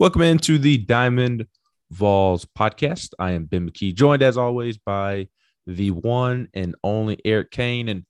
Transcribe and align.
Welcome 0.00 0.22
into 0.22 0.56
the 0.56 0.78
Diamond 0.78 1.46
Vols 1.90 2.46
podcast. 2.58 3.10
I 3.18 3.32
am 3.32 3.44
Ben 3.44 3.68
McKee, 3.68 3.94
joined 3.94 4.22
as 4.22 4.38
always 4.38 4.78
by 4.78 5.28
the 5.66 5.90
one 5.90 6.48
and 6.54 6.74
only 6.82 7.18
Eric 7.22 7.50
Kane. 7.50 7.86
And 7.90 8.06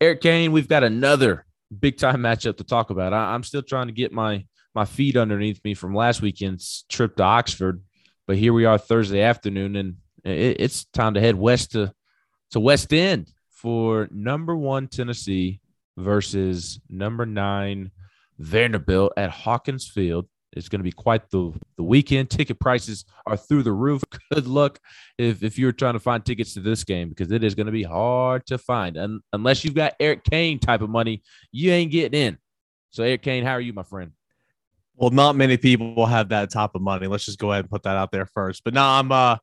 Eric 0.00 0.20
Kane, 0.20 0.52
we've 0.52 0.68
got 0.68 0.84
another 0.84 1.44
big 1.76 1.98
time 1.98 2.20
matchup 2.20 2.58
to 2.58 2.64
talk 2.64 2.90
about. 2.90 3.12
I, 3.12 3.34
am 3.34 3.42
still 3.42 3.60
trying 3.60 3.88
to 3.88 3.92
get 3.92 4.12
my 4.12 4.46
my 4.72 4.84
feet 4.84 5.16
underneath 5.16 5.60
me 5.64 5.74
from 5.74 5.96
last 5.96 6.22
weekend's 6.22 6.84
trip 6.88 7.16
to 7.16 7.24
Oxford, 7.24 7.82
but 8.28 8.36
here 8.36 8.52
we 8.52 8.64
are 8.64 8.78
Thursday 8.78 9.22
afternoon, 9.22 9.74
and 9.74 9.96
it, 10.22 10.60
it's 10.60 10.84
time 10.92 11.14
to 11.14 11.20
head 11.20 11.34
west 11.34 11.72
to 11.72 11.92
to 12.52 12.60
West 12.60 12.92
End 12.92 13.32
for 13.50 14.08
number 14.12 14.54
one 14.54 14.86
Tennessee 14.86 15.60
versus 15.96 16.80
number 16.88 17.26
nine 17.26 17.90
Vanderbilt 18.38 19.14
at 19.16 19.30
Hawkins 19.30 19.88
Field. 19.88 20.28
It's 20.54 20.68
going 20.68 20.80
to 20.80 20.84
be 20.84 20.92
quite 20.92 21.30
the, 21.30 21.52
the 21.76 21.82
weekend. 21.82 22.30
Ticket 22.30 22.60
prices 22.60 23.04
are 23.26 23.36
through 23.36 23.62
the 23.62 23.72
roof. 23.72 24.02
Good 24.32 24.46
luck 24.46 24.78
if, 25.18 25.42
if 25.42 25.58
you're 25.58 25.72
trying 25.72 25.94
to 25.94 26.00
find 26.00 26.24
tickets 26.24 26.54
to 26.54 26.60
this 26.60 26.84
game 26.84 27.08
because 27.08 27.32
it 27.32 27.42
is 27.42 27.54
going 27.54 27.66
to 27.66 27.72
be 27.72 27.82
hard 27.82 28.46
to 28.46 28.58
find. 28.58 28.96
And 28.96 29.20
unless 29.32 29.64
you've 29.64 29.74
got 29.74 29.94
Eric 29.98 30.24
Kane 30.24 30.58
type 30.58 30.82
of 30.82 30.90
money, 30.90 31.22
you 31.52 31.70
ain't 31.72 31.90
getting 31.90 32.20
in. 32.20 32.38
So, 32.90 33.02
Eric 33.02 33.22
Kane, 33.22 33.44
how 33.44 33.52
are 33.52 33.60
you, 33.60 33.72
my 33.72 33.82
friend? 33.82 34.12
Well, 34.94 35.10
not 35.10 35.36
many 35.36 35.56
people 35.56 35.94
will 35.94 36.06
have 36.06 36.28
that 36.28 36.50
type 36.50 36.74
of 36.74 36.82
money. 36.82 37.06
Let's 37.06 37.24
just 37.24 37.38
go 37.38 37.50
ahead 37.50 37.64
and 37.64 37.70
put 37.70 37.84
that 37.84 37.96
out 37.96 38.12
there 38.12 38.26
first. 38.26 38.62
But 38.64 38.74
now 38.74 38.98
I'm 38.98 39.10
uh, 39.10 39.36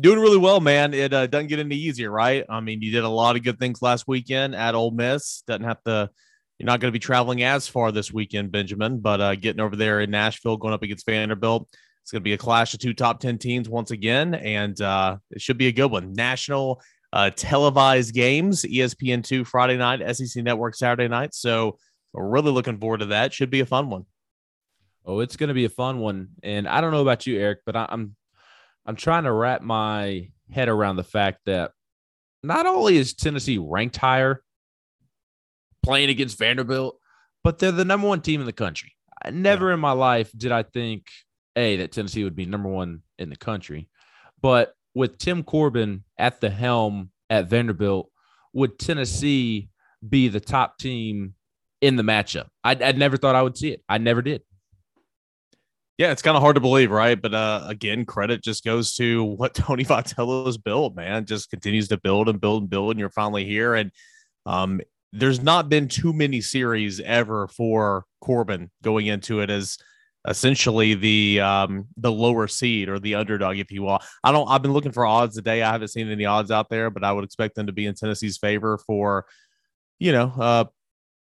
doing 0.00 0.18
really 0.18 0.38
well, 0.38 0.60
man. 0.60 0.94
It 0.94 1.12
uh, 1.12 1.26
doesn't 1.26 1.48
get 1.48 1.58
any 1.58 1.76
easier, 1.76 2.10
right? 2.10 2.44
I 2.48 2.60
mean, 2.60 2.80
you 2.80 2.90
did 2.90 3.04
a 3.04 3.08
lot 3.08 3.36
of 3.36 3.42
good 3.42 3.58
things 3.58 3.82
last 3.82 4.08
weekend 4.08 4.54
at 4.54 4.74
Ole 4.74 4.90
Miss. 4.90 5.42
Doesn't 5.46 5.64
have 5.64 5.82
to 5.84 6.08
you're 6.58 6.66
not 6.66 6.80
going 6.80 6.88
to 6.88 6.96
be 6.96 7.00
traveling 7.00 7.42
as 7.42 7.66
far 7.66 7.90
this 7.90 8.12
weekend, 8.12 8.52
Benjamin, 8.52 9.00
but 9.00 9.20
uh, 9.20 9.34
getting 9.34 9.60
over 9.60 9.76
there 9.76 10.00
in 10.00 10.10
Nashville, 10.10 10.56
going 10.56 10.74
up 10.74 10.82
against 10.82 11.06
Vanderbilt. 11.06 11.68
It's 12.02 12.12
going 12.12 12.20
to 12.20 12.24
be 12.24 12.34
a 12.34 12.38
clash 12.38 12.74
of 12.74 12.80
two 12.80 12.94
top 12.94 13.20
10 13.20 13.38
teams 13.38 13.68
once 13.68 13.90
again, 13.90 14.34
and 14.34 14.78
uh, 14.80 15.16
it 15.30 15.40
should 15.40 15.58
be 15.58 15.68
a 15.68 15.72
good 15.72 15.90
one. 15.90 16.12
National 16.12 16.82
uh, 17.12 17.30
televised 17.30 18.14
games, 18.14 18.62
ESPN2 18.62 19.46
Friday 19.46 19.76
night, 19.76 20.16
SEC 20.16 20.44
Network 20.44 20.74
Saturday 20.74 21.08
night. 21.08 21.34
So 21.34 21.78
we're 22.12 22.28
really 22.28 22.52
looking 22.52 22.78
forward 22.78 23.00
to 23.00 23.06
that. 23.06 23.32
Should 23.32 23.50
be 23.50 23.60
a 23.60 23.66
fun 23.66 23.88
one. 23.88 24.04
Oh, 25.06 25.20
it's 25.20 25.36
going 25.36 25.48
to 25.48 25.54
be 25.54 25.64
a 25.64 25.70
fun 25.70 25.98
one. 25.98 26.28
And 26.42 26.68
I 26.68 26.80
don't 26.80 26.92
know 26.92 27.02
about 27.02 27.26
you, 27.26 27.38
Eric, 27.38 27.60
but 27.66 27.76
I'm 27.76 28.16
I'm 28.86 28.96
trying 28.96 29.24
to 29.24 29.32
wrap 29.32 29.62
my 29.62 30.28
head 30.50 30.68
around 30.68 30.96
the 30.96 31.04
fact 31.04 31.40
that 31.46 31.72
not 32.42 32.66
only 32.66 32.96
is 32.96 33.14
Tennessee 33.14 33.58
ranked 33.58 33.96
higher 33.96 34.42
playing 35.84 36.10
against 36.10 36.38
Vanderbilt, 36.38 36.98
but 37.42 37.58
they're 37.58 37.72
the 37.72 37.84
number 37.84 38.08
one 38.08 38.20
team 38.20 38.40
in 38.40 38.46
the 38.46 38.52
country. 38.52 38.92
Never 39.30 39.68
yeah. 39.68 39.74
in 39.74 39.80
my 39.80 39.92
life 39.92 40.32
did 40.36 40.52
I 40.52 40.62
think, 40.62 41.06
A, 41.56 41.76
that 41.76 41.92
Tennessee 41.92 42.24
would 42.24 42.36
be 42.36 42.46
number 42.46 42.68
one 42.68 43.02
in 43.18 43.30
the 43.30 43.36
country. 43.36 43.88
But 44.40 44.74
with 44.94 45.18
Tim 45.18 45.42
Corbin 45.42 46.04
at 46.18 46.40
the 46.40 46.50
helm 46.50 47.10
at 47.30 47.48
Vanderbilt, 47.48 48.10
would 48.52 48.78
Tennessee 48.78 49.68
be 50.06 50.28
the 50.28 50.40
top 50.40 50.78
team 50.78 51.34
in 51.80 51.96
the 51.96 52.02
matchup? 52.02 52.46
I, 52.62 52.72
I 52.72 52.92
never 52.92 53.16
thought 53.16 53.34
I 53.34 53.42
would 53.42 53.56
see 53.56 53.70
it. 53.70 53.82
I 53.88 53.98
never 53.98 54.22
did. 54.22 54.42
Yeah, 55.96 56.10
it's 56.10 56.22
kind 56.22 56.36
of 56.36 56.42
hard 56.42 56.56
to 56.56 56.60
believe, 56.60 56.90
right? 56.90 57.20
But 57.20 57.34
uh, 57.34 57.64
again, 57.68 58.04
credit 58.04 58.42
just 58.42 58.64
goes 58.64 58.94
to 58.96 59.22
what 59.22 59.54
Tony 59.54 59.84
Vitello's 59.84 60.58
built, 60.58 60.96
man. 60.96 61.24
Just 61.24 61.50
continues 61.50 61.88
to 61.88 61.98
build 61.98 62.28
and 62.28 62.40
build 62.40 62.62
and 62.62 62.70
build, 62.70 62.90
and 62.90 62.98
you're 62.98 63.10
finally 63.10 63.44
here. 63.44 63.74
And 63.74 63.92
um, 64.44 64.80
there's 65.14 65.40
not 65.40 65.68
been 65.68 65.86
too 65.86 66.12
many 66.12 66.40
series 66.40 66.98
ever 67.00 67.46
for 67.46 68.04
Corbin 68.20 68.70
going 68.82 69.06
into 69.06 69.40
it 69.40 69.48
as 69.48 69.78
essentially 70.26 70.94
the 70.94 71.38
um 71.40 71.86
the 71.96 72.10
lower 72.10 72.48
seed 72.48 72.88
or 72.88 72.98
the 72.98 73.14
underdog 73.14 73.58
if 73.58 73.70
you 73.70 73.82
will. 73.82 73.98
I 74.24 74.32
don't 74.32 74.48
i've 74.48 74.62
been 74.62 74.72
looking 74.72 74.92
for 74.92 75.06
odds 75.06 75.36
today. 75.36 75.62
I 75.62 75.70
haven't 75.70 75.88
seen 75.88 76.10
any 76.10 76.24
odds 76.24 76.50
out 76.50 76.68
there 76.68 76.90
but 76.90 77.04
i 77.04 77.12
would 77.12 77.24
expect 77.24 77.54
them 77.54 77.66
to 77.66 77.72
be 77.72 77.86
in 77.86 77.94
tennessee's 77.94 78.38
favor 78.38 78.78
for 78.86 79.26
you 79.98 80.12
know 80.12 80.32
uh 80.38 80.64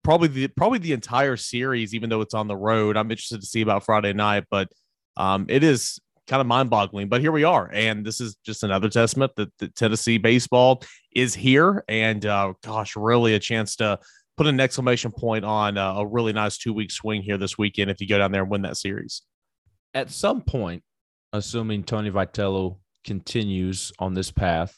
probably 0.03 0.28
the 0.28 0.48
probably 0.50 0.80
the 0.80 0.94
entire 0.94 1.38
series 1.38 1.96
even 1.96 2.09
though 2.09 2.22
it's 2.22 2.34
on 2.34 2.48
the 2.48 2.58
road. 2.58 2.98
I'm 2.98 3.09
interested 3.09 3.42
to 3.42 3.48
see 3.48 3.62
about 3.62 3.84
friday 3.84 4.13
night 4.13 4.44
but 4.52 4.68
um 5.18 5.46
it 5.50 5.63
is 5.63 6.00
kind 6.28 6.42
of 6.42 6.48
mind 6.48 6.70
boggling. 6.70 7.09
But 7.09 7.22
here 7.22 7.32
we 7.32 7.44
are. 7.44 7.70
And 7.74 8.06
this 8.06 8.22
is 8.22 8.36
just 8.46 8.64
another 8.64 8.90
testament 8.90 9.32
that, 9.36 9.52
that 9.59 9.76
Tennessee 9.76 10.18
baseball 10.18 10.84
is 11.16 11.34
here. 11.34 11.84
And 11.88 12.26
uh, 12.26 12.54
gosh, 12.64 12.96
really 12.96 13.36
a 13.36 13.40
chance 13.40 13.76
to 13.78 14.00
put 14.38 14.48
an 14.48 14.60
exclamation 14.60 15.12
point 15.12 15.46
on 15.46 15.78
uh, 15.78 15.96
a 15.96 16.08
really 16.08 16.34
nice 16.34 16.58
two 16.58 16.74
week 16.74 16.92
swing 16.92 17.22
here 17.22 17.38
this 17.38 17.58
weekend 17.58 17.92
if 17.92 18.02
you 18.02 18.08
go 18.08 18.18
down 18.18 18.31
there 18.31 18.44
and 18.44 18.52
win 18.52 18.62
that 18.64 18.78
series. 18.78 19.24
At 19.94 20.10
some 20.10 20.42
point, 20.42 20.84
assuming 21.34 21.84
Tony 21.84 22.12
Vitello 22.12 22.78
continues 23.04 23.92
on 24.00 24.14
this 24.14 24.31
path 24.31 24.78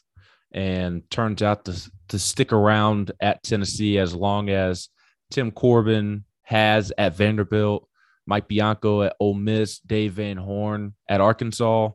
and 0.52 1.08
turns 1.10 1.42
out 1.42 1.64
to, 1.64 1.90
to 2.08 2.18
stick 2.18 2.52
around 2.52 3.12
at 3.20 3.42
Tennessee 3.42 3.98
as 3.98 4.14
long 4.14 4.50
as 4.50 4.88
Tim 5.30 5.50
Corbin 5.50 6.24
has 6.42 6.92
at 6.96 7.16
Vanderbilt 7.16 7.88
Mike 8.26 8.48
Bianco 8.48 9.02
at 9.02 9.16
Ole 9.20 9.34
Miss, 9.34 9.78
Dave 9.80 10.14
Van 10.14 10.36
Horn 10.36 10.94
at 11.08 11.20
Arkansas. 11.20 11.90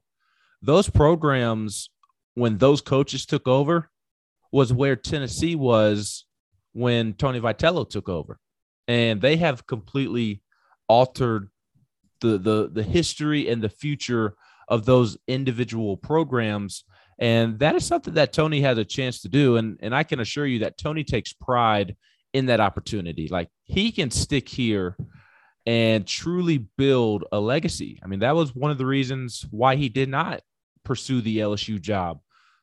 Those 0.62 0.90
programs, 0.90 1.90
when 2.36 2.58
those 2.58 2.82
coaches 2.82 3.26
took 3.26 3.48
over, 3.48 3.90
was 4.52 4.74
where 4.74 4.96
Tennessee 4.96 5.56
was 5.56 6.26
when 6.74 7.14
Tony 7.14 7.40
Vitello 7.40 7.90
took 7.90 8.10
over. 8.10 8.40
And 8.88 9.22
they 9.22 9.38
have 9.38 9.68
completely 9.68 10.42
altered 10.88 11.50
the 12.22 12.38
the 12.38 12.70
the 12.72 12.84
history 12.84 13.48
and 13.48 13.62
the 13.62 13.70
future 13.70 14.36
of 14.68 14.86
those 14.86 15.18
individual 15.28 15.98
programs. 15.98 16.84
And 17.18 17.60
that 17.60 17.76
is 17.76 17.86
something 17.86 18.14
that 18.14 18.34
Tony 18.34 18.62
has 18.62 18.78
a 18.78 18.86
chance 18.86 19.22
to 19.22 19.30
do. 19.30 19.58
And, 19.58 19.78
and 19.82 19.94
I 19.94 20.04
can 20.04 20.20
assure 20.20 20.46
you 20.46 20.60
that 20.60 20.78
Tony 20.78 21.04
takes 21.04 21.34
pride 21.34 21.98
in 22.34 22.46
that 22.46 22.60
opportunity. 22.60 23.28
Like 23.28 23.50
he 23.64 23.92
can 23.92 24.12
stick 24.12 24.48
here 24.48 24.96
and 25.66 26.06
truly 26.08 26.58
build 26.78 27.26
a 27.32 27.40
legacy. 27.40 28.00
I 28.04 28.08
mean, 28.08 28.20
that 28.20 28.36
was 28.36 28.56
one 28.56 28.72
of 28.72 28.78
the 28.78 28.86
reasons 28.86 29.46
why 29.52 29.76
he 29.76 29.90
did 29.90 30.10
not 30.10 30.42
pursue 30.84 31.22
the 31.22 31.40
LSU 31.40 31.80
job 31.80 32.20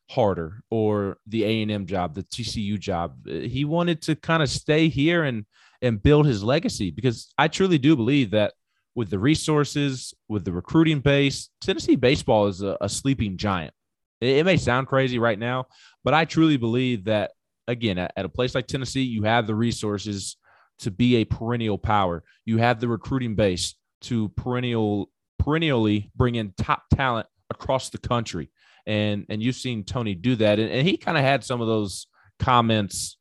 harder 0.09 0.63
or 0.69 1.17
the 1.27 1.43
A&M 1.43 1.85
job, 1.85 2.15
the 2.15 2.23
TCU 2.23 2.79
job. 2.79 3.27
He 3.27 3.65
wanted 3.65 4.01
to 4.03 4.15
kind 4.15 4.41
of 4.41 4.49
stay 4.49 4.89
here 4.89 5.23
and 5.23 5.45
and 5.81 6.01
build 6.01 6.25
his 6.25 6.43
legacy 6.43 6.89
because 6.89 7.31
I 7.37 7.47
truly 7.47 7.77
do 7.77 7.95
believe 7.95 8.31
that 8.31 8.53
with 8.95 9.11
the 9.11 9.19
resources, 9.19 10.11
with 10.27 10.43
the 10.43 10.51
recruiting 10.51 11.01
base, 11.01 11.49
Tennessee 11.61 11.95
baseball 11.95 12.47
is 12.47 12.63
a, 12.63 12.75
a 12.81 12.89
sleeping 12.89 13.37
giant. 13.37 13.75
It, 14.19 14.37
it, 14.37 14.43
may 14.43 14.57
sound 14.57 14.87
crazy 14.87 15.19
right 15.19 15.37
now, 15.37 15.65
but 16.03 16.15
I 16.15 16.25
truly 16.25 16.57
believe 16.57 17.03
that 17.03 17.31
again, 17.67 17.99
at, 17.99 18.11
at 18.15 18.25
a 18.25 18.29
place 18.29 18.55
like 18.55 18.65
Tennessee, 18.65 19.03
you 19.03 19.23
have 19.23 19.45
the 19.45 19.53
resources 19.53 20.37
to 20.79 20.91
be 20.91 21.17
a 21.17 21.25
perennial 21.25 21.77
power. 21.77 22.23
You 22.45 22.57
have 22.57 22.79
the 22.79 22.87
recruiting 22.87 23.35
base 23.35 23.75
to 24.01 24.29
perennial 24.29 25.09
perennially 25.39 26.11
bring 26.15 26.35
in 26.35 26.53
top 26.57 26.83
talent 26.93 27.27
across 27.49 27.89
the 27.89 27.97
country. 27.97 28.49
And 28.85 29.25
and 29.29 29.41
you've 29.41 29.55
seen 29.55 29.83
Tony 29.83 30.15
do 30.15 30.35
that. 30.37 30.59
And, 30.59 30.69
and 30.69 30.87
he 30.87 30.97
kind 30.97 31.17
of 31.17 31.23
had 31.23 31.43
some 31.43 31.61
of 31.61 31.67
those 31.67 32.07
comments 32.39 33.17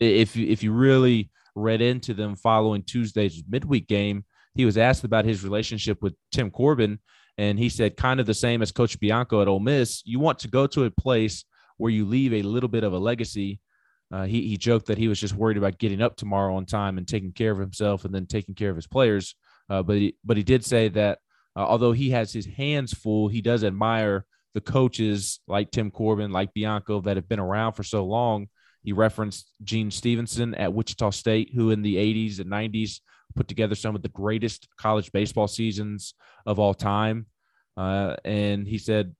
if 0.00 0.36
you 0.36 0.46
if 0.48 0.62
you 0.62 0.72
really 0.72 1.30
read 1.54 1.80
into 1.80 2.14
them 2.14 2.36
following 2.36 2.82
Tuesday's 2.82 3.42
midweek 3.48 3.86
game, 3.86 4.24
he 4.54 4.64
was 4.64 4.78
asked 4.78 5.04
about 5.04 5.24
his 5.24 5.44
relationship 5.44 6.02
with 6.02 6.14
Tim 6.32 6.50
Corbin, 6.50 6.98
and 7.38 7.58
he 7.58 7.68
said 7.68 7.96
kind 7.96 8.20
of 8.20 8.26
the 8.26 8.34
same 8.34 8.62
as 8.62 8.72
Coach 8.72 8.98
Bianco 8.98 9.40
at 9.40 9.48
Ole 9.48 9.60
Miss. 9.60 10.02
You 10.04 10.18
want 10.20 10.40
to 10.40 10.48
go 10.48 10.66
to 10.68 10.84
a 10.84 10.90
place 10.90 11.44
where 11.76 11.90
you 11.90 12.04
leave 12.04 12.32
a 12.32 12.42
little 12.42 12.68
bit 12.68 12.84
of 12.84 12.92
a 12.92 12.98
legacy 12.98 13.60
uh, 14.14 14.26
he, 14.26 14.46
he 14.46 14.56
joked 14.56 14.86
that 14.86 14.96
he 14.96 15.08
was 15.08 15.18
just 15.18 15.34
worried 15.34 15.56
about 15.56 15.76
getting 15.76 16.00
up 16.00 16.14
tomorrow 16.14 16.54
on 16.54 16.64
time 16.64 16.98
and 16.98 17.08
taking 17.08 17.32
care 17.32 17.50
of 17.50 17.58
himself 17.58 18.04
and 18.04 18.14
then 18.14 18.26
taking 18.26 18.54
care 18.54 18.70
of 18.70 18.76
his 18.76 18.86
players. 18.86 19.34
Uh, 19.68 19.82
but 19.82 19.96
he, 19.96 20.16
but 20.24 20.36
he 20.36 20.44
did 20.44 20.64
say 20.64 20.86
that 20.88 21.18
uh, 21.56 21.64
although 21.66 21.90
he 21.90 22.10
has 22.10 22.32
his 22.32 22.46
hands 22.46 22.94
full, 22.94 23.26
he 23.26 23.40
does 23.40 23.64
admire 23.64 24.24
the 24.54 24.60
coaches 24.60 25.40
like 25.48 25.72
Tim 25.72 25.90
Corbin, 25.90 26.30
like 26.30 26.54
Bianco, 26.54 27.00
that 27.00 27.16
have 27.16 27.28
been 27.28 27.40
around 27.40 27.72
for 27.72 27.82
so 27.82 28.04
long. 28.04 28.46
He 28.84 28.92
referenced 28.92 29.52
Gene 29.64 29.90
Stephenson 29.90 30.54
at 30.54 30.72
Wichita 30.72 31.10
State, 31.10 31.50
who 31.52 31.72
in 31.72 31.82
the 31.82 31.96
80s 31.96 32.38
and 32.38 32.48
90s 32.48 33.00
put 33.34 33.48
together 33.48 33.74
some 33.74 33.96
of 33.96 34.02
the 34.02 34.08
greatest 34.10 34.68
college 34.78 35.10
baseball 35.10 35.48
seasons 35.48 36.14
of 36.46 36.60
all 36.60 36.72
time. 36.72 37.26
Uh, 37.76 38.14
and 38.24 38.68
he 38.68 38.78
said 38.78 39.12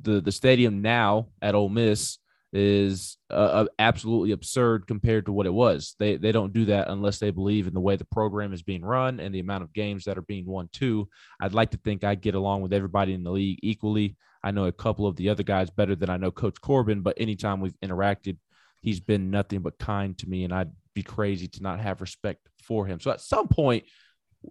the 0.00 0.22
the 0.22 0.32
stadium 0.32 0.80
now 0.80 1.28
at 1.42 1.54
Ole 1.54 1.68
Miss 1.68 2.18
is 2.56 3.18
uh, 3.30 3.34
uh, 3.34 3.66
absolutely 3.80 4.30
absurd 4.30 4.86
compared 4.86 5.26
to 5.26 5.32
what 5.32 5.46
it 5.46 5.52
was. 5.52 5.96
They 5.98 6.16
they 6.16 6.30
don't 6.30 6.52
do 6.52 6.66
that 6.66 6.88
unless 6.88 7.18
they 7.18 7.32
believe 7.32 7.66
in 7.66 7.74
the 7.74 7.80
way 7.80 7.96
the 7.96 8.04
program 8.04 8.52
is 8.52 8.62
being 8.62 8.84
run 8.84 9.18
and 9.18 9.34
the 9.34 9.40
amount 9.40 9.64
of 9.64 9.72
games 9.72 10.04
that 10.04 10.16
are 10.16 10.22
being 10.22 10.46
won 10.46 10.68
too. 10.72 11.08
I'd 11.40 11.52
like 11.52 11.72
to 11.72 11.78
think 11.78 12.04
I 12.04 12.14
get 12.14 12.36
along 12.36 12.62
with 12.62 12.72
everybody 12.72 13.12
in 13.12 13.24
the 13.24 13.32
league 13.32 13.58
equally. 13.62 14.16
I 14.44 14.52
know 14.52 14.66
a 14.66 14.72
couple 14.72 15.06
of 15.08 15.16
the 15.16 15.30
other 15.30 15.42
guys 15.42 15.68
better 15.70 15.96
than 15.96 16.08
I 16.08 16.16
know 16.16 16.30
Coach 16.30 16.60
Corbin, 16.60 17.00
but 17.00 17.16
anytime 17.18 17.60
we've 17.60 17.78
interacted, 17.84 18.36
he's 18.82 19.00
been 19.00 19.30
nothing 19.30 19.60
but 19.60 19.78
kind 19.78 20.16
to 20.18 20.28
me, 20.28 20.44
and 20.44 20.52
I'd 20.52 20.70
be 20.94 21.02
crazy 21.02 21.48
to 21.48 21.62
not 21.62 21.80
have 21.80 22.00
respect 22.00 22.48
for 22.62 22.86
him. 22.86 23.00
So 23.00 23.10
at 23.10 23.20
some 23.20 23.48
point, 23.48 23.84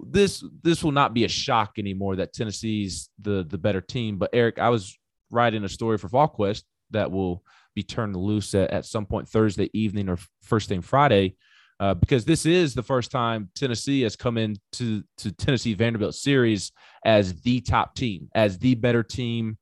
this 0.01 0.44
this 0.61 0.83
will 0.83 0.91
not 0.91 1.13
be 1.13 1.23
a 1.23 1.29
shock 1.29 1.73
anymore 1.77 2.17
that 2.17 2.33
Tennessee's 2.33 3.09
the 3.21 3.45
the 3.47 3.57
better 3.57 3.79
team. 3.79 4.17
But 4.17 4.31
Eric, 4.33 4.59
I 4.59 4.69
was 4.69 4.97
writing 5.29 5.63
a 5.63 5.69
story 5.69 5.97
for 5.97 6.09
VolQuest 6.09 6.63
that 6.91 7.11
will 7.11 7.44
be 7.75 7.83
turned 7.83 8.15
loose 8.15 8.53
at, 8.55 8.71
at 8.71 8.85
some 8.85 9.05
point 9.05 9.27
Thursday 9.27 9.69
evening 9.73 10.09
or 10.09 10.17
first 10.41 10.69
thing 10.69 10.81
Friday, 10.81 11.35
uh, 11.79 11.93
because 11.93 12.25
this 12.25 12.45
is 12.45 12.73
the 12.73 12.83
first 12.83 13.11
time 13.11 13.49
Tennessee 13.55 14.01
has 14.01 14.15
come 14.15 14.37
into 14.37 15.03
to 15.17 15.31
Tennessee 15.31 15.73
Vanderbilt 15.73 16.15
series 16.15 16.71
as 17.05 17.41
the 17.41 17.61
top 17.61 17.95
team, 17.95 18.29
as 18.35 18.59
the 18.59 18.75
better 18.75 19.03
team, 19.03 19.57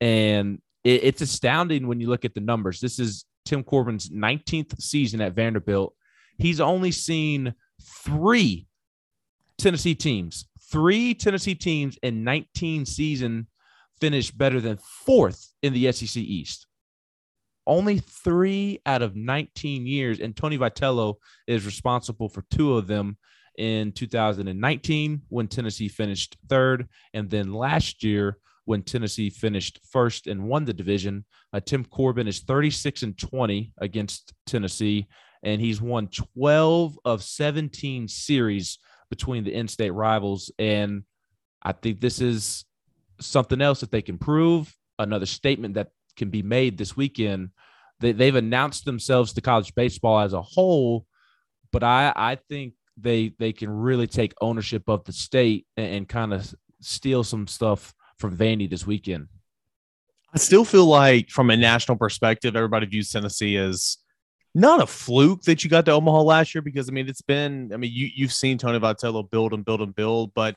and 0.00 0.60
it, 0.82 1.04
it's 1.04 1.22
astounding 1.22 1.86
when 1.86 2.00
you 2.00 2.08
look 2.08 2.24
at 2.24 2.34
the 2.34 2.40
numbers. 2.40 2.80
This 2.80 2.98
is 2.98 3.24
Tim 3.44 3.62
Corbin's 3.62 4.10
19th 4.10 4.80
season 4.80 5.20
at 5.20 5.34
Vanderbilt. 5.34 5.94
He's 6.38 6.60
only 6.60 6.90
seen 6.90 7.54
three 7.82 8.66
Tennessee 9.58 9.94
teams, 9.94 10.46
three 10.70 11.14
Tennessee 11.14 11.54
teams 11.54 11.98
in 12.02 12.24
19 12.24 12.86
season 12.86 13.46
finish 14.00 14.30
better 14.30 14.60
than 14.60 14.78
fourth 15.06 15.52
in 15.62 15.72
the 15.72 15.90
SEC 15.92 16.16
East. 16.16 16.66
Only 17.66 17.98
three 17.98 18.80
out 18.84 19.02
of 19.02 19.16
19 19.16 19.86
years, 19.86 20.20
and 20.20 20.36
Tony 20.36 20.58
Vitello 20.58 21.14
is 21.46 21.64
responsible 21.64 22.28
for 22.28 22.42
two 22.50 22.76
of 22.76 22.86
them 22.86 23.16
in 23.56 23.92
2019 23.92 25.22
when 25.28 25.48
Tennessee 25.48 25.88
finished 25.88 26.36
third, 26.48 26.88
and 27.14 27.30
then 27.30 27.52
last 27.52 28.02
year 28.02 28.38
when 28.64 28.82
Tennessee 28.82 29.30
finished 29.30 29.80
first 29.90 30.26
and 30.26 30.44
won 30.44 30.64
the 30.64 30.72
division. 30.72 31.24
Uh, 31.52 31.60
Tim 31.60 31.84
Corbin 31.84 32.26
is 32.26 32.40
36 32.40 33.02
and 33.02 33.18
20 33.18 33.72
against 33.78 34.32
Tennessee, 34.46 35.06
and 35.42 35.60
he's 35.60 35.80
won 35.80 36.08
12 36.08 36.98
of 37.04 37.22
17 37.22 38.08
series 38.08 38.78
between 39.10 39.44
the 39.44 39.54
in-state 39.54 39.90
rivals. 39.90 40.50
And 40.58 41.04
I 41.62 41.72
think 41.72 42.00
this 42.00 42.20
is 42.20 42.64
something 43.20 43.60
else 43.60 43.80
that 43.80 43.90
they 43.90 44.02
can 44.02 44.18
prove. 44.18 44.74
Another 44.98 45.26
statement 45.26 45.74
that 45.74 45.88
can 46.16 46.30
be 46.30 46.42
made 46.42 46.78
this 46.78 46.96
weekend. 46.96 47.50
They, 48.00 48.12
they've 48.12 48.34
announced 48.34 48.84
themselves 48.84 49.32
to 49.32 49.40
college 49.40 49.74
baseball 49.74 50.20
as 50.20 50.32
a 50.32 50.42
whole, 50.42 51.06
but 51.72 51.82
I, 51.82 52.12
I 52.14 52.36
think 52.36 52.74
they 52.96 53.34
they 53.38 53.52
can 53.52 53.70
really 53.70 54.06
take 54.06 54.34
ownership 54.40 54.88
of 54.88 55.04
the 55.04 55.12
state 55.12 55.66
and, 55.76 55.94
and 55.94 56.08
kind 56.08 56.32
of 56.32 56.54
steal 56.80 57.24
some 57.24 57.46
stuff 57.46 57.94
from 58.18 58.36
Vandy 58.36 58.68
this 58.68 58.86
weekend. 58.86 59.28
I 60.32 60.38
still 60.38 60.64
feel 60.64 60.86
like, 60.86 61.30
from 61.30 61.50
a 61.50 61.56
national 61.56 61.96
perspective, 61.96 62.56
everybody 62.56 62.86
views 62.86 63.10
Tennessee 63.10 63.56
as 63.56 63.98
not 64.54 64.82
a 64.82 64.86
fluke 64.86 65.42
that 65.42 65.64
you 65.64 65.70
got 65.70 65.84
to 65.84 65.92
Omaha 65.92 66.22
last 66.22 66.54
year 66.54 66.62
because 66.62 66.88
I 66.88 66.92
mean 66.92 67.08
it's 67.08 67.22
been 67.22 67.70
I 67.72 67.76
mean 67.76 67.90
you 67.92 68.08
you've 68.14 68.32
seen 68.32 68.58
Tony 68.58 68.78
Vitello 68.78 69.28
build 69.28 69.52
and 69.52 69.64
build 69.64 69.80
and 69.80 69.94
build, 69.94 70.32
but 70.34 70.54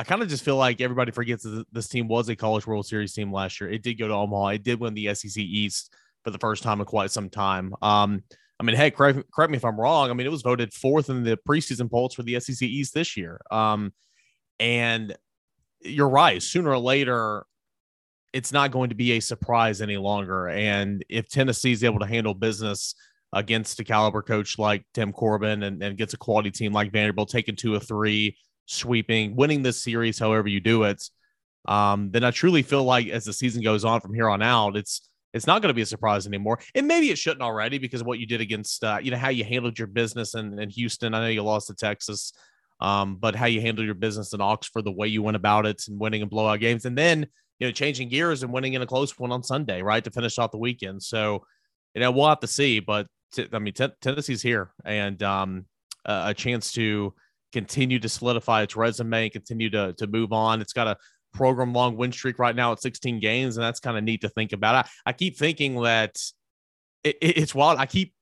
I 0.00 0.02
kind 0.02 0.22
of 0.22 0.28
just 0.28 0.42
feel 0.42 0.56
like 0.56 0.80
everybody 0.80 1.12
forgets 1.12 1.42
that 1.42 1.66
this 1.72 1.86
team 1.86 2.08
was 2.08 2.30
a 2.30 2.34
College 2.34 2.66
World 2.66 2.86
Series 2.86 3.12
team 3.12 3.30
last 3.30 3.60
year. 3.60 3.68
It 3.68 3.82
did 3.82 3.98
go 3.98 4.08
to 4.08 4.14
Omaha. 4.14 4.46
It 4.46 4.62
did 4.62 4.80
win 4.80 4.94
the 4.94 5.14
SEC 5.14 5.36
East 5.36 5.92
for 6.24 6.30
the 6.30 6.38
first 6.38 6.62
time 6.62 6.80
in 6.80 6.86
quite 6.86 7.10
some 7.10 7.28
time. 7.28 7.74
Um, 7.82 8.24
I 8.58 8.62
mean, 8.62 8.76
hey, 8.76 8.90
correct, 8.90 9.30
correct 9.30 9.50
me 9.50 9.58
if 9.58 9.64
I'm 9.64 9.78
wrong. 9.78 10.08
I 10.08 10.14
mean, 10.14 10.26
it 10.26 10.30
was 10.30 10.40
voted 10.40 10.72
fourth 10.72 11.10
in 11.10 11.22
the 11.22 11.38
preseason 11.46 11.90
polls 11.90 12.14
for 12.14 12.22
the 12.22 12.40
SEC 12.40 12.62
East 12.62 12.94
this 12.94 13.14
year. 13.14 13.42
Um, 13.50 13.92
and 14.58 15.14
you're 15.82 16.08
right. 16.08 16.42
Sooner 16.42 16.70
or 16.70 16.78
later, 16.78 17.44
it's 18.32 18.52
not 18.52 18.70
going 18.70 18.88
to 18.88 18.96
be 18.96 19.12
a 19.12 19.20
surprise 19.20 19.82
any 19.82 19.98
longer. 19.98 20.48
And 20.48 21.04
if 21.10 21.28
Tennessee 21.28 21.72
is 21.72 21.84
able 21.84 21.98
to 21.98 22.06
handle 22.06 22.32
business 22.32 22.94
against 23.34 23.78
a 23.80 23.84
caliber 23.84 24.22
coach 24.22 24.58
like 24.58 24.82
Tim 24.94 25.12
Corbin 25.12 25.62
and, 25.62 25.82
and 25.82 25.98
gets 25.98 26.14
a 26.14 26.16
quality 26.16 26.50
team 26.50 26.72
like 26.72 26.90
Vanderbilt, 26.90 27.28
taking 27.28 27.54
two 27.54 27.74
or 27.74 27.80
three, 27.80 28.38
sweeping, 28.70 29.34
winning 29.34 29.62
this 29.62 29.82
series, 29.82 30.18
however 30.18 30.48
you 30.48 30.60
do 30.60 30.84
it, 30.84 31.02
um, 31.66 32.10
then 32.10 32.24
I 32.24 32.30
truly 32.30 32.62
feel 32.62 32.84
like 32.84 33.08
as 33.08 33.24
the 33.24 33.32
season 33.32 33.62
goes 33.62 33.84
on 33.84 34.00
from 34.00 34.14
here 34.14 34.28
on 34.28 34.42
out, 34.42 34.76
it's 34.76 35.08
it's 35.32 35.46
not 35.46 35.62
going 35.62 35.68
to 35.68 35.74
be 35.74 35.82
a 35.82 35.86
surprise 35.86 36.26
anymore. 36.26 36.58
And 36.74 36.88
maybe 36.88 37.10
it 37.10 37.18
shouldn't 37.18 37.42
already 37.42 37.78
because 37.78 38.00
of 38.00 38.06
what 38.06 38.18
you 38.18 38.26
did 38.26 38.40
against, 38.40 38.82
uh, 38.82 38.98
you 39.00 39.12
know, 39.12 39.16
how 39.16 39.28
you 39.28 39.44
handled 39.44 39.78
your 39.78 39.86
business 39.86 40.34
in, 40.34 40.58
in 40.58 40.70
Houston. 40.70 41.14
I 41.14 41.20
know 41.20 41.28
you 41.28 41.42
lost 41.44 41.68
to 41.68 41.74
Texas, 41.74 42.32
um, 42.80 43.14
but 43.14 43.36
how 43.36 43.46
you 43.46 43.60
handled 43.60 43.86
your 43.86 43.94
business 43.94 44.32
in 44.32 44.40
Oxford, 44.40 44.84
the 44.84 44.90
way 44.90 45.06
you 45.06 45.22
went 45.22 45.36
about 45.36 45.66
it 45.66 45.82
and 45.86 46.00
winning 46.00 46.22
and 46.22 46.30
blowout 46.30 46.58
games. 46.58 46.84
And 46.84 46.98
then, 46.98 47.28
you 47.60 47.68
know, 47.68 47.70
changing 47.70 48.08
gears 48.08 48.42
and 48.42 48.52
winning 48.52 48.74
in 48.74 48.82
a 48.82 48.86
close 48.86 49.16
one 49.20 49.30
on 49.30 49.44
Sunday, 49.44 49.82
right, 49.82 50.02
to 50.02 50.10
finish 50.10 50.36
off 50.36 50.50
the 50.50 50.58
weekend. 50.58 51.00
So, 51.00 51.44
you 51.94 52.00
know, 52.00 52.10
we'll 52.10 52.28
have 52.28 52.40
to 52.40 52.48
see. 52.48 52.80
But 52.80 53.06
t- 53.32 53.46
I 53.52 53.58
mean, 53.60 53.74
t- 53.74 53.86
Tennessee's 54.00 54.42
here 54.42 54.72
and 54.84 55.22
um, 55.22 55.66
uh, 56.04 56.24
a 56.26 56.34
chance 56.34 56.72
to 56.72 57.14
continue 57.52 57.98
to 57.98 58.08
solidify 58.08 58.62
its 58.62 58.76
resume 58.76 59.24
and 59.24 59.32
continue 59.32 59.70
to, 59.70 59.92
to 59.94 60.06
move 60.06 60.32
on. 60.32 60.60
It's 60.60 60.72
got 60.72 60.86
a 60.86 60.96
program 61.32 61.72
long 61.72 61.96
win 61.96 62.12
streak 62.12 62.38
right 62.38 62.54
now 62.54 62.72
at 62.72 62.80
16 62.80 63.20
games, 63.20 63.56
and 63.56 63.64
that's 63.64 63.80
kind 63.80 63.96
of 63.96 64.04
neat 64.04 64.22
to 64.22 64.28
think 64.28 64.52
about. 64.52 64.74
I, 64.74 64.88
I 65.10 65.12
keep 65.12 65.36
thinking 65.36 65.80
that 65.82 66.20
it, 67.04 67.16
it, 67.20 67.38
it's 67.38 67.54
wild. 67.54 67.78
I 67.78 67.86
keep 67.86 68.14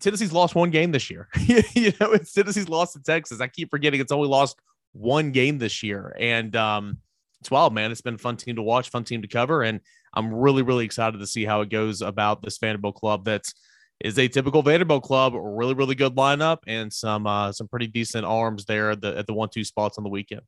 Tennessee's 0.00 0.32
lost 0.32 0.54
one 0.54 0.70
game 0.70 0.92
this 0.92 1.10
year. 1.10 1.28
you 1.74 1.92
know, 2.00 2.12
it's 2.12 2.32
Tennessee's 2.32 2.68
lost 2.68 2.94
to 2.94 3.02
Texas. 3.02 3.40
I 3.40 3.48
keep 3.48 3.70
forgetting 3.70 4.00
it's 4.00 4.12
only 4.12 4.28
lost 4.28 4.58
one 4.92 5.32
game 5.32 5.58
this 5.58 5.82
year, 5.82 6.16
and 6.18 6.54
um, 6.56 6.98
it's 7.40 7.50
wild, 7.50 7.74
man. 7.74 7.92
It's 7.92 8.00
been 8.00 8.14
a 8.14 8.18
fun 8.18 8.36
team 8.36 8.56
to 8.56 8.62
watch, 8.62 8.90
fun 8.90 9.04
team 9.04 9.22
to 9.22 9.28
cover, 9.28 9.62
and 9.62 9.80
I'm 10.14 10.32
really, 10.32 10.62
really 10.62 10.84
excited 10.84 11.18
to 11.18 11.26
see 11.26 11.44
how 11.44 11.60
it 11.60 11.70
goes 11.70 12.02
about 12.02 12.42
this 12.42 12.58
Vanderbilt 12.58 12.96
club. 12.96 13.24
That's 13.24 13.54
is 14.00 14.18
a 14.18 14.28
typical 14.28 14.62
Vanderbilt 14.62 15.02
club, 15.02 15.34
really, 15.34 15.74
really 15.74 15.94
good 15.94 16.14
lineup 16.16 16.58
and 16.66 16.92
some 16.92 17.26
uh, 17.26 17.52
some 17.52 17.68
pretty 17.68 17.86
decent 17.86 18.24
arms 18.24 18.64
there 18.64 18.90
at 18.90 19.00
the 19.00 19.16
at 19.16 19.26
the 19.26 19.34
one 19.34 19.48
two 19.48 19.64
spots 19.64 19.98
on 19.98 20.04
the 20.04 20.10
weekend. 20.10 20.42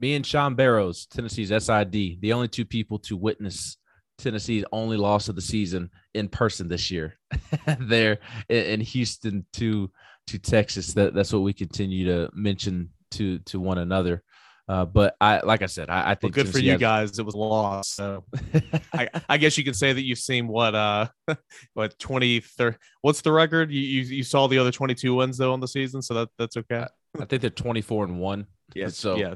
Me 0.00 0.14
and 0.14 0.26
Sean 0.26 0.54
Barrows, 0.54 1.06
Tennessee's 1.06 1.50
SID, 1.50 1.92
the 1.92 2.32
only 2.32 2.48
two 2.48 2.64
people 2.64 2.98
to 3.00 3.16
witness 3.16 3.76
Tennessee's 4.18 4.64
only 4.72 4.96
loss 4.96 5.28
of 5.28 5.34
the 5.34 5.42
season 5.42 5.90
in 6.14 6.28
person 6.28 6.68
this 6.68 6.90
year. 6.90 7.18
there 7.80 8.18
in 8.48 8.80
Houston 8.80 9.46
to 9.54 9.90
to 10.28 10.38
Texas. 10.38 10.94
That 10.94 11.14
that's 11.14 11.32
what 11.32 11.42
we 11.42 11.52
continue 11.52 12.06
to 12.06 12.30
mention 12.32 12.90
to 13.12 13.38
to 13.40 13.60
one 13.60 13.78
another. 13.78 14.22
Uh, 14.68 14.84
but 14.84 15.16
I, 15.20 15.40
like 15.40 15.62
I 15.62 15.66
said, 15.66 15.90
I, 15.90 16.12
I 16.12 16.14
think 16.14 16.36
well, 16.36 16.44
good 16.44 16.52
for 16.52 16.60
you 16.60 16.72
has... 16.72 16.80
guys. 16.80 17.18
It 17.18 17.26
was 17.26 17.34
lost. 17.34 17.96
So 17.96 18.24
I, 18.92 19.08
I, 19.28 19.36
guess 19.36 19.58
you 19.58 19.64
could 19.64 19.76
say 19.76 19.92
that 19.92 20.02
you've 20.02 20.18
seen 20.18 20.46
what, 20.46 20.74
uh, 20.74 21.08
what 21.74 21.98
20, 21.98 22.40
30, 22.40 22.76
what's 23.00 23.22
the 23.22 23.32
record? 23.32 23.72
You, 23.72 23.80
you, 23.80 24.02
you 24.02 24.22
saw 24.22 24.46
the 24.46 24.58
other 24.58 24.70
22 24.70 25.14
wins 25.14 25.36
though 25.36 25.52
on 25.52 25.60
the 25.60 25.68
season. 25.68 26.00
So 26.00 26.14
that 26.14 26.28
that's 26.38 26.56
okay. 26.56 26.86
I 27.20 27.24
think 27.24 27.42
they're 27.42 27.50
24 27.50 28.04
and 28.04 28.20
one. 28.20 28.46
Yeah. 28.74 28.88
So 28.88 29.16
yeah, 29.16 29.34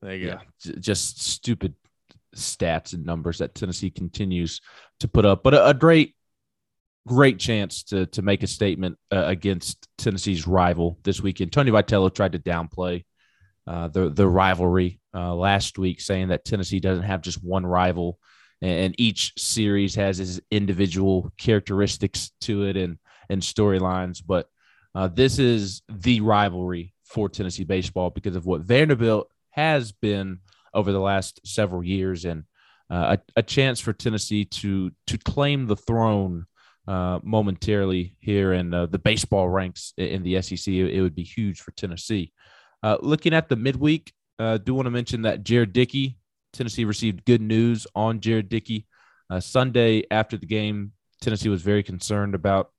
there 0.00 0.14
you 0.14 0.28
yeah, 0.28 0.38
go. 0.64 0.72
just 0.78 1.22
stupid 1.22 1.74
stats 2.36 2.92
and 2.92 3.04
numbers 3.04 3.38
that 3.38 3.54
Tennessee 3.54 3.90
continues 3.90 4.60
to 5.00 5.08
put 5.08 5.24
up, 5.24 5.42
but 5.42 5.54
a, 5.54 5.68
a 5.68 5.74
great, 5.74 6.14
great 7.06 7.38
chance 7.38 7.82
to, 7.84 8.06
to 8.06 8.22
make 8.22 8.42
a 8.42 8.46
statement 8.46 8.98
uh, 9.12 9.24
against 9.26 9.88
Tennessee's 9.98 10.46
rival 10.46 10.98
this 11.04 11.20
weekend. 11.20 11.52
Tony 11.52 11.70
Vitello 11.70 12.14
tried 12.14 12.32
to 12.32 12.38
downplay 12.38 13.04
uh, 13.66 13.88
the 13.88 14.10
the 14.10 14.28
rivalry 14.28 15.00
uh, 15.14 15.34
last 15.34 15.78
week, 15.78 16.00
saying 16.00 16.28
that 16.28 16.44
Tennessee 16.44 16.80
doesn't 16.80 17.04
have 17.04 17.22
just 17.22 17.42
one 17.42 17.64
rival, 17.64 18.18
and, 18.60 18.94
each 18.98 19.32
series 19.38 19.94
has 19.94 20.20
its 20.20 20.40
individual 20.50 21.32
characteristics 21.38 22.32
to 22.42 22.64
it 22.64 22.76
and 22.76 22.98
and 23.30 23.40
storylines. 23.40 24.22
But 24.24 24.48
uh, 24.94 25.08
this 25.08 25.38
is 25.38 25.82
the 25.88 26.20
rivalry 26.20 26.92
for 27.04 27.28
Tennessee 27.28 27.64
baseball 27.64 28.10
because 28.10 28.36
of 28.36 28.46
what 28.46 28.60
Vanderbilt 28.62 29.30
has 29.50 29.92
been 29.92 30.40
over 30.74 30.92
the 30.92 31.00
last 31.00 31.40
several 31.46 31.82
years, 31.82 32.24
and 32.26 32.44
uh, 32.90 33.16
a, 33.16 33.40
a, 33.40 33.42
chance 33.42 33.80
for 33.80 33.94
Tennessee 33.94 34.44
to 34.44 34.90
to 35.06 35.16
claim 35.16 35.66
the 35.66 35.76
throne 35.76 36.44
uh, 36.86 37.18
momentarily 37.22 38.14
here 38.20 38.52
in 38.52 38.70
the 38.70 39.00
baseball 39.02 39.48
ranks 39.48 39.94
in 39.96 40.22
the 40.22 40.42
SEC. 40.42 40.68
It 40.68 41.00
would 41.00 41.14
be 41.14 41.22
huge 41.22 41.60
for 41.60 41.70
Tennessee. 41.70 42.32
Uh, 42.84 42.98
looking 43.00 43.32
at 43.32 43.48
the 43.48 43.56
midweek, 43.56 44.12
uh, 44.38 44.58
do 44.58 44.74
want 44.74 44.84
to 44.84 44.90
mention 44.90 45.22
that 45.22 45.42
Jared 45.42 45.72
Dickey, 45.72 46.18
Tennessee 46.52 46.84
received 46.84 47.24
good 47.24 47.40
news 47.40 47.86
on 47.94 48.20
Jared 48.20 48.50
Dickey. 48.50 48.86
Uh, 49.30 49.40
Sunday 49.40 50.04
after 50.10 50.36
the 50.36 50.44
game, 50.44 50.92
Tennessee 51.22 51.48
was 51.48 51.62
very 51.62 51.82
concerned 51.82 52.34
about 52.34 52.72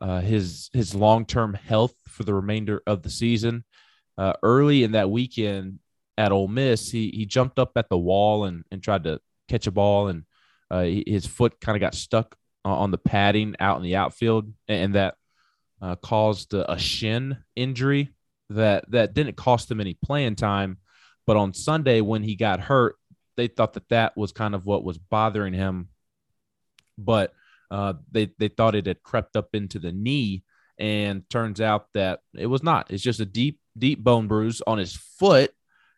uh, 0.00 0.20
his 0.20 0.70
his 0.72 0.94
long 0.94 1.26
term 1.26 1.52
health 1.52 1.92
for 2.08 2.24
the 2.24 2.32
remainder 2.32 2.82
of 2.86 3.02
the 3.02 3.10
season. 3.10 3.62
Uh, 4.16 4.32
early 4.42 4.84
in 4.84 4.92
that 4.92 5.10
weekend 5.10 5.80
at 6.16 6.32
Ole 6.32 6.48
Miss, 6.48 6.90
he 6.90 7.10
he 7.10 7.26
jumped 7.26 7.58
up 7.58 7.72
at 7.76 7.90
the 7.90 7.98
wall 7.98 8.46
and, 8.46 8.64
and 8.70 8.82
tried 8.82 9.04
to 9.04 9.20
catch 9.50 9.66
a 9.66 9.70
ball, 9.70 10.08
and 10.08 10.24
uh, 10.70 10.84
his 11.06 11.26
foot 11.26 11.60
kind 11.60 11.76
of 11.76 11.80
got 11.80 11.94
stuck 11.94 12.36
on 12.64 12.90
the 12.90 12.96
padding 12.96 13.54
out 13.60 13.76
in 13.76 13.82
the 13.82 13.96
outfield, 13.96 14.50
and 14.66 14.94
that 14.94 15.16
uh, 15.82 15.96
caused 15.96 16.54
a 16.54 16.78
shin 16.78 17.36
injury 17.54 18.14
that 18.50 18.90
that 18.90 19.14
didn't 19.14 19.36
cost 19.36 19.70
him 19.70 19.80
any 19.80 19.94
playing 19.94 20.36
time. 20.36 20.78
But 21.26 21.36
on 21.36 21.54
Sunday, 21.54 22.00
when 22.00 22.22
he 22.22 22.34
got 22.34 22.60
hurt, 22.60 22.96
they 23.36 23.46
thought 23.46 23.74
that 23.74 23.88
that 23.88 24.16
was 24.16 24.32
kind 24.32 24.54
of 24.54 24.66
what 24.66 24.84
was 24.84 24.98
bothering 24.98 25.54
him. 25.54 25.88
But 26.98 27.32
uh, 27.70 27.94
they 28.10 28.30
they 28.38 28.48
thought 28.48 28.74
it 28.74 28.86
had 28.86 29.02
crept 29.02 29.36
up 29.36 29.50
into 29.54 29.78
the 29.78 29.92
knee, 29.92 30.44
and 30.78 31.28
turns 31.30 31.60
out 31.60 31.86
that 31.94 32.20
it 32.34 32.46
was 32.46 32.62
not. 32.62 32.90
It's 32.90 33.02
just 33.02 33.20
a 33.20 33.26
deep 33.26 33.60
deep 33.78 34.02
bone 34.02 34.28
bruise 34.28 34.62
on 34.66 34.78
his 34.78 34.94
foot 34.94 35.52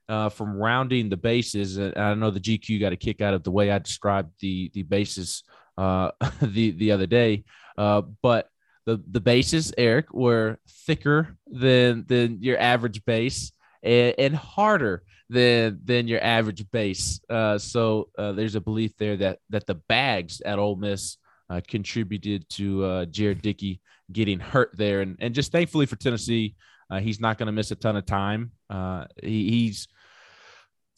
uh, 0.09 0.29
from 0.29 0.57
rounding 0.57 1.09
the 1.09 1.17
bases. 1.17 1.77
And 1.77 1.97
I 1.97 2.15
know 2.15 2.31
the 2.31 2.41
GQ 2.41 2.81
got 2.81 2.93
a 2.93 2.97
kick 2.97 3.21
out 3.21 3.35
of 3.35 3.43
the 3.43 3.51
way 3.51 3.71
I 3.71 3.79
described 3.79 4.33
the 4.41 4.71
the 4.75 4.83
bases 4.83 5.43
uh, 5.79 6.11
the 6.43 6.73
the 6.73 6.93
other 6.93 7.07
day. 7.07 7.45
Uh, 7.77 8.03
but 8.23 8.49
the 8.87 9.03
the 9.11 9.21
bases, 9.21 9.73
Eric, 9.79 10.13
were 10.13 10.59
thicker 10.69 11.37
than 11.47 12.05
than 12.07 12.43
your 12.43 12.59
average 12.59 13.05
base 13.05 13.53
and, 13.83 14.15
and 14.19 14.37
harder 14.37 15.03
than 15.31 15.81
than 15.85 16.09
your 16.09 16.23
average 16.23 16.71
base. 16.71 17.21
Uh, 17.31 17.59
so 17.59 18.09
uh, 18.19 18.33
there's 18.33 18.55
a 18.55 18.61
belief 18.61 18.97
there 18.99 19.17
that 19.17 19.39
that 19.51 19.67
the 19.67 19.75
bags 19.75 20.41
at 20.43 20.59
Ole 20.59 20.77
Miss 20.77 21.17
uh, 21.51 21.61
contributed 21.67 22.49
to 22.51 22.85
uh, 22.85 23.05
Jared 23.07 23.43
Dickey 23.43 23.81
getting 24.13 24.41
hurt 24.41 24.71
there, 24.75 25.01
and 25.01 25.17
and 25.21 25.35
just 25.35 25.53
thankfully 25.53 25.87
for 25.87 25.97
Tennessee, 25.97 26.55
uh, 26.91 27.01
he's 27.01 27.21
not 27.21 27.39
going 27.39 27.47
to 27.47 27.53
miss 27.53 27.71
a 27.71 27.77
ton 27.77 27.97
of 27.97 28.07
time. 28.07 28.53
Uh, 28.69 29.07
he, 29.23 29.51
he's 29.51 29.89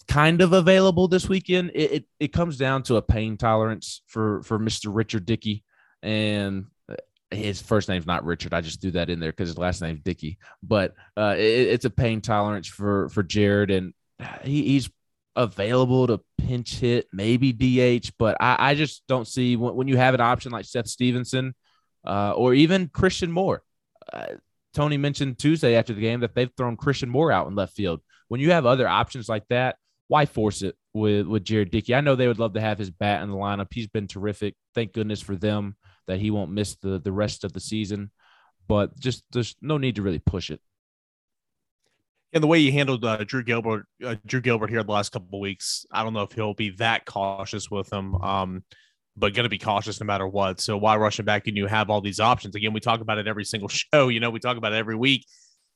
kind 0.09 0.41
of 0.41 0.53
available 0.53 1.09
this 1.09 1.29
weekend. 1.29 1.73
It, 1.75 1.93
it, 1.93 2.05
it 2.21 2.33
comes 2.33 2.57
down 2.57 2.83
to 2.85 2.97
a 2.97 3.03
pain 3.03 3.37
tolerance 3.37 4.03
for 4.07 4.43
for 4.43 4.59
Mr. 4.59 4.87
Richard 4.87 5.27
Dickey, 5.27 5.65
and 6.03 6.67
his 7.31 7.61
first 7.61 7.89
name's 7.89 8.07
not 8.07 8.25
Richard. 8.25 8.55
I 8.55 8.61
just 8.61 8.81
threw 8.81 8.93
that 8.93 9.11
in 9.11 9.21
there 9.21 9.33
because 9.33 9.49
his 9.49 9.59
last 9.59 9.83
name's 9.83 10.01
Dickey. 10.01 10.39
But 10.63 10.95
uh, 11.17 11.35
it, 11.37 11.43
it's 11.69 11.85
a 11.85 11.91
pain 11.91 12.21
tolerance 12.21 12.69
for 12.69 13.09
for 13.09 13.23
Jared, 13.23 13.71
and 13.71 13.95
he, 14.43 14.63
he's 14.65 14.91
available 15.35 16.07
to 16.07 16.21
pinch 16.39 16.77
hit, 16.77 17.09
maybe 17.13 17.53
DH. 17.53 18.13
But 18.19 18.37
I, 18.41 18.71
I 18.71 18.75
just 18.75 19.03
don't 19.09 19.27
see 19.27 19.57
when, 19.57 19.75
when, 19.75 19.89
you 19.89 19.97
have 19.97 20.15
an 20.15 20.21
option 20.21 20.53
like 20.53 20.65
Seth 20.65 20.89
Stephenson 20.89 21.55
uh, 22.07 22.33
or 22.33 22.55
even 22.55 22.89
Christian 22.89 23.31
Moore. 23.31 23.63
Uh, 24.13 24.27
Tony 24.73 24.97
mentioned 24.97 25.39
Tuesday 25.39 25.75
after 25.75 25.95
the 25.95 26.01
game 26.01 26.21
that 26.21 26.35
they've 26.35 26.51
thrown 26.57 26.77
Christian 26.77 27.09
Moore 27.09 27.33
out 27.33 27.49
in 27.49 27.55
left 27.55 27.75
field. 27.75 28.01
When 28.29 28.41
you 28.41 28.53
have 28.53 28.67
other 28.67 28.87
options 28.87 29.29
like 29.29 29.45
that, 29.49 29.77
why 30.09 30.27
force 30.27 30.63
it 30.63 30.77
with 30.95 31.27
with 31.27 31.45
Jared 31.45 31.71
Dickey? 31.71 31.95
I 31.95 32.01
know 32.01 32.15
they 32.15 32.29
would 32.29 32.39
love 32.39 32.55
to 32.55 32.61
have 32.61 32.79
his 32.79 32.91
bat 32.91 33.23
in 33.23 33.31
the 33.31 33.37
lineup. 33.37 33.69
He's 33.73 33.89
been 33.89 34.07
terrific. 34.07 34.55
Thank 34.75 34.93
goodness 34.93 35.21
for 35.21 35.35
them 35.35 35.77
that 36.07 36.21
he 36.21 36.31
won't 36.31 36.51
miss 36.51 36.77
the 36.77 36.99
the 36.99 37.13
rest 37.13 37.45
of 37.45 37.53
the 37.53 37.61
season. 37.61 38.11
But 38.69 38.99
just 38.99 39.25
there's 39.33 39.55
no 39.61 39.79
need 39.79 39.97
to 39.97 40.03
really 40.03 40.19
push 40.19 40.51
it. 40.51 40.61
And 42.33 42.43
the 42.43 42.49
way 42.49 42.61
he 42.61 42.71
handled 42.71 43.05
uh, 43.05 43.25
Drew 43.25 43.45
Gilbert, 43.45 43.87
uh, 44.05 44.17
Drew 44.27 44.41
Gilbert 44.41 44.71
here 44.71 44.83
the 44.83 44.93
last 44.93 45.13
couple 45.13 45.41
weeks, 45.41 45.87
I 45.93 46.03
don't 46.03 46.13
know 46.13 46.23
if 46.23 46.33
he'll 46.33 46.55
be 46.55 46.71
that 46.71 47.07
cautious 47.07 47.71
with 47.71 47.93
him. 47.93 48.17
Um, 48.17 48.65
but 49.17 49.35
going 49.35 49.45
to 49.45 49.51
be 49.51 49.59
cautious 49.59 50.01
no 50.01 50.07
matter 50.07 50.27
what. 50.27 50.61
So 50.61 50.77
why 50.77 50.97
rush 50.97 51.19
him 51.19 51.25
back 51.25 51.47
and 51.47 51.57
you 51.57 51.67
have 51.67 51.89
all 51.89 52.01
these 52.01 52.21
options? 52.21 52.55
Again, 52.55 52.73
we 52.73 52.81
talk 52.81 53.01
about 53.01 53.19
it 53.19 53.27
every 53.27 53.45
single 53.45 53.69
show. 53.71 54.09
You 54.09 54.21
know, 54.21 54.31
we 54.31 54.41
talk 54.41 54.57
about 54.57 54.73
it 54.73 54.77
every 54.77 54.97
week. 54.97 55.27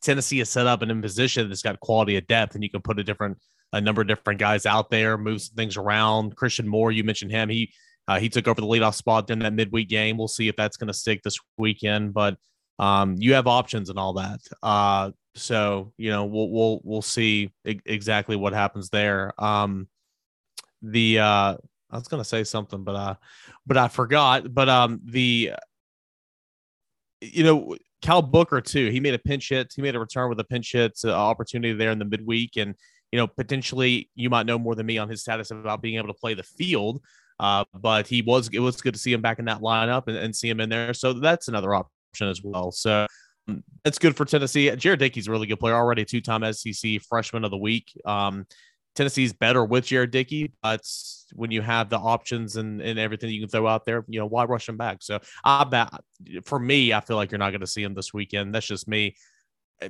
Tennessee 0.02 0.40
is 0.40 0.48
set 0.48 0.66
up 0.66 0.82
and 0.82 0.90
in 0.90 1.02
position 1.02 1.48
that's 1.48 1.62
got 1.62 1.78
quality 1.80 2.16
of 2.16 2.26
depth, 2.26 2.54
and 2.54 2.64
you 2.64 2.70
can 2.70 2.80
put 2.80 2.98
a 2.98 3.04
different 3.04 3.38
a 3.72 3.80
number 3.80 4.02
of 4.02 4.08
different 4.08 4.40
guys 4.40 4.66
out 4.66 4.90
there, 4.90 5.16
move 5.16 5.40
some 5.40 5.54
things 5.54 5.76
around. 5.76 6.36
Christian 6.36 6.66
Moore, 6.66 6.90
you 6.90 7.04
mentioned 7.04 7.30
him. 7.30 7.48
He 7.48 7.72
uh, 8.10 8.18
he 8.18 8.28
took 8.28 8.48
over 8.48 8.60
the 8.60 8.66
leadoff 8.66 8.96
spot 8.96 9.30
in 9.30 9.38
that 9.38 9.52
midweek 9.52 9.88
game. 9.88 10.16
We'll 10.16 10.26
see 10.26 10.48
if 10.48 10.56
that's 10.56 10.76
going 10.76 10.88
to 10.88 10.92
stick 10.92 11.22
this 11.22 11.38
weekend, 11.56 12.12
but 12.12 12.36
um, 12.80 13.14
you 13.18 13.34
have 13.34 13.46
options 13.46 13.88
and 13.88 14.00
all 14.00 14.14
that. 14.14 14.40
Uh, 14.64 15.12
so 15.36 15.92
you 15.96 16.10
know 16.10 16.24
we'll 16.24 16.50
we'll 16.50 16.80
we'll 16.82 17.02
see 17.02 17.52
exactly 17.64 18.34
what 18.34 18.52
happens 18.52 18.88
there. 18.88 19.32
Um, 19.38 19.86
the 20.82 21.20
uh, 21.20 21.56
I 21.88 21.96
was 21.96 22.08
going 22.08 22.20
to 22.20 22.28
say 22.28 22.42
something, 22.42 22.82
but 22.82 22.96
uh, 22.96 23.14
but 23.64 23.76
I 23.76 23.86
forgot. 23.86 24.52
But 24.52 24.68
um, 24.68 25.00
the 25.04 25.52
you 27.20 27.44
know 27.44 27.76
Kyle 28.02 28.22
Booker 28.22 28.60
too. 28.60 28.90
He 28.90 28.98
made 28.98 29.14
a 29.14 29.20
pinch 29.20 29.50
hit. 29.50 29.72
He 29.76 29.82
made 29.82 29.94
a 29.94 30.00
return 30.00 30.28
with 30.28 30.40
a 30.40 30.44
pinch 30.44 30.72
hit 30.72 30.98
uh, 31.04 31.12
opportunity 31.12 31.74
there 31.74 31.92
in 31.92 32.00
the 32.00 32.04
midweek, 32.04 32.56
and 32.56 32.74
you 33.12 33.18
know 33.18 33.28
potentially 33.28 34.10
you 34.16 34.30
might 34.30 34.46
know 34.46 34.58
more 34.58 34.74
than 34.74 34.86
me 34.86 34.98
on 34.98 35.08
his 35.08 35.20
status 35.20 35.52
about 35.52 35.80
being 35.80 35.94
able 35.94 36.08
to 36.08 36.14
play 36.14 36.34
the 36.34 36.42
field. 36.42 37.00
Uh, 37.40 37.64
but 37.74 38.06
he 38.06 38.20
was 38.20 38.50
it 38.52 38.58
was 38.58 38.80
good 38.82 38.92
to 38.92 39.00
see 39.00 39.12
him 39.12 39.22
back 39.22 39.38
in 39.38 39.46
that 39.46 39.62
lineup 39.62 40.08
and, 40.08 40.16
and 40.16 40.36
see 40.36 40.48
him 40.48 40.60
in 40.60 40.68
there. 40.68 40.92
So 40.92 41.14
that's 41.14 41.48
another 41.48 41.74
option 41.74 42.28
as 42.28 42.42
well. 42.44 42.70
So 42.70 43.06
um, 43.48 43.64
that's 43.82 43.98
good 43.98 44.14
for 44.14 44.26
Tennessee. 44.26 44.70
Jared 44.76 44.98
Dickey's 44.98 45.26
a 45.26 45.30
really 45.30 45.46
good 45.46 45.58
player 45.58 45.74
already, 45.74 46.04
two 46.04 46.20
time 46.20 46.44
SEC 46.52 47.00
freshman 47.08 47.44
of 47.44 47.50
the 47.50 47.56
week. 47.56 47.90
Um, 48.04 48.44
Tennessee's 48.94 49.32
better 49.32 49.64
with 49.64 49.86
Jared 49.86 50.10
Dickey, 50.10 50.52
but 50.62 50.82
when 51.32 51.50
you 51.50 51.62
have 51.62 51.88
the 51.88 51.96
options 51.96 52.56
and, 52.56 52.82
and 52.82 52.98
everything 52.98 53.30
you 53.30 53.40
can 53.40 53.48
throw 53.48 53.66
out 53.66 53.86
there, 53.86 54.04
you 54.06 54.20
know, 54.20 54.26
why 54.26 54.44
rush 54.44 54.68
him 54.68 54.76
back? 54.76 54.98
So 55.00 55.20
I 55.42 55.64
bet 55.64 55.88
for 56.44 56.58
me, 56.58 56.92
I 56.92 57.00
feel 57.00 57.16
like 57.16 57.30
you're 57.30 57.38
not 57.38 57.50
going 57.50 57.62
to 57.62 57.66
see 57.66 57.82
him 57.82 57.94
this 57.94 58.12
weekend. 58.12 58.54
That's 58.54 58.66
just 58.66 58.86
me. 58.86 59.16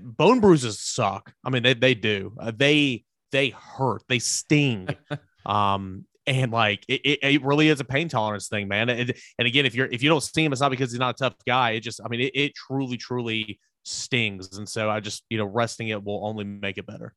Bone 0.01 0.39
bruises 0.39 0.79
suck. 0.79 1.33
I 1.45 1.51
mean, 1.51 1.65
they, 1.65 1.75
they 1.75 1.95
do. 1.95 2.37
Uh, 2.39 2.53
they 2.55 3.05
they 3.33 3.51
hurt. 3.51 4.03
They 4.09 4.21
sting. 4.21 4.89
um, 5.47 6.05
and 6.31 6.53
like 6.53 6.85
it, 6.89 7.19
it, 7.23 7.43
really 7.43 7.69
is 7.69 7.81
a 7.81 7.85
pain 7.85 8.09
tolerance 8.09 8.49
thing, 8.49 8.69
man. 8.69 8.89
and 8.89 9.13
again, 9.39 9.67
if 9.67 9.75
you're 9.75 9.87
if 9.87 10.03
you 10.03 10.09
don't 10.09 10.23
see 10.23 10.45
him, 10.45 10.53
it's 10.53 10.61
not 10.61 10.71
because 10.71 10.93
he's 10.93 11.01
not 11.01 11.17
a 11.17 11.19
tough 11.19 11.35
guy. 11.47 11.73
It 11.73 11.81
just, 11.81 12.01
I 12.05 12.09
mean, 12.09 12.21
it, 12.21 12.33
it 12.35 12.55
truly, 12.55 12.97
truly 12.97 13.59
stings. 13.85 14.57
And 14.57 14.69
so 14.69 14.89
I 14.89 15.01
just, 15.01 15.25
you 15.29 15.39
know, 15.39 15.47
resting 15.47 15.89
it 15.89 16.03
will 16.03 16.25
only 16.25 16.45
make 16.45 16.79
it 16.79 16.87
better. 16.87 17.15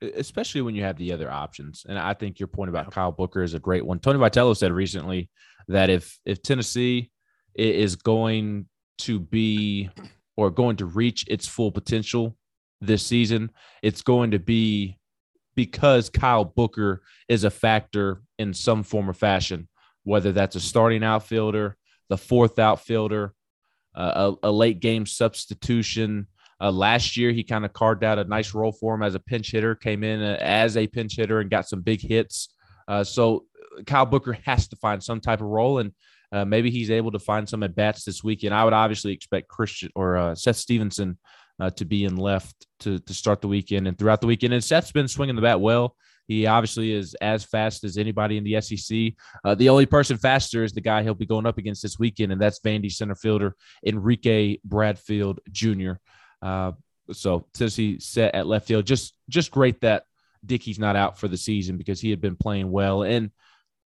Especially 0.00 0.62
when 0.62 0.74
you 0.74 0.82
have 0.82 0.96
the 0.96 1.12
other 1.12 1.30
options. 1.30 1.84
And 1.88 1.98
I 1.98 2.14
think 2.14 2.38
your 2.38 2.48
point 2.48 2.70
about. 2.70 2.90
Kyle 2.90 3.12
Booker 3.12 3.42
is 3.42 3.54
a 3.54 3.58
great 3.58 3.84
one. 3.84 3.98
Tony 3.98 4.18
Vitello 4.18 4.56
said 4.56 4.72
recently 4.72 5.30
that 5.68 5.90
if 5.90 6.18
if 6.24 6.42
Tennessee 6.42 7.10
is 7.54 7.96
going 7.96 8.66
to 8.98 9.20
be 9.20 9.90
or 10.36 10.50
going 10.50 10.76
to 10.76 10.86
reach 10.86 11.24
its 11.28 11.46
full 11.46 11.72
potential 11.72 12.36
this 12.80 13.04
season, 13.04 13.50
it's 13.82 14.02
going 14.02 14.30
to 14.32 14.38
be 14.38 14.98
because 15.56 16.10
Kyle 16.10 16.44
Booker 16.44 17.02
is 17.28 17.42
a 17.42 17.50
factor 17.50 18.22
in 18.38 18.54
some 18.54 18.82
form 18.82 19.10
or 19.10 19.14
fashion, 19.14 19.68
whether 20.04 20.30
that's 20.30 20.54
a 20.54 20.60
starting 20.60 21.02
outfielder, 21.02 21.76
the 22.08 22.18
fourth 22.18 22.58
outfielder, 22.58 23.34
uh, 23.96 24.32
a, 24.42 24.48
a, 24.48 24.52
late 24.52 24.80
game 24.80 25.06
substitution. 25.06 26.26
Uh, 26.60 26.70
last 26.70 27.16
year, 27.16 27.32
he 27.32 27.42
kind 27.42 27.64
of 27.64 27.72
carved 27.72 28.04
out 28.04 28.18
a 28.18 28.24
nice 28.24 28.54
role 28.54 28.72
for 28.72 28.94
him 28.94 29.02
as 29.02 29.14
a 29.14 29.20
pinch 29.20 29.50
hitter, 29.50 29.74
came 29.74 30.04
in 30.04 30.22
uh, 30.22 30.36
as 30.40 30.76
a 30.76 30.86
pinch 30.86 31.16
hitter 31.16 31.40
and 31.40 31.50
got 31.50 31.66
some 31.68 31.80
big 31.80 32.00
hits. 32.00 32.54
Uh, 32.86 33.02
so 33.02 33.44
Kyle 33.86 34.06
Booker 34.06 34.38
has 34.44 34.68
to 34.68 34.76
find 34.76 35.02
some 35.02 35.20
type 35.20 35.40
of 35.40 35.46
role, 35.46 35.78
and 35.78 35.92
uh, 36.32 36.44
maybe 36.44 36.70
he's 36.70 36.90
able 36.90 37.10
to 37.12 37.18
find 37.18 37.48
some 37.48 37.62
at 37.62 37.74
bats 37.74 38.04
this 38.04 38.22
weekend. 38.22 38.54
I 38.54 38.64
would 38.64 38.72
obviously 38.74 39.12
expect 39.12 39.48
Christian 39.48 39.90
or 39.94 40.16
uh, 40.16 40.34
Seth 40.34 40.56
Stephenson 40.56 41.18
uh, 41.60 41.70
to 41.70 41.84
be 41.84 42.04
in 42.04 42.16
left 42.16 42.66
to, 42.80 42.98
to 43.00 43.14
start 43.14 43.40
the 43.40 43.48
weekend 43.48 43.86
and 43.88 43.98
throughout 43.98 44.20
the 44.20 44.26
weekend. 44.26 44.52
And 44.52 44.62
Seth's 44.62 44.92
been 44.92 45.08
swinging 45.08 45.36
the 45.36 45.42
bat 45.42 45.60
well. 45.60 45.96
He 46.28 46.46
obviously 46.46 46.92
is 46.92 47.14
as 47.20 47.44
fast 47.44 47.84
as 47.84 47.96
anybody 47.96 48.36
in 48.36 48.44
the 48.44 48.60
SEC. 48.60 49.12
Uh, 49.44 49.54
the 49.54 49.68
only 49.68 49.86
person 49.86 50.16
faster 50.16 50.64
is 50.64 50.72
the 50.72 50.80
guy 50.80 51.02
he'll 51.02 51.14
be 51.14 51.26
going 51.26 51.46
up 51.46 51.58
against 51.58 51.82
this 51.82 51.98
weekend, 51.98 52.32
and 52.32 52.40
that's 52.40 52.60
Vandy 52.60 52.90
center 52.90 53.14
fielder 53.14 53.54
Enrique 53.86 54.58
Bradfield 54.64 55.40
Jr. 55.52 55.92
Uh, 56.42 56.72
so 57.12 57.46
Tennessee 57.54 58.00
set 58.00 58.34
at 58.34 58.48
left 58.48 58.66
field. 58.66 58.86
Just 58.86 59.14
just 59.28 59.52
great 59.52 59.80
that 59.82 60.02
Dickey's 60.44 60.80
not 60.80 60.96
out 60.96 61.18
for 61.18 61.28
the 61.28 61.36
season 61.36 61.76
because 61.76 62.00
he 62.00 62.10
had 62.10 62.20
been 62.20 62.36
playing 62.36 62.72
well, 62.72 63.04
and 63.04 63.30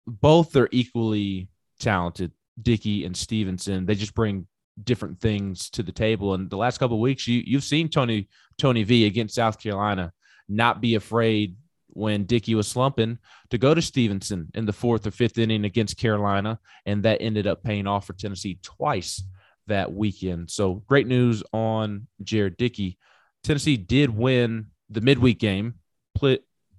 both 0.07 0.55
are 0.55 0.69
equally 0.71 1.49
talented. 1.81 2.33
Dickey 2.61 3.05
and 3.05 3.17
Stephenson. 3.17 3.87
They 3.87 3.95
just 3.95 4.15
bring 4.15 4.47
different 4.85 5.21
things 5.21 5.71
to 5.71 5.83
the 5.83 5.93
table. 5.93 6.35
And 6.35 6.51
the 6.51 6.57
last 6.57 6.79
couple 6.79 7.01
weeks, 7.01 7.27
you 7.27 7.43
you've 7.45 7.65
seen 7.65 7.89
Tony 7.89 8.29
Tony 8.59 8.83
V 8.83 9.07
against 9.07 9.35
South 9.35 9.61
Carolina 9.61 10.13
not 10.49 10.81
be 10.81 10.95
afraid 10.95 11.57
when 11.89 12.25
Dickey 12.25 12.55
was 12.55 12.69
slumping 12.69 13.19
to 13.51 13.59
go 13.59 13.75
to 13.75 13.83
Stephenson 13.83 14.49
in 14.55 14.67
the 14.67 14.73
fourth 14.73 15.07
or 15.07 15.11
fifth 15.11 15.39
inning 15.39 15.65
against 15.65 15.97
Carolina, 15.97 16.59
and 16.87 17.03
that 17.03 17.21
ended 17.21 17.47
up 17.47 17.63
paying 17.63 17.87
off 17.87 18.07
for 18.07 18.13
Tennessee 18.13 18.59
twice 18.63 19.23
that 19.67 19.93
weekend. 19.93 20.51
So 20.51 20.75
great 20.87 21.07
news 21.07 21.43
on 21.53 22.07
Jared 22.23 22.57
Dickey. 22.57 22.99
Tennessee 23.43 23.77
did 23.77 24.11
win 24.11 24.69
the 24.91 25.01
midweek 25.01 25.39
game 25.39 25.75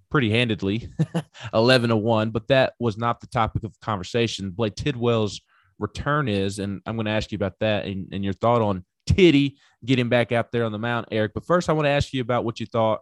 pretty 0.10 0.32
handedly, 0.32 0.90
11 1.54 1.90
to 1.90 1.98
1, 1.98 2.32
but 2.32 2.48
that 2.48 2.74
was 2.80 2.98
not 2.98 3.22
the 3.22 3.28
topic 3.28 3.64
of 3.64 3.80
conversation. 3.80 4.52
Blade 4.52 4.76
Tidwell's 4.76 5.42
return 5.80 6.28
is. 6.28 6.60
And 6.60 6.82
I'm 6.86 6.96
going 6.96 7.06
to 7.06 7.12
ask 7.12 7.32
you 7.32 7.38
about 7.38 7.60
that 7.60 7.86
and, 7.86 8.08
and 8.12 8.24
your 8.24 8.34
thought 8.34 8.62
on 8.62 8.86
Titty 9.08 9.58
getting 9.84 10.10
back 10.10 10.32
out 10.32 10.52
there 10.52 10.66
on 10.66 10.72
the 10.72 10.78
mound, 10.78 11.08
Eric. 11.12 11.34
But 11.34 11.46
first, 11.46 11.70
I 11.70 11.74
want 11.74 11.86
to 11.86 11.92
ask 11.92 12.14
you 12.14 12.22
about 12.22 12.46
what 12.46 12.60
you 12.60 12.66
thought 12.66 13.02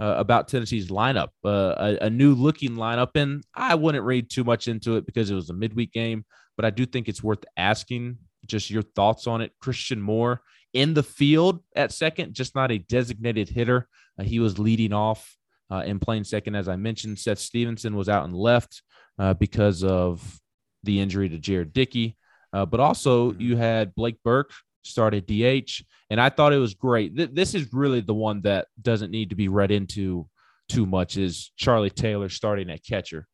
uh, 0.00 0.14
about 0.16 0.48
Tennessee's 0.48 0.88
lineup, 0.88 1.28
uh, 1.44 1.74
a, 1.76 2.06
a, 2.06 2.10
new 2.10 2.34
looking 2.34 2.72
lineup. 2.72 3.10
And 3.16 3.44
I 3.54 3.74
wouldn't 3.74 4.04
read 4.04 4.30
too 4.30 4.44
much 4.44 4.66
into 4.66 4.96
it 4.96 5.04
because 5.04 5.30
it 5.30 5.34
was 5.34 5.50
a 5.50 5.54
midweek 5.54 5.92
game, 5.92 6.24
but 6.56 6.64
I 6.64 6.70
do 6.70 6.86
think 6.86 7.06
it's 7.06 7.22
worth 7.22 7.44
asking 7.58 8.16
just 8.46 8.70
your 8.70 8.82
thoughts 8.82 9.26
on 9.26 9.42
it. 9.42 9.52
Christian 9.60 10.00
Moore 10.00 10.40
in 10.72 10.94
the 10.94 11.02
field 11.02 11.62
at 11.76 11.92
second, 11.92 12.32
just 12.32 12.54
not 12.54 12.72
a 12.72 12.78
designated 12.78 13.50
hitter. 13.50 13.88
Uh, 14.18 14.22
he 14.22 14.40
was 14.40 14.58
leading 14.58 14.94
off 14.94 15.36
uh, 15.70 15.82
and 15.84 16.00
playing 16.00 16.24
second, 16.24 16.54
as 16.54 16.68
I 16.68 16.76
mentioned. 16.76 17.18
Seth 17.18 17.38
Stephenson 17.38 17.94
was 17.94 18.08
out 18.08 18.24
and 18.24 18.34
left 18.34 18.82
uh, 19.18 19.34
because 19.34 19.84
of 19.84 20.39
the 20.82 21.00
injury 21.00 21.28
to 21.28 21.38
Jared 21.38 21.72
Dickey. 21.72 22.16
Uh, 22.52 22.66
but 22.66 22.80
also, 22.80 23.30
mm-hmm. 23.30 23.40
you 23.40 23.56
had 23.56 23.94
Blake 23.94 24.16
Burke 24.24 24.52
started 24.82 25.26
DH, 25.26 25.82
and 26.10 26.20
I 26.20 26.30
thought 26.30 26.52
it 26.52 26.58
was 26.58 26.74
great. 26.74 27.16
Th- 27.16 27.30
this 27.32 27.54
is 27.54 27.72
really 27.72 28.00
the 28.00 28.14
one 28.14 28.42
that 28.42 28.66
doesn't 28.80 29.10
need 29.10 29.30
to 29.30 29.36
be 29.36 29.48
read 29.48 29.70
into 29.70 30.28
too 30.68 30.86
much. 30.86 31.16
Is 31.16 31.52
Charlie 31.56 31.90
Taylor 31.90 32.28
starting 32.28 32.70
at 32.70 32.84
catcher? 32.84 33.26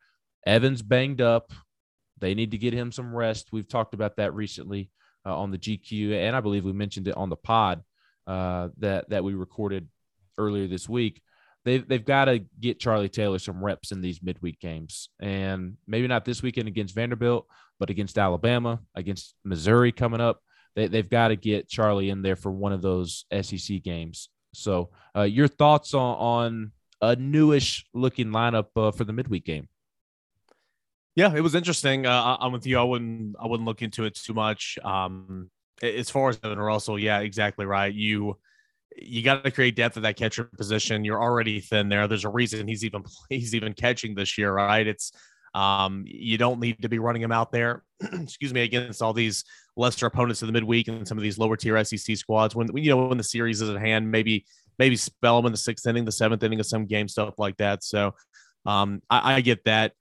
Evans 0.47 0.83
banged 0.83 1.21
up. 1.21 1.53
They 2.19 2.35
need 2.35 2.53
to 2.53 2.59
get 2.59 2.73
him 2.73 2.93
some 2.93 3.15
rest. 3.15 3.49
We've 3.53 3.69
talked 3.69 3.95
about 3.95 4.17
that 4.17 4.35
recently 4.35 4.91
uh, 5.25 5.37
on 5.37 5.51
the 5.51 5.59
GQ, 5.59 6.13
and 6.13 6.37
I 6.37 6.41
believe 6.41 6.65
we 6.65 6.73
mentioned 6.73 7.09
it 7.09 7.17
on 7.17 7.31
the 7.31 7.37
pod 7.37 7.83
uh, 8.27 8.69
that 8.79 9.09
that 9.11 9.25
we 9.25 9.35
recorded 9.35 9.89
earlier 10.39 10.67
this 10.67 10.89
week. 10.89 11.23
They've 11.67 11.87
they've 11.87 12.05
got 12.05 12.27
to 12.27 12.39
get 12.61 12.79
Charlie 12.79 13.09
Taylor 13.09 13.41
some 13.41 13.63
reps 13.63 13.91
in 13.91 14.01
these 14.01 14.23
midweek 14.23 14.61
games, 14.61 15.09
and 15.21 15.77
maybe 15.89 16.07
not 16.07 16.25
this 16.25 16.41
weekend 16.41 16.69
against 16.69 16.95
Vanderbilt, 16.95 17.45
but 17.81 17.91
against 17.91 18.19
Alabama, 18.19 18.79
against 18.95 19.35
Missouri 19.45 19.91
coming 19.91 20.21
up. 20.21 20.41
They, 20.77 20.87
they've 20.87 21.11
got 21.11 21.29
to 21.29 21.37
get 21.37 21.69
Charlie 21.69 22.11
in 22.11 22.23
there 22.23 22.37
for 22.37 22.53
one 22.53 22.73
of 22.73 22.83
those 22.83 23.25
SEC 23.43 23.83
games. 23.83 24.29
So, 24.55 24.91
uh, 25.17 25.23
your 25.23 25.49
thoughts 25.49 25.93
on, 25.93 26.17
on 26.17 26.73
a 27.01 27.17
newish 27.17 27.85
looking 27.93 28.29
lineup 28.29 28.67
uh, 28.77 28.93
for 28.93 29.03
the 29.03 29.13
midweek 29.13 29.45
game? 29.45 29.69
Yeah, 31.17 31.35
it 31.35 31.41
was 31.41 31.57
interesting. 31.57 32.07
Uh, 32.07 32.37
I'm 32.39 32.53
with 32.53 32.65
you. 32.65 32.79
I 32.79 32.85
wouldn't 32.85 33.35
I 33.43 33.49
wouldn't 33.49 33.67
look 33.67 33.83
into 33.83 34.05
it 34.05 34.15
too 34.15 34.35
much. 34.35 34.79
Um, 34.85 35.51
as 35.83 36.11
far 36.11 36.29
as 36.29 36.39
Evan 36.45 36.61
Russell, 36.61 36.97
yeah, 36.97 37.19
exactly 37.21 37.67
right. 37.67 37.93
You 37.93 38.37
you 38.99 39.23
got 39.23 39.45
to 39.45 39.51
create 39.51 39.77
depth 39.77 39.97
at 39.97 40.03
that 40.05 40.17
catcher 40.17 40.45
position. 40.45 41.05
You're 41.05 41.23
already 41.23 41.61
thin 41.61 41.89
there. 41.89 42.09
There's 42.09 42.25
a 42.25 42.31
reason 42.31 42.67
he's 42.67 42.85
even 42.85 43.05
he's 43.31 43.55
even 43.55 43.75
catching 43.75 44.15
this 44.15 44.39
year, 44.39 44.53
right? 44.53 44.87
It's 44.87 45.13
um, 45.55 46.05
you 46.07 46.37
don't 46.39 46.61
need 46.61 46.83
to 46.83 46.89
be 46.89 46.99
running 46.99 47.23
him 47.23 47.33
out 47.33 47.51
there. 47.53 47.83
excuse 48.13 48.53
me, 48.53 48.63
against 48.63 49.01
all 49.01 49.13
these 49.13 49.45
lesser 49.77 50.07
opponents 50.07 50.43
in 50.43 50.47
the 50.47 50.53
midweek 50.53 50.89
and 50.89 51.07
some 51.07 51.17
of 51.17 51.23
these 51.23 51.39
lower 51.39 51.57
tier 51.57 51.83
SEC 51.83 52.17
squads. 52.17 52.55
When 52.55 52.69
you 52.77 52.91
know 52.91 53.07
when 53.07 53.19
the 53.19 53.25
series 53.25 53.63
is 53.63 53.71
at 53.71 53.81
hand, 53.81 54.11
maybe 54.11 54.45
maybe 54.79 54.97
spell 54.97 55.37
them 55.37 55.47
in 55.47 55.53
the 55.53 55.59
sixth 55.59 55.87
inning, 55.87 56.05
the 56.05 56.13
seventh 56.13 56.43
inning 56.43 56.61
of 56.61 56.67
some 56.67 56.87
game, 56.87 57.09
stuff 57.09 57.35
like 57.39 57.57
that. 57.57 57.83
So 57.85 58.15
um, 58.67 59.03
I, 59.09 59.35
I 59.35 59.41
get 59.41 59.65
that. 59.65 59.93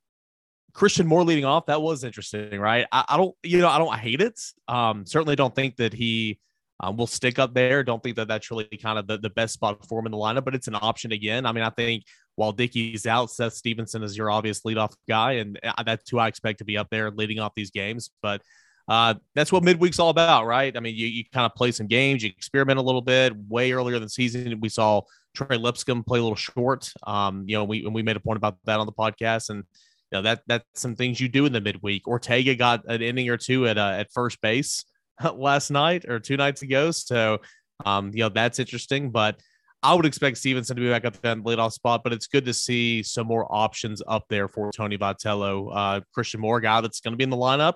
Christian 0.73 1.07
Moore 1.07 1.23
leading 1.23 1.45
off, 1.45 1.67
that 1.67 1.81
was 1.81 2.03
interesting, 2.03 2.59
right? 2.59 2.85
I, 2.91 3.05
I, 3.07 3.15
don't, 3.15 3.33
you 3.43 3.59
know, 3.59 3.69
I 3.69 3.77
don't 3.77 3.97
hate 3.97 4.19
it. 4.19 4.37
Um, 4.67 5.05
certainly 5.05 5.37
don't 5.37 5.55
think 5.55 5.77
that 5.77 5.93
he 5.93 6.37
um, 6.79 6.97
will 6.97 7.07
stick 7.07 7.39
up 7.39 7.53
there. 7.53 7.83
Don't 7.83 8.03
think 8.03 8.15
that 8.17 8.27
that's 8.27 8.51
really 8.51 8.65
kind 8.81 8.99
of 8.99 9.07
the, 9.07 9.17
the 9.17 9.29
best 9.29 9.53
spot 9.53 9.85
for 9.87 9.99
him 9.99 10.07
in 10.07 10.11
the 10.11 10.17
lineup, 10.17 10.45
but 10.45 10.55
it's 10.55 10.67
an 10.67 10.75
option 10.75 11.11
again. 11.11 11.45
I 11.45 11.51
mean, 11.51 11.63
I 11.63 11.69
think 11.69 12.03
while 12.35 12.51
Dickey's 12.51 13.05
out, 13.05 13.31
Seth 13.31 13.53
Stephenson 13.53 14.03
is 14.03 14.17
your 14.17 14.29
obvious 14.29 14.61
leadoff 14.61 14.93
guy, 15.07 15.33
and 15.33 15.59
uh, 15.63 15.83
that's 15.83 16.09
who 16.09 16.19
I 16.19 16.27
expect 16.27 16.59
to 16.59 16.65
be 16.65 16.77
up 16.77 16.89
there 16.89 17.11
leading 17.11 17.39
off 17.39 17.53
these 17.55 17.71
games. 17.71 18.09
But 18.21 18.41
uh, 18.87 19.15
that's 19.33 19.51
what 19.51 19.63
midweek's 19.63 19.99
all 19.99 20.09
about, 20.09 20.45
right? 20.45 20.75
I 20.75 20.79
mean, 20.79 20.95
you, 20.95 21.07
you 21.07 21.23
kind 21.33 21.45
of 21.45 21.55
play 21.55 21.71
some 21.71 21.87
games, 21.87 22.23
you 22.23 22.29
experiment 22.29 22.77
a 22.77 22.83
little 22.83 23.01
bit. 23.01 23.33
Way 23.47 23.71
earlier 23.71 23.95
in 23.95 24.01
the 24.01 24.09
season, 24.09 24.59
we 24.59 24.69
saw 24.69 25.01
Trey 25.33 25.57
Lipscomb 25.57 26.03
play 26.03 26.19
a 26.19 26.21
little 26.21 26.35
short. 26.35 26.91
Um, 27.07 27.45
you 27.47 27.55
know, 27.55 27.63
we 27.63 27.85
we 27.87 28.03
made 28.03 28.17
a 28.17 28.19
point 28.19 28.37
about 28.37 28.57
that 28.65 28.79
on 28.79 28.85
the 28.85 28.91
podcast, 28.91 29.49
and 29.49 29.63
you 30.11 30.17
know 30.17 30.21
that 30.23 30.41
that's 30.45 30.65
some 30.73 30.95
things 30.95 31.21
you 31.21 31.29
do 31.29 31.45
in 31.45 31.53
the 31.53 31.61
midweek. 31.61 32.05
Ortega 32.05 32.53
got 32.53 32.83
an 32.87 33.01
inning 33.01 33.29
or 33.29 33.37
two 33.37 33.65
at 33.65 33.77
uh, 33.77 33.95
at 33.97 34.11
first 34.11 34.41
base 34.41 34.83
last 35.35 35.71
night 35.71 36.05
or 36.05 36.19
two 36.19 36.37
nights 36.37 36.61
ago, 36.61 36.91
so 36.91 37.39
um, 37.85 38.11
you 38.13 38.19
know 38.19 38.29
that's 38.29 38.59
interesting. 38.59 39.11
But 39.11 39.39
I 39.83 39.93
would 39.93 40.05
expect 40.05 40.37
Stephenson 40.37 40.75
to 40.75 40.81
be 40.81 40.89
back 40.89 41.05
up 41.05 41.21
there 41.21 41.31
in 41.31 41.43
the 41.43 41.49
leadoff 41.49 41.73
spot, 41.73 42.03
but 42.03 42.13
it's 42.13 42.27
good 42.27 42.45
to 42.45 42.53
see 42.53 43.03
some 43.03 43.27
more 43.27 43.47
options 43.49 44.01
up 44.07 44.25
there 44.29 44.47
for 44.47 44.71
Tony 44.71 44.97
Vitello. 44.97 45.69
Uh, 45.71 46.01
Christian 46.13 46.41
Moore, 46.41 46.59
guy 46.59 46.81
that's 46.81 47.01
going 47.01 47.13
to 47.13 47.17
be 47.17 47.23
in 47.23 47.29
the 47.29 47.37
lineup, 47.37 47.75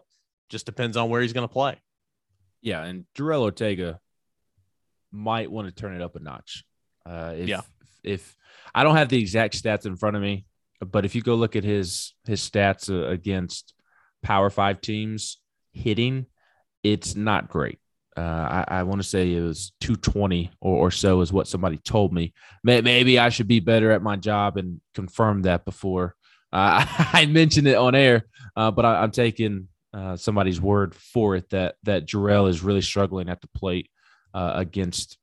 just 0.50 0.66
depends 0.66 0.98
on 0.98 1.10
where 1.10 1.22
he's 1.22 1.34
going 1.34 1.48
to 1.48 1.54
play. 1.54 1.80
Yeah, 2.62 2.84
and 2.84 3.06
Jorel 3.16 3.42
Ortega 3.42 4.00
might 5.12 5.52
want 5.52 5.68
to 5.68 5.74
turn 5.74 5.96
it 5.96 6.02
up 6.02 6.16
a 6.16 6.20
notch. 6.20 6.64
Uh, 7.06 7.34
if, 7.38 7.48
yeah. 7.48 7.62
If 8.04 8.36
I 8.74 8.84
don't 8.84 8.96
have 8.96 9.10
the 9.10 9.20
exact 9.20 9.62
stats 9.62 9.86
in 9.86 9.96
front 9.96 10.16
of 10.16 10.22
me, 10.22 10.46
but 10.80 11.06
if 11.06 11.16
you 11.16 11.22
go 11.22 11.36
look 11.36 11.56
at 11.56 11.64
his 11.64 12.14
his 12.26 12.48
stats 12.48 12.90
uh, 12.90 13.08
against 13.08 13.74
Power 14.24 14.50
Five 14.50 14.82
teams 14.82 15.40
hitting, 15.74 16.26
it's 16.84 17.16
not 17.16 17.50
great. 17.50 17.80
Uh, 18.18 18.64
I, 18.68 18.80
I 18.80 18.84
want 18.84 19.02
to 19.02 19.08
say 19.08 19.34
it 19.34 19.42
was 19.42 19.72
220 19.82 20.52
or, 20.60 20.88
or, 20.88 20.92
so 20.92 21.22
is 21.22 21.32
what 21.32 21.48
somebody 21.48 21.78
told 21.78 22.12
me. 22.12 22.34
Maybe 22.64 23.18
I 23.18 23.30
should 23.30 23.48
be 23.48 23.62
better 23.62 23.92
at 23.92 24.02
my 24.02 24.18
job 24.18 24.58
and 24.58 24.82
confirm 24.94 25.44
that 25.44 25.64
before 25.64 26.16
uh, 26.52 26.86
I 27.14 27.26
mentioned 27.28 27.68
it 27.68 27.76
on 27.76 27.96
air. 27.96 28.26
Uh, 28.56 28.72
but 28.72 28.86
I, 28.86 29.04
am 29.04 29.12
taking 29.12 29.68
uh, 29.94 30.16
somebody's 30.16 30.60
word 30.60 30.96
for 30.96 31.36
it 31.36 31.50
that 31.52 31.76
that 31.84 32.06
Jorel 32.06 32.50
is 32.50 32.64
really 32.64 32.82
struggling 32.82 33.30
at 33.30 33.42
the 33.42 33.48
plate 33.48 33.90
uh, 34.34 34.54
against 34.56 35.18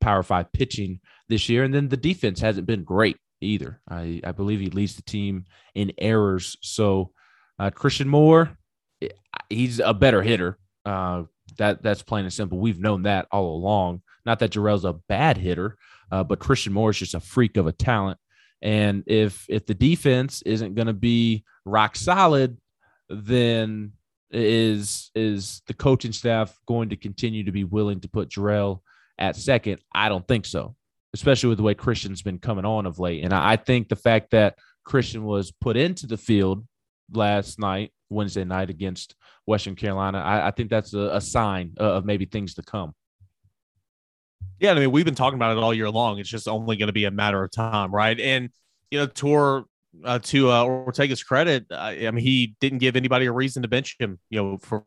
Power 0.00 0.22
Five 0.22 0.52
pitching 0.52 1.00
this 1.28 1.48
year, 1.48 1.64
and 1.64 1.72
then 1.72 1.88
the 1.88 1.96
defense 1.96 2.40
hasn't 2.40 2.66
been 2.66 2.84
great 2.84 3.16
either. 3.40 3.80
I, 3.88 4.20
I 4.24 4.32
believe 4.32 4.60
he 4.60 4.70
leads 4.70 4.96
the 4.96 5.02
team 5.02 5.44
in 5.74 5.92
errors. 5.98 6.56
So 6.62 7.12
uh, 7.58 7.70
Christian 7.70 8.08
Moore, 8.08 8.56
eh, 9.00 9.08
he's 9.48 9.78
a 9.78 9.94
better 9.94 10.22
hitter. 10.22 10.58
Uh, 10.88 11.24
that 11.58 11.82
that's 11.82 12.02
plain 12.02 12.24
and 12.24 12.32
simple. 12.32 12.58
We've 12.58 12.80
known 12.80 13.02
that 13.02 13.26
all 13.30 13.54
along. 13.54 14.00
Not 14.24 14.38
that 14.38 14.52
Jorel's 14.52 14.86
a 14.86 14.94
bad 14.94 15.36
hitter, 15.36 15.76
uh, 16.10 16.24
but 16.24 16.38
Christian 16.38 16.72
Moore 16.72 16.90
is 16.90 16.98
just 16.98 17.14
a 17.14 17.20
freak 17.20 17.58
of 17.58 17.66
a 17.66 17.72
talent. 17.72 18.18
And 18.62 19.04
if 19.06 19.44
if 19.50 19.66
the 19.66 19.74
defense 19.74 20.40
isn't 20.42 20.74
going 20.74 20.86
to 20.86 20.94
be 20.94 21.44
rock 21.66 21.94
solid, 21.94 22.56
then 23.10 23.92
is 24.30 25.10
is 25.14 25.60
the 25.66 25.74
coaching 25.74 26.12
staff 26.12 26.58
going 26.66 26.88
to 26.88 26.96
continue 26.96 27.44
to 27.44 27.52
be 27.52 27.64
willing 27.64 28.00
to 28.00 28.08
put 28.08 28.30
Jorel 28.30 28.80
at 29.18 29.36
second? 29.36 29.80
I 29.92 30.08
don't 30.08 30.26
think 30.26 30.46
so, 30.46 30.74
especially 31.12 31.50
with 31.50 31.58
the 31.58 31.64
way 31.64 31.74
Christian's 31.74 32.22
been 32.22 32.38
coming 32.38 32.64
on 32.64 32.86
of 32.86 32.98
late. 32.98 33.24
And 33.24 33.34
I 33.34 33.56
think 33.56 33.88
the 33.88 33.96
fact 33.96 34.30
that 34.30 34.56
Christian 34.84 35.24
was 35.24 35.50
put 35.50 35.76
into 35.76 36.06
the 36.06 36.16
field 36.16 36.66
last 37.12 37.58
night, 37.58 37.92
Wednesday 38.08 38.44
night 38.44 38.70
against 38.70 39.14
Western 39.48 39.74
Carolina, 39.74 40.18
I, 40.18 40.48
I 40.48 40.50
think 40.50 40.68
that's 40.68 40.92
a, 40.92 41.16
a 41.16 41.20
sign 41.20 41.72
of 41.78 42.04
maybe 42.04 42.26
things 42.26 42.54
to 42.54 42.62
come. 42.62 42.94
Yeah, 44.60 44.72
I 44.72 44.74
mean, 44.74 44.90
we've 44.90 45.04
been 45.04 45.14
talking 45.14 45.38
about 45.38 45.56
it 45.56 45.60
all 45.62 45.72
year 45.72 45.88
long. 45.90 46.18
It's 46.18 46.28
just 46.28 46.46
only 46.46 46.76
going 46.76 46.88
to 46.88 46.92
be 46.92 47.06
a 47.06 47.10
matter 47.10 47.42
of 47.42 47.50
time, 47.50 47.92
right? 47.92 48.18
And 48.20 48.50
you 48.90 48.98
know, 48.98 49.06
tour 49.06 49.64
uh, 50.04 50.18
to 50.18 50.50
uh, 50.50 50.64
Ortega's 50.64 51.22
credit, 51.22 51.66
I, 51.70 52.06
I 52.06 52.10
mean, 52.10 52.24
he 52.24 52.56
didn't 52.60 52.78
give 52.78 52.94
anybody 52.94 53.26
a 53.26 53.32
reason 53.32 53.62
to 53.62 53.68
bench 53.68 53.96
him. 53.98 54.18
You 54.28 54.42
know, 54.42 54.58
for 54.58 54.84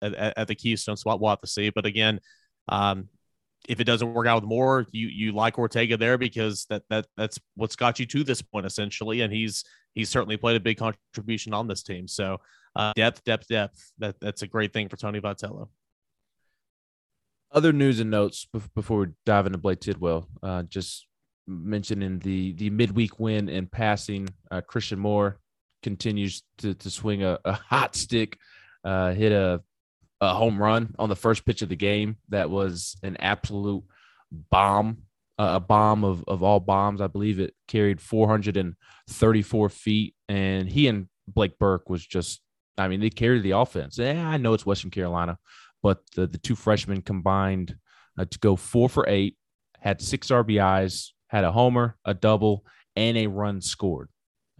At, 0.00 0.14
at, 0.14 0.48
the 0.48 0.54
Keystone 0.54 0.96
spot. 0.96 1.20
We'll 1.20 1.30
have 1.30 1.40
to 1.40 1.46
see. 1.46 1.70
But 1.70 1.86
again, 1.86 2.20
um, 2.68 3.08
if 3.68 3.80
it 3.80 3.84
doesn't 3.84 4.14
work 4.14 4.26
out 4.26 4.42
with 4.42 4.48
Moore, 4.48 4.86
you 4.92 5.08
you 5.08 5.32
like 5.32 5.58
Ortega 5.58 5.96
there 5.96 6.18
because 6.18 6.66
that 6.70 6.82
that 6.90 7.06
that's 7.16 7.38
what's 7.56 7.76
got 7.76 7.98
you 7.98 8.06
to 8.06 8.24
this 8.24 8.42
point 8.42 8.66
essentially, 8.66 9.22
and 9.22 9.32
he's 9.32 9.64
he's 9.94 10.08
certainly 10.08 10.36
played 10.36 10.56
a 10.56 10.60
big 10.60 10.78
contribution 10.78 11.52
on 11.52 11.66
this 11.66 11.82
team. 11.82 12.06
So 12.06 12.38
uh, 12.76 12.92
depth, 12.94 13.24
depth, 13.24 13.48
depth. 13.48 13.92
That 13.98 14.16
that's 14.20 14.42
a 14.42 14.46
great 14.46 14.72
thing 14.72 14.88
for 14.88 14.96
Tony 14.96 15.20
Vitello. 15.20 15.68
Other 17.50 17.72
news 17.72 17.98
and 17.98 18.10
notes 18.10 18.46
before 18.74 18.98
we 19.00 19.06
dive 19.24 19.46
into 19.46 19.58
Blade 19.58 19.80
Tidwell. 19.80 20.28
Uh, 20.42 20.62
just 20.64 21.06
mentioning 21.46 22.18
the 22.18 22.52
the 22.52 22.70
midweek 22.70 23.18
win 23.18 23.48
in 23.48 23.66
passing. 23.66 24.28
Uh, 24.50 24.60
Christian 24.60 24.98
Moore 24.98 25.40
continues 25.82 26.42
to 26.58 26.74
to 26.74 26.90
swing 26.90 27.22
a, 27.22 27.38
a 27.44 27.52
hot 27.52 27.96
stick. 27.96 28.38
Uh, 28.84 29.12
hit 29.12 29.32
a 29.32 29.62
a 30.20 30.34
home 30.34 30.60
run 30.60 30.94
on 30.98 31.08
the 31.08 31.16
first 31.16 31.44
pitch 31.44 31.62
of 31.62 31.68
the 31.68 31.76
game 31.76 32.16
that 32.28 32.50
was 32.50 32.96
an 33.02 33.16
absolute 33.18 33.84
bomb, 34.50 34.98
uh, 35.38 35.52
a 35.54 35.60
bomb 35.60 36.04
of, 36.04 36.24
of 36.26 36.42
all 36.42 36.60
bombs. 36.60 37.00
I 37.00 37.06
believe 37.06 37.38
it 37.40 37.54
carried 37.66 38.00
434 38.00 39.68
feet, 39.68 40.14
and 40.28 40.68
he 40.68 40.88
and 40.88 41.08
Blake 41.26 41.58
Burke 41.58 41.88
was 41.88 42.04
just, 42.04 42.40
I 42.76 42.88
mean, 42.88 43.00
they 43.00 43.10
carried 43.10 43.42
the 43.42 43.52
offense. 43.52 43.98
Yeah, 43.98 44.28
I 44.28 44.36
know 44.36 44.54
it's 44.54 44.66
Western 44.66 44.90
Carolina, 44.90 45.38
but 45.82 46.00
the, 46.14 46.26
the 46.26 46.38
two 46.38 46.56
freshmen 46.56 47.02
combined 47.02 47.76
uh, 48.18 48.24
to 48.24 48.38
go 48.38 48.56
four 48.56 48.88
for 48.88 49.08
eight, 49.08 49.36
had 49.78 50.02
six 50.02 50.28
RBIs, 50.28 51.10
had 51.28 51.44
a 51.44 51.52
homer, 51.52 51.96
a 52.04 52.14
double, 52.14 52.64
and 52.96 53.16
a 53.16 53.28
run 53.28 53.60
scored. 53.60 54.08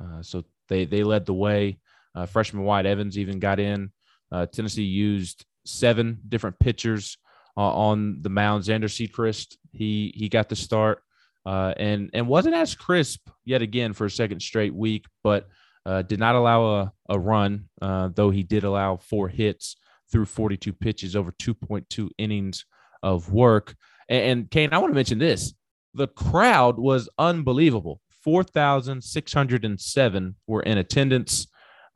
Uh, 0.01 0.23
so 0.23 0.45
they 0.69 0.85
they 0.85 1.03
led 1.03 1.27
the 1.27 1.35
way. 1.35 1.79
Uh, 2.15 2.27
freshman 2.27 2.65
Wyatt 2.65 2.87
Evans 2.87 3.19
even 3.19 3.41
got 3.41 3.59
in. 3.59 3.91
Uh, 4.31 4.47
Tennessee 4.47 4.83
used 4.83 5.45
seven 5.65 6.21
different 6.29 6.59
pitchers 6.59 7.19
uh, 7.57 7.61
on 7.61 8.21
the 8.23 8.29
mound. 8.29 8.65
Zander 8.65 8.85
Sechrist, 8.85 9.57
he 9.73 10.13
he 10.15 10.29
got 10.29 10.49
the 10.49 10.57
start 10.57 11.03
uh, 11.47 11.73
and 11.77 12.11
and 12.13 12.29
wasn't 12.29 12.55
as 12.55 12.75
crisp 12.75 13.29
yet 13.45 13.63
again 13.63 13.93
for 13.93 14.05
a 14.05 14.11
second 14.11 14.41
straight 14.41 14.75
week, 14.75 15.07
but 15.25 15.49
uh, 15.87 16.03
did 16.03 16.19
not 16.19 16.35
allow 16.35 16.67
a, 16.67 16.93
a 17.09 17.19
run, 17.19 17.69
uh, 17.81 18.11
though 18.15 18.31
he 18.31 18.43
did 18.43 18.65
allow 18.65 18.97
four 18.97 19.29
hits 19.29 19.77
through 20.13 20.27
42 20.27 20.73
pitches, 20.73 21.17
over 21.17 21.33
2.2 21.33 22.11
innings 22.19 22.65
of 23.03 23.33
work. 23.33 23.75
And, 24.09 24.25
and 24.25 24.51
Kane, 24.51 24.71
I 24.73 24.79
want 24.79 24.91
to 24.91 24.95
mention 24.95 25.19
this 25.19 25.55
the 25.95 26.09
crowd 26.09 26.79
was 26.79 27.09
unbelievable. 27.19 28.01
4,607 28.23 30.35
were 30.47 30.63
in 30.63 30.77
attendance. 30.77 31.47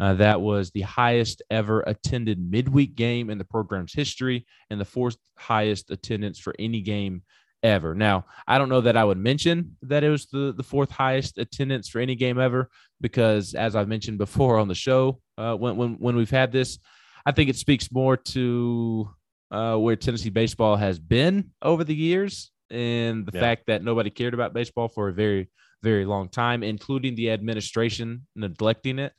Uh, 0.02 0.14
that 0.14 0.40
was 0.40 0.72
the 0.72 0.80
highest 0.80 1.42
ever 1.48 1.82
attended 1.82 2.36
midweek 2.36 2.96
game 2.96 3.30
in 3.30 3.38
the 3.38 3.44
program's 3.44 3.92
history 3.92 4.44
and 4.68 4.80
the 4.80 4.84
fourth 4.84 5.16
highest 5.38 5.92
attendance 5.92 6.40
for 6.40 6.52
any 6.58 6.80
game 6.80 7.22
ever. 7.62 7.94
Now, 7.94 8.24
I 8.48 8.58
don't 8.58 8.68
know 8.68 8.80
that 8.80 8.96
I 8.96 9.04
would 9.04 9.16
mention 9.16 9.76
that 9.82 10.02
it 10.02 10.08
was 10.08 10.26
the, 10.26 10.54
the 10.56 10.64
fourth 10.64 10.90
highest 10.90 11.38
attendance 11.38 11.88
for 11.88 12.00
any 12.00 12.16
game 12.16 12.40
ever 12.40 12.68
because, 13.00 13.54
as 13.54 13.76
I've 13.76 13.86
mentioned 13.86 14.18
before 14.18 14.58
on 14.58 14.66
the 14.66 14.74
show, 14.74 15.20
uh, 15.38 15.54
when, 15.54 15.76
when, 15.76 15.92
when 16.00 16.16
we've 16.16 16.28
had 16.28 16.50
this, 16.50 16.80
I 17.24 17.30
think 17.30 17.48
it 17.48 17.54
speaks 17.54 17.92
more 17.92 18.16
to 18.16 19.08
uh, 19.52 19.76
where 19.76 19.94
Tennessee 19.94 20.30
baseball 20.30 20.74
has 20.74 20.98
been 20.98 21.52
over 21.62 21.84
the 21.84 21.94
years 21.94 22.50
and 22.70 23.24
the 23.24 23.30
yeah. 23.36 23.40
fact 23.40 23.66
that 23.68 23.84
nobody 23.84 24.10
cared 24.10 24.34
about 24.34 24.52
baseball 24.52 24.88
for 24.88 25.10
a 25.10 25.12
very, 25.12 25.48
very 25.80 26.06
long 26.06 26.28
time, 26.28 26.64
including 26.64 27.14
the 27.14 27.30
administration 27.30 28.26
neglecting 28.34 28.98
it. 28.98 29.12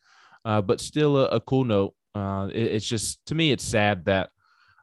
Uh, 0.45 0.61
but 0.61 0.81
still, 0.81 1.17
a, 1.17 1.25
a 1.25 1.39
cool 1.39 1.63
note. 1.63 1.93
Uh, 2.15 2.49
it, 2.53 2.73
it's 2.73 2.87
just 2.87 3.25
to 3.27 3.35
me, 3.35 3.51
it's 3.51 3.63
sad 3.63 4.05
that 4.05 4.29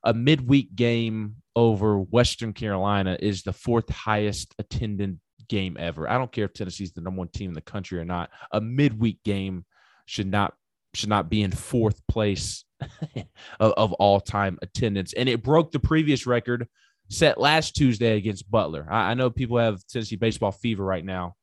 a 0.04 0.14
midweek 0.14 0.74
game 0.74 1.36
over 1.54 1.98
Western 1.98 2.52
Carolina 2.52 3.16
is 3.20 3.42
the 3.42 3.52
fourth 3.52 3.88
highest 3.90 4.54
attended 4.58 5.18
game 5.48 5.76
ever. 5.78 6.08
I 6.08 6.16
don't 6.16 6.32
care 6.32 6.46
if 6.46 6.54
Tennessee's 6.54 6.92
the 6.92 7.00
number 7.00 7.18
one 7.18 7.28
team 7.28 7.50
in 7.50 7.54
the 7.54 7.60
country 7.60 7.98
or 7.98 8.04
not. 8.04 8.30
A 8.52 8.60
midweek 8.60 9.22
game 9.24 9.64
should 10.06 10.28
not 10.28 10.54
should 10.94 11.08
not 11.08 11.30
be 11.30 11.42
in 11.42 11.52
fourth 11.52 12.00
place 12.08 12.64
of, 13.60 13.72
of 13.72 13.92
all 13.94 14.20
time 14.20 14.58
attendance, 14.62 15.12
and 15.12 15.28
it 15.28 15.42
broke 15.42 15.72
the 15.72 15.78
previous 15.78 16.26
record 16.26 16.66
set 17.10 17.38
last 17.38 17.74
Tuesday 17.74 18.16
against 18.16 18.50
Butler. 18.50 18.86
I, 18.88 19.10
I 19.10 19.14
know 19.14 19.30
people 19.30 19.58
have 19.58 19.84
Tennessee 19.86 20.16
baseball 20.16 20.52
fever 20.52 20.84
right 20.84 21.04
now, 21.04 21.34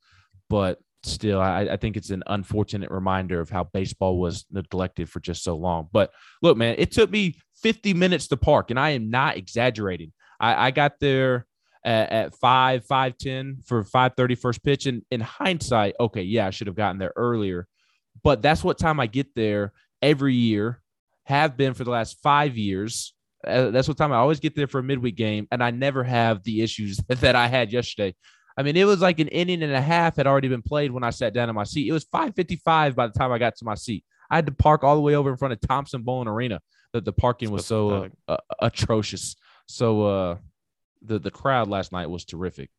but 0.49 0.79
still, 1.03 1.39
I, 1.39 1.61
I, 1.61 1.77
think 1.77 1.95
it's 1.95 2.09
an 2.09 2.23
unfortunate 2.27 2.91
reminder 2.91 3.39
of 3.39 3.49
how 3.49 3.63
baseball 3.65 4.19
was 4.19 4.45
neglected 4.51 5.09
for 5.09 5.19
just 5.19 5.43
so 5.43 5.55
long. 5.55 5.87
But 5.91 6.11
look, 6.41 6.57
man, 6.57 6.75
it 6.77 6.91
took 6.91 7.09
me 7.09 7.35
50 7.61 7.93
minutes 7.93 8.27
to 8.27 8.37
park, 8.37 8.71
and 8.71 8.79
I 8.79 8.91
am 8.91 9.09
not 9.09 9.37
exaggerating. 9.37 10.11
I, 10.39 10.67
I 10.67 10.71
got 10.71 10.93
there 10.99 11.45
at, 11.83 12.11
at 12.11 12.35
5, 12.35 12.85
5 12.85 13.17
10 13.17 13.57
for 13.65 13.83
5 13.83 14.13
30 14.15 14.35
first 14.35 14.63
pitch. 14.63 14.85
And 14.85 15.03
in 15.09 15.21
hindsight, 15.21 15.95
okay, 15.99 16.23
yeah, 16.23 16.47
I 16.47 16.49
should 16.49 16.67
have 16.67 16.75
gotten 16.75 16.99
there 16.99 17.13
earlier. 17.15 17.67
But 18.23 18.41
that's 18.41 18.63
what 18.63 18.77
time 18.77 18.99
I 18.99 19.07
get 19.07 19.33
there 19.35 19.73
every 20.01 20.35
year, 20.35 20.81
have 21.25 21.57
been 21.57 21.73
for 21.73 21.83
the 21.83 21.91
last 21.91 22.17
five 22.21 22.57
years. 22.57 23.13
Uh, 23.45 23.69
that's 23.69 23.87
what 23.87 23.97
time 23.97 24.11
I 24.11 24.17
always 24.17 24.39
get 24.39 24.55
there 24.55 24.67
for 24.67 24.79
a 24.79 24.83
midweek 24.83 25.15
game, 25.15 25.47
and 25.51 25.63
I 25.63 25.71
never 25.71 26.03
have 26.03 26.43
the 26.43 26.61
issues 26.61 26.97
that 27.07 27.35
I 27.35 27.47
had 27.47 27.71
yesterday. 27.71 28.15
I 28.57 28.63
mean, 28.63 28.75
it 28.75 28.85
was 28.85 29.01
like 29.01 29.19
an 29.19 29.27
inning 29.27 29.61
and 29.61 29.71
a 29.71 29.81
half 29.81 30.15
had 30.15 30.25
already 30.25 30.47
been 30.47 30.63
played 30.63 30.91
when 30.91 31.03
I 31.03 31.11
sat 31.11 31.33
down 31.33 31.47
in 31.47 31.55
my 31.55 31.63
seat. 31.63 31.87
It 31.87 31.91
was 31.91 32.05
5:55 32.05 32.95
by 32.95 33.07
the 33.07 33.13
time 33.13 33.31
I 33.31 33.37
got 33.37 33.55
to 33.57 33.65
my 33.65 33.75
seat. 33.75 34.03
I 34.29 34.35
had 34.35 34.47
to 34.47 34.51
park 34.51 34.83
all 34.83 34.95
the 34.95 35.01
way 35.01 35.15
over 35.15 35.29
in 35.29 35.37
front 35.37 35.53
of 35.53 35.61
Thompson-Boling 35.61 36.27
Arena. 36.27 36.59
That 36.93 37.05
the 37.05 37.13
parking 37.13 37.51
was 37.51 37.65
so 37.65 38.09
uh, 38.27 38.33
uh, 38.33 38.37
atrocious. 38.59 39.35
So 39.67 40.03
uh, 40.03 40.37
the 41.01 41.19
the 41.19 41.31
crowd 41.31 41.67
last 41.67 41.91
night 41.91 42.09
was 42.09 42.25
terrific. 42.25 42.69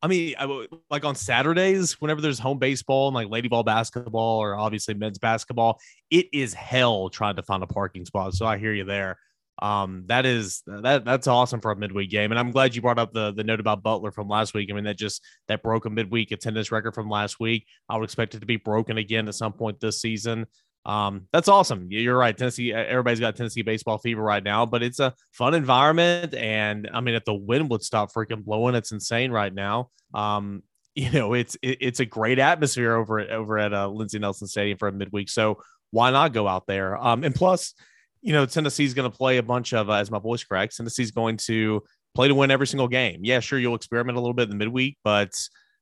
I 0.00 0.06
mean, 0.06 0.34
I, 0.38 0.66
like 0.90 1.04
on 1.04 1.14
Saturdays, 1.14 2.00
whenever 2.00 2.20
there's 2.20 2.38
home 2.38 2.58
baseball 2.58 3.08
and 3.08 3.14
like 3.14 3.28
lady 3.28 3.48
ball 3.48 3.64
basketball 3.64 4.38
or 4.38 4.54
obviously 4.54 4.94
men's 4.94 5.18
basketball, 5.18 5.80
it 6.10 6.26
is 6.32 6.54
hell 6.54 7.08
trying 7.08 7.36
to 7.36 7.42
find 7.42 7.62
a 7.62 7.66
parking 7.66 8.04
spot. 8.04 8.34
So 8.34 8.46
I 8.46 8.58
hear 8.58 8.72
you 8.72 8.84
there. 8.84 9.18
Um, 9.60 10.04
that 10.06 10.24
is 10.24 10.62
that 10.66 11.04
that's 11.04 11.26
awesome 11.26 11.60
for 11.60 11.70
a 11.70 11.76
midweek 11.76 12.10
game, 12.10 12.30
and 12.30 12.38
I'm 12.38 12.52
glad 12.52 12.74
you 12.74 12.82
brought 12.82 12.98
up 12.98 13.12
the 13.12 13.32
the 13.32 13.44
note 13.44 13.60
about 13.60 13.82
Butler 13.82 14.12
from 14.12 14.28
last 14.28 14.54
week. 14.54 14.70
I 14.70 14.74
mean, 14.74 14.84
that 14.84 14.98
just 14.98 15.24
that 15.48 15.62
broke 15.62 15.84
a 15.84 15.90
midweek 15.90 16.30
attendance 16.30 16.70
record 16.70 16.94
from 16.94 17.10
last 17.10 17.40
week. 17.40 17.66
I 17.88 17.96
would 17.96 18.04
expect 18.04 18.34
it 18.34 18.40
to 18.40 18.46
be 18.46 18.56
broken 18.56 18.98
again 18.98 19.26
at 19.26 19.34
some 19.34 19.52
point 19.52 19.80
this 19.80 20.00
season. 20.00 20.46
Um, 20.88 21.26
that's 21.32 21.48
awesome. 21.48 21.88
You're 21.90 22.16
right. 22.16 22.36
Tennessee, 22.36 22.72
everybody's 22.72 23.20
got 23.20 23.36
Tennessee 23.36 23.62
baseball 23.62 23.98
fever 23.98 24.22
right 24.22 24.42
now, 24.42 24.64
but 24.64 24.82
it's 24.82 25.00
a 25.00 25.12
fun 25.32 25.54
environment. 25.54 26.34
And 26.34 26.88
I 26.92 27.00
mean, 27.00 27.14
if 27.14 27.24
the 27.24 27.34
wind 27.34 27.68
would 27.70 27.82
stop 27.82 28.10
freaking 28.12 28.44
blowing, 28.44 28.74
it's 28.74 28.92
insane 28.92 29.30
right 29.30 29.52
now. 29.52 29.90
Um, 30.14 30.62
you 30.94 31.10
know, 31.10 31.34
it's 31.34 31.56
it, 31.62 31.78
it's 31.80 32.00
a 32.00 32.06
great 32.06 32.38
atmosphere 32.38 32.94
over 32.94 33.20
over 33.20 33.58
at 33.58 33.72
uh, 33.72 33.88
Lindsey 33.88 34.18
Nelson 34.18 34.48
Stadium 34.48 34.78
for 34.78 34.88
a 34.88 34.92
midweek. 34.92 35.28
So 35.28 35.62
why 35.90 36.10
not 36.10 36.32
go 36.32 36.48
out 36.48 36.66
there? 36.66 36.96
Um, 36.96 37.22
and 37.22 37.34
plus, 37.34 37.74
you 38.20 38.32
know, 38.32 38.46
Tennessee's 38.46 38.94
going 38.94 39.10
to 39.10 39.16
play 39.16 39.38
a 39.38 39.42
bunch 39.42 39.72
of, 39.72 39.90
uh, 39.90 39.94
as 39.94 40.10
my 40.10 40.18
voice 40.18 40.44
cracks, 40.44 40.76
Tennessee's 40.76 41.10
going 41.10 41.36
to 41.38 41.82
play 42.14 42.28
to 42.28 42.34
win 42.34 42.50
every 42.50 42.66
single 42.66 42.88
game. 42.88 43.20
Yeah, 43.22 43.40
sure, 43.40 43.58
you'll 43.58 43.74
experiment 43.74 44.18
a 44.18 44.20
little 44.20 44.34
bit 44.34 44.44
in 44.44 44.50
the 44.50 44.56
midweek, 44.56 44.98
but 45.04 45.32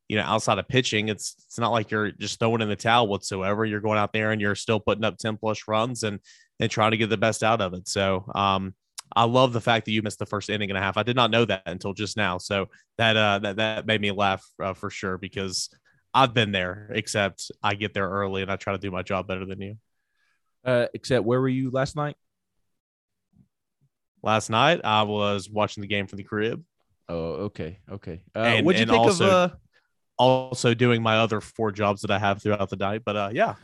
you 0.08 0.16
know, 0.16 0.22
outside 0.22 0.58
of 0.58 0.68
pitching, 0.68 1.08
it's 1.08 1.34
it's 1.46 1.58
not 1.58 1.72
like 1.72 1.90
you're 1.90 2.12
just 2.12 2.38
throwing 2.38 2.60
in 2.60 2.68
the 2.68 2.76
towel 2.76 3.08
whatsoever. 3.08 3.64
You're 3.64 3.80
going 3.80 3.98
out 3.98 4.12
there 4.12 4.30
and 4.30 4.40
you're 4.40 4.54
still 4.54 4.78
putting 4.78 5.04
up 5.04 5.18
10 5.18 5.36
plus 5.36 5.62
runs 5.66 6.04
and 6.04 6.20
and 6.60 6.70
trying 6.70 6.92
to 6.92 6.96
get 6.96 7.10
the 7.10 7.16
best 7.16 7.42
out 7.42 7.60
of 7.60 7.74
it. 7.74 7.88
So 7.88 8.24
um 8.34 8.74
I 9.14 9.24
love 9.24 9.52
the 9.52 9.60
fact 9.60 9.86
that 9.86 9.92
you 9.92 10.02
missed 10.02 10.18
the 10.18 10.26
first 10.26 10.50
inning 10.50 10.70
and 10.70 10.78
a 10.78 10.80
half. 10.80 10.96
I 10.96 11.02
did 11.02 11.16
not 11.16 11.30
know 11.30 11.44
that 11.44 11.62
until 11.66 11.92
just 11.92 12.16
now. 12.16 12.38
So 12.38 12.66
that 12.98 13.16
uh 13.16 13.40
that 13.40 13.56
that 13.56 13.86
made 13.86 14.00
me 14.00 14.12
laugh 14.12 14.44
uh, 14.62 14.74
for 14.74 14.90
sure 14.90 15.18
because 15.18 15.70
I've 16.14 16.34
been 16.34 16.52
there, 16.52 16.90
except 16.94 17.50
I 17.62 17.74
get 17.74 17.92
there 17.92 18.08
early 18.08 18.42
and 18.42 18.50
I 18.50 18.56
try 18.56 18.72
to 18.72 18.78
do 18.78 18.90
my 18.90 19.02
job 19.02 19.26
better 19.26 19.44
than 19.44 19.60
you. 19.60 19.76
Uh, 20.64 20.86
except 20.94 21.24
where 21.24 21.40
were 21.40 21.48
you 21.48 21.70
last 21.70 21.94
night? 21.94 22.16
Last 24.26 24.50
night. 24.50 24.82
I 24.84 25.04
was 25.04 25.48
watching 25.48 25.80
the 25.80 25.86
game 25.86 26.06
from 26.06 26.18
the 26.18 26.24
crib. 26.24 26.62
Oh, 27.08 27.46
okay, 27.46 27.78
okay. 27.90 28.20
Uh, 28.34 28.40
and, 28.40 28.66
what'd 28.66 28.80
you 28.80 28.86
think 28.86 28.98
also, 28.98 29.26
of? 29.26 29.50
Uh... 29.52 29.54
Also 30.18 30.74
doing 30.74 31.02
my 31.02 31.18
other 31.18 31.40
four 31.42 31.70
jobs 31.70 32.00
that 32.00 32.10
I 32.10 32.18
have 32.18 32.42
throughout 32.42 32.70
the 32.70 32.76
night, 32.76 33.02
but 33.04 33.16
uh, 33.16 33.30
yeah. 33.32 33.54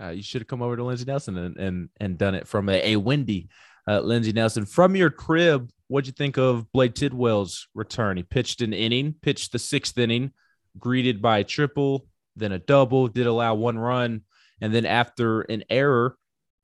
Uh, 0.00 0.10
you 0.10 0.22
should 0.22 0.42
have 0.42 0.46
come 0.46 0.62
over 0.62 0.76
to 0.76 0.84
Lindsey 0.84 1.06
Nelson 1.06 1.36
and 1.36 1.56
and, 1.56 1.88
and 1.98 2.18
done 2.18 2.34
it 2.34 2.46
from 2.46 2.68
a, 2.68 2.92
a 2.92 2.96
windy 2.96 3.48
uh, 3.88 4.00
Lindsey 4.00 4.32
Nelson 4.32 4.66
from 4.66 4.94
your 4.94 5.10
crib. 5.10 5.70
What'd 5.88 6.06
you 6.06 6.12
think 6.12 6.36
of 6.36 6.70
Blade 6.72 6.94
Tidwell's 6.94 7.68
return? 7.74 8.16
He 8.16 8.22
pitched 8.22 8.60
an 8.60 8.72
inning, 8.72 9.14
pitched 9.22 9.52
the 9.52 9.58
sixth 9.58 9.96
inning, 9.98 10.32
greeted 10.78 11.22
by 11.22 11.38
a 11.38 11.44
triple, 11.44 12.06
then 12.36 12.52
a 12.52 12.58
double, 12.58 13.08
did 13.08 13.26
allow 13.26 13.54
one 13.54 13.78
run, 13.78 14.22
and 14.60 14.74
then 14.74 14.86
after 14.86 15.42
an 15.42 15.64
error 15.70 16.16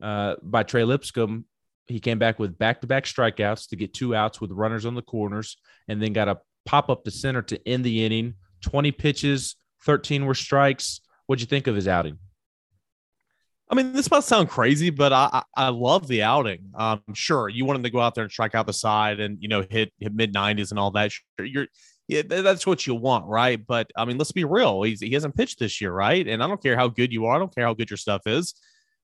uh, 0.03 0.35
by 0.43 0.63
Trey 0.63 0.85
Lipscomb, 0.85 1.45
he 1.93 2.01
came 2.01 2.19
back 2.19 2.39
with 2.39 2.59
back-to-back 2.59 3.05
strikeouts 3.05 3.69
to 3.69 3.77
get 3.77 3.95
two 3.95 4.15
outs 4.15 4.41
with 4.41 4.51
runners 4.51 4.87
on 4.87 4.95
the 4.95 5.03
corners, 5.03 5.57
and 5.89 6.03
then 6.03 6.13
got 6.13 6.29
a 6.29 6.39
pop 6.65 6.91
up 6.91 7.05
to 7.05 7.11
center 7.11 7.43
to 7.43 7.69
end 7.69 7.85
the 7.85 8.05
inning. 8.05 8.35
Twenty 8.61 8.93
pitches, 8.93 9.57
thirteen 9.85 10.27
were 10.27 10.35
strikes. 10.35 11.01
What'd 11.27 11.41
you 11.41 11.47
think 11.47 11.67
of 11.67 11.75
his 11.75 11.89
outing? 11.89 12.19
I 13.71 13.75
mean, 13.75 13.95
this 13.95 14.11
might 14.11 14.25
sound 14.25 14.51
crazy, 14.51 14.91
but 14.91 15.15
I, 15.15 15.43
I, 15.57 15.71
love 15.71 16.07
the 16.07 16.23
outing. 16.23 16.73
Um, 16.75 17.01
sure, 17.15 17.49
you 17.49 17.65
want 17.65 17.83
to 17.83 17.91
go 17.91 18.01
out 18.01 18.15
there 18.15 18.25
and 18.25 18.31
strike 18.31 18.55
out 18.55 18.67
the 18.67 18.73
side 18.75 19.19
and 19.19 19.39
you 19.41 19.49
know 19.49 19.65
hit 19.69 19.93
hit 19.99 20.15
mid 20.15 20.35
nineties 20.35 20.73
and 20.73 20.79
all 20.79 20.91
that. 20.91 21.13
Sure, 21.13 21.47
you're 21.47 21.69
yeah, 22.09 22.23
that's 22.27 22.67
what 22.67 22.87
you 22.87 22.95
want, 22.95 23.27
right? 23.27 23.65
But 23.65 23.91
I 23.97 24.05
mean, 24.05 24.19
let's 24.19 24.33
be 24.33 24.45
real. 24.45 24.83
He's, 24.83 25.01
he 25.01 25.11
hasn't 25.13 25.37
pitched 25.37 25.59
this 25.59 25.81
year, 25.81 25.93
right? 25.93 26.27
And 26.27 26.43
I 26.43 26.49
don't 26.49 26.63
care 26.63 26.77
how 26.77 26.89
good 26.89 27.13
you 27.13 27.27
are. 27.27 27.37
I 27.37 27.39
don't 27.39 27.55
care 27.55 27.65
how 27.65 27.75
good 27.75 27.91
your 27.91 27.97
stuff 27.97 28.23
is. 28.27 28.55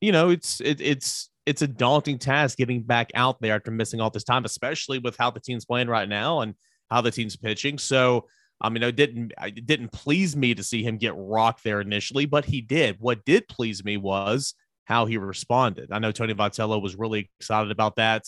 You 0.01 0.12
know, 0.12 0.31
it's 0.31 0.61
it, 0.61 0.81
it's 0.81 1.31
it's 1.48 1.62
a 1.62 1.66
daunting 1.66 2.18
task 2.18 2.58
getting 2.58 2.82
back 2.82 3.11
out 3.14 3.40
there 3.40 3.54
after 3.54 3.70
missing 3.70 4.02
all 4.02 4.11
this 4.11 4.24
time, 4.24 4.44
especially 4.44 4.98
with 4.98 5.16
how 5.16 5.30
the 5.30 5.40
team's 5.40 5.64
playing 5.64 5.88
right 5.88 6.08
now 6.08 6.40
and 6.40 6.54
how 6.90 7.00
the 7.00 7.11
team's 7.11 7.37
pitching. 7.37 7.78
So, 7.78 8.26
I 8.61 8.68
mean, 8.68 8.82
it 8.82 8.96
didn't 8.96 9.32
it 9.40 9.66
didn't 9.66 9.92
please 9.92 10.37
me 10.37 10.54
to 10.54 10.62
see 10.62 10.82
him 10.82 10.98
get 10.98 11.14
rocked 11.16 11.64
there 11.64 11.80
initially, 11.80 12.26
but 12.26 12.44
he 12.44 12.61
did. 12.61 12.96
What 13.00 13.24
did 13.24 13.48
please 13.48 13.82
me 13.82 13.96
was 13.96 14.52
how 14.84 15.06
he 15.06 15.16
responded. 15.16 15.90
I 15.90 16.00
know 16.00 16.12
Tony 16.12 16.34
Vitello 16.34 16.82
was 16.82 16.96
really 16.96 17.30
excited 17.40 17.70
about 17.70 17.96
that 17.96 18.24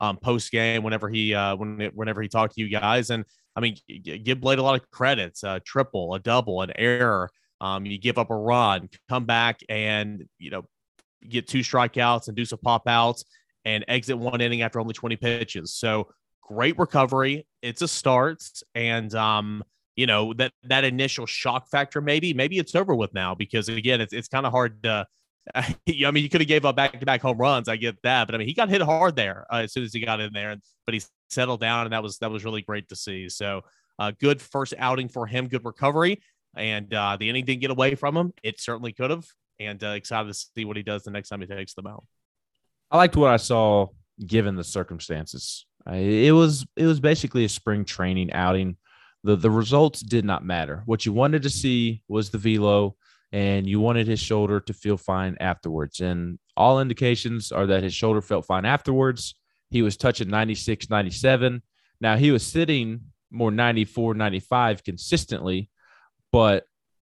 um, 0.00 0.16
post 0.16 0.50
game 0.50 0.82
whenever 0.82 1.10
he 1.10 1.34
uh, 1.34 1.56
when 1.56 1.90
whenever 1.94 2.22
he 2.22 2.28
talked 2.28 2.54
to 2.54 2.62
you 2.62 2.70
guys, 2.70 3.10
and 3.10 3.26
I 3.54 3.60
mean, 3.60 3.76
give 4.24 4.40
Blade 4.40 4.58
a 4.58 4.62
lot 4.62 4.80
of 4.80 4.90
credits: 4.90 5.42
a 5.42 5.60
triple, 5.60 6.14
a 6.14 6.20
double, 6.20 6.62
an 6.62 6.72
error. 6.76 7.30
Um, 7.60 7.84
you 7.86 7.98
give 7.98 8.18
up 8.18 8.30
a 8.30 8.36
run, 8.36 8.88
come 9.08 9.26
back, 9.26 9.60
and 9.68 10.24
you 10.38 10.50
know 10.50 10.64
get 11.28 11.48
two 11.48 11.60
strikeouts 11.60 12.28
and 12.28 12.36
do 12.36 12.44
some 12.44 12.58
pop 12.58 12.86
outs 12.86 13.24
and 13.64 13.84
exit 13.88 14.18
one 14.18 14.40
inning 14.40 14.62
after 14.62 14.80
only 14.80 14.94
20 14.94 15.16
pitches. 15.16 15.74
So 15.74 16.08
great 16.42 16.78
recovery. 16.78 17.46
It's 17.62 17.82
a 17.82 17.88
start. 17.88 18.42
And, 18.74 19.14
um, 19.14 19.62
you 19.96 20.06
know, 20.06 20.32
that, 20.34 20.52
that 20.64 20.84
initial 20.84 21.26
shock 21.26 21.68
factor, 21.70 22.00
maybe, 22.00 22.34
maybe 22.34 22.58
it's 22.58 22.74
over 22.74 22.94
with 22.94 23.12
now 23.14 23.34
because 23.34 23.68
again, 23.68 24.00
it's, 24.00 24.12
it's 24.12 24.28
kind 24.28 24.46
of 24.46 24.52
hard 24.52 24.82
to, 24.84 25.06
I 25.54 25.76
mean, 25.86 26.22
you 26.22 26.28
could 26.28 26.40
have 26.40 26.48
gave 26.48 26.64
up 26.64 26.76
back 26.76 26.98
to 26.98 27.06
back 27.06 27.20
home 27.20 27.38
runs. 27.38 27.68
I 27.68 27.76
get 27.76 28.00
that, 28.02 28.26
but 28.26 28.34
I 28.34 28.38
mean, 28.38 28.46
he 28.46 28.54
got 28.54 28.68
hit 28.68 28.82
hard 28.82 29.16
there 29.16 29.46
uh, 29.52 29.56
as 29.56 29.72
soon 29.72 29.84
as 29.84 29.92
he 29.92 30.04
got 30.04 30.20
in 30.20 30.32
there, 30.32 30.50
and 30.50 30.62
but 30.86 30.94
he 30.94 31.02
settled 31.30 31.60
down, 31.60 31.86
and 31.86 31.92
that 31.92 32.02
was 32.02 32.18
that 32.18 32.30
was 32.30 32.44
really 32.44 32.62
great 32.62 32.88
to 32.90 32.96
see. 32.96 33.28
So, 33.28 33.62
uh, 33.98 34.12
good 34.20 34.40
first 34.40 34.74
outing 34.78 35.08
for 35.08 35.26
him, 35.26 35.48
good 35.48 35.64
recovery, 35.64 36.22
and 36.56 36.92
uh, 36.94 37.16
the 37.18 37.28
inning 37.28 37.44
didn't 37.44 37.60
get 37.60 37.70
away 37.70 37.94
from 37.94 38.16
him. 38.16 38.32
It 38.42 38.60
certainly 38.60 38.92
could 38.92 39.10
have, 39.10 39.24
and 39.66 39.82
uh, 39.82 39.88
excited 39.88 40.28
to 40.28 40.34
see 40.34 40.64
what 40.64 40.76
he 40.76 40.82
does 40.82 41.02
the 41.02 41.10
next 41.10 41.28
time 41.28 41.40
he 41.40 41.46
takes 41.46 41.74
them 41.74 41.86
out. 41.86 42.04
I 42.90 42.96
liked 42.96 43.16
what 43.16 43.30
I 43.30 43.36
saw 43.36 43.88
given 44.26 44.56
the 44.56 44.64
circumstances. 44.64 45.66
It 45.86 46.32
was 46.32 46.66
it 46.76 46.86
was 46.86 47.00
basically 47.00 47.44
a 47.44 47.48
spring 47.48 47.84
training 47.84 48.32
outing. 48.32 48.76
The 49.24 49.36
the 49.36 49.50
results 49.50 50.00
did 50.00 50.24
not 50.24 50.44
matter. 50.44 50.82
What 50.86 51.06
you 51.06 51.12
wanted 51.12 51.42
to 51.42 51.50
see 51.50 52.02
was 52.08 52.30
the 52.30 52.38
velo 52.38 52.96
and 53.32 53.66
you 53.66 53.80
wanted 53.80 54.06
his 54.06 54.20
shoulder 54.20 54.60
to 54.60 54.74
feel 54.74 54.96
fine 54.96 55.36
afterwards. 55.40 56.00
And 56.00 56.38
all 56.56 56.80
indications 56.80 57.50
are 57.50 57.66
that 57.66 57.82
his 57.82 57.94
shoulder 57.94 58.20
felt 58.20 58.46
fine 58.46 58.66
afterwards. 58.66 59.34
He 59.70 59.80
was 59.80 59.96
touching 59.96 60.28
96, 60.28 60.90
97. 60.90 61.62
Now 62.00 62.16
he 62.16 62.30
was 62.30 62.46
sitting 62.46 63.00
more 63.30 63.50
94, 63.50 64.14
95 64.14 64.84
consistently, 64.84 65.70
but 66.30 66.64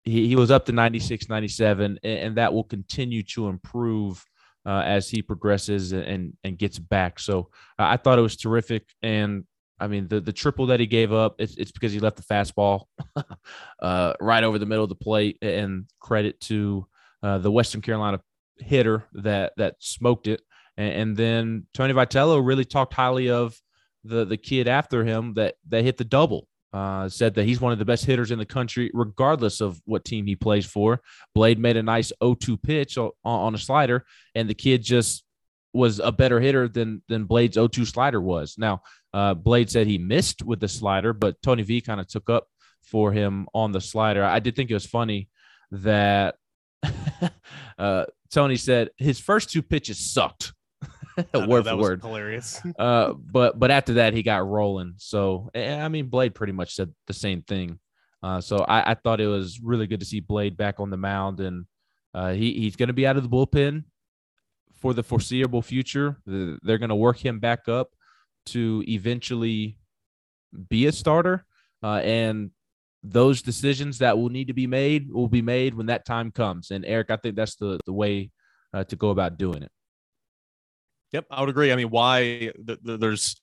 he, 0.07 0.29
he 0.29 0.37
was 0.37 0.51
up 0.51 0.64
to 0.66 0.73
96, 0.73 1.29
97, 1.29 1.99
and, 2.03 2.19
and 2.19 2.37
that 2.37 2.55
will 2.55 2.64
continue 2.64 3.23
to 3.25 3.49
improve 3.49 4.25
uh, 4.64 4.83
as 4.85 5.11
he 5.11 5.21
progresses 5.23 5.92
and 5.92 6.33
and 6.42 6.59
gets 6.59 6.79
back. 6.79 7.19
So 7.21 7.51
uh, 7.79 7.85
I 7.85 7.97
thought 7.97 8.19
it 8.19 8.23
was 8.23 8.37
terrific, 8.37 8.85
and 9.03 9.45
I 9.79 9.88
mean 9.88 10.09
the 10.09 10.21
the 10.21 10.33
triple 10.33 10.66
that 10.66 10.81
he 10.81 10.87
gave 10.87 11.12
up, 11.12 11.37
it's, 11.38 11.57
it's 11.57 11.73
because 11.73 11.92
he 11.92 12.01
left 12.01 12.16
the 12.16 12.23
fastball 12.23 12.85
uh, 13.83 14.14
right 14.21 14.45
over 14.45 14.59
the 14.59 14.66
middle 14.66 14.85
of 14.85 14.88
the 14.88 14.97
plate, 14.97 15.38
and 15.42 15.87
credit 16.01 16.40
to 16.42 16.87
uh, 17.23 17.38
the 17.38 17.51
Western 17.51 17.81
Carolina 17.81 18.21
hitter 18.59 19.05
that 19.12 19.53
that 19.57 19.77
smoked 19.81 20.27
it, 20.29 20.40
and, 20.77 20.92
and 20.95 21.16
then 21.16 21.66
Tony 21.75 21.92
Vitello 21.92 22.45
really 22.45 22.64
talked 22.64 22.95
highly 22.95 23.31
of 23.31 23.61
the 24.05 24.25
the 24.25 24.37
kid 24.37 24.69
after 24.69 25.05
him 25.05 25.35
that 25.35 25.57
that 25.69 25.85
hit 25.85 25.97
the 25.97 26.05
double 26.05 26.49
uh, 26.77 27.09
said 27.09 27.35
that 27.35 27.47
he's 27.47 27.59
one 27.59 27.73
of 27.73 27.79
the 27.79 27.87
best 27.87 28.05
hitters 28.05 28.31
in 28.31 28.39
the 28.39 28.45
country, 28.45 28.91
regardless 28.93 29.62
of 29.62 29.81
what 29.87 30.05
team 30.05 30.27
he 30.27 30.37
plays 30.37 30.67
for. 30.67 31.01
Blade 31.35 31.59
made 31.59 31.79
a 31.79 31.83
nice 31.83 32.12
0-2 32.23 32.62
pitch 32.62 32.99
on, 32.99 33.12
on 33.25 33.55
a 33.55 33.59
slider, 33.59 34.05
and 34.35 34.47
the 34.47 34.55
kid 34.55 34.83
just 34.83 35.25
was 35.73 36.01
a 36.01 36.12
better 36.12 36.39
hitter 36.39 36.69
than 36.69 37.03
than 37.09 37.25
Blade's 37.25 37.57
0-2 37.57 37.87
slider 37.87 38.21
was. 38.21 38.57
Now, 38.59 38.83
uh, 39.15 39.33
Blade 39.33 39.71
said 39.71 39.87
he 39.87 39.97
missed 39.97 40.43
with 40.43 40.61
the 40.61 40.69
slider, 40.69 41.15
but 41.15 41.41
Tony 41.41 41.62
V 41.62 41.81
kind 41.81 41.99
of 41.99 42.09
took 42.09 42.29
up 42.29 42.47
for 42.83 43.11
him 43.11 43.49
on 43.55 43.73
the 43.73 43.81
slider. 43.81 44.23
I 44.23 44.41
did 44.41 44.55
think 44.55 44.71
it 44.71 44.75
was 44.75 44.85
funny 44.85 45.31
that 45.71 46.35
uh, 47.79 48.05
Tony 48.31 48.57
said 48.57 48.91
his 48.99 49.19
first 49.19 49.49
two 49.49 49.62
pitches 49.62 50.12
sucked. 50.12 50.53
word 51.35 51.67
for 51.67 51.77
word. 51.77 52.03
Hilarious. 52.03 52.61
uh, 52.79 53.13
but 53.13 53.59
but 53.59 53.71
after 53.71 53.95
that, 53.95 54.15
he 54.15 54.23
got 54.23 54.47
rolling. 54.47 54.95
So 54.97 55.51
I 55.55 55.89
mean, 55.89 56.07
Blade 56.09 56.35
pretty 56.35 56.53
much 56.53 56.75
said 56.75 56.93
the 57.07 57.15
same 57.15 57.43
thing. 57.43 57.79
Uh, 58.23 58.41
so 58.41 58.59
I, 58.59 58.93
I, 58.93 58.95
thought 58.95 59.21
it 59.21 59.27
was 59.27 59.61
really 59.61 59.87
good 59.87 60.01
to 60.01 60.07
see 60.07 60.21
Blade 60.21 60.57
back 60.57 60.81
on 60.81 60.91
the 60.91 60.97
mound, 60.97 61.39
and 61.41 61.67
uh, 62.15 62.33
he 62.33 62.55
he's 62.55 62.77
going 62.77 62.89
to 62.89 62.95
be 62.95 63.07
out 63.07 63.17
of 63.17 63.23
the 63.23 63.29
bullpen 63.29 63.85
for 64.81 64.95
the 64.95 65.03
foreseeable 65.03 65.63
future. 65.63 66.19
They're 66.27 66.79
going 66.79 66.89
to 66.89 66.95
work 66.95 67.25
him 67.25 67.39
back 67.39 67.69
up 67.69 67.91
to 68.47 68.83
eventually 68.89 69.79
be 70.69 70.87
a 70.87 70.93
starter, 70.93 71.45
uh, 71.83 72.01
and 72.03 72.51
those 73.03 73.43
decisions 73.43 73.99
that 73.99 74.19
will 74.19 74.31
need 74.31 74.49
to 74.49 74.55
be 74.55 74.67
made 74.67 75.13
will 75.13 75.29
be 75.29 75.43
made 75.43 75.75
when 75.75 75.87
that 75.87 76.05
time 76.05 76.33
comes. 76.33 76.71
And 76.71 76.85
Eric, 76.85 77.11
I 77.11 77.17
think 77.17 77.37
that's 77.37 77.57
the 77.57 77.79
the 77.87 77.93
way 77.93 78.31
uh, 78.73 78.85
to 78.85 78.97
go 78.97 79.11
about 79.11 79.39
doing 79.39 79.63
it. 79.63 79.71
Yep, 81.17 81.27
I 81.31 81.41
would 81.41 81.49
agree. 81.49 81.73
I 81.73 81.77
mean, 81.77 81.89
why 81.89 82.21
th- 82.67 82.79
th- 82.85 83.01
there's 83.01 83.41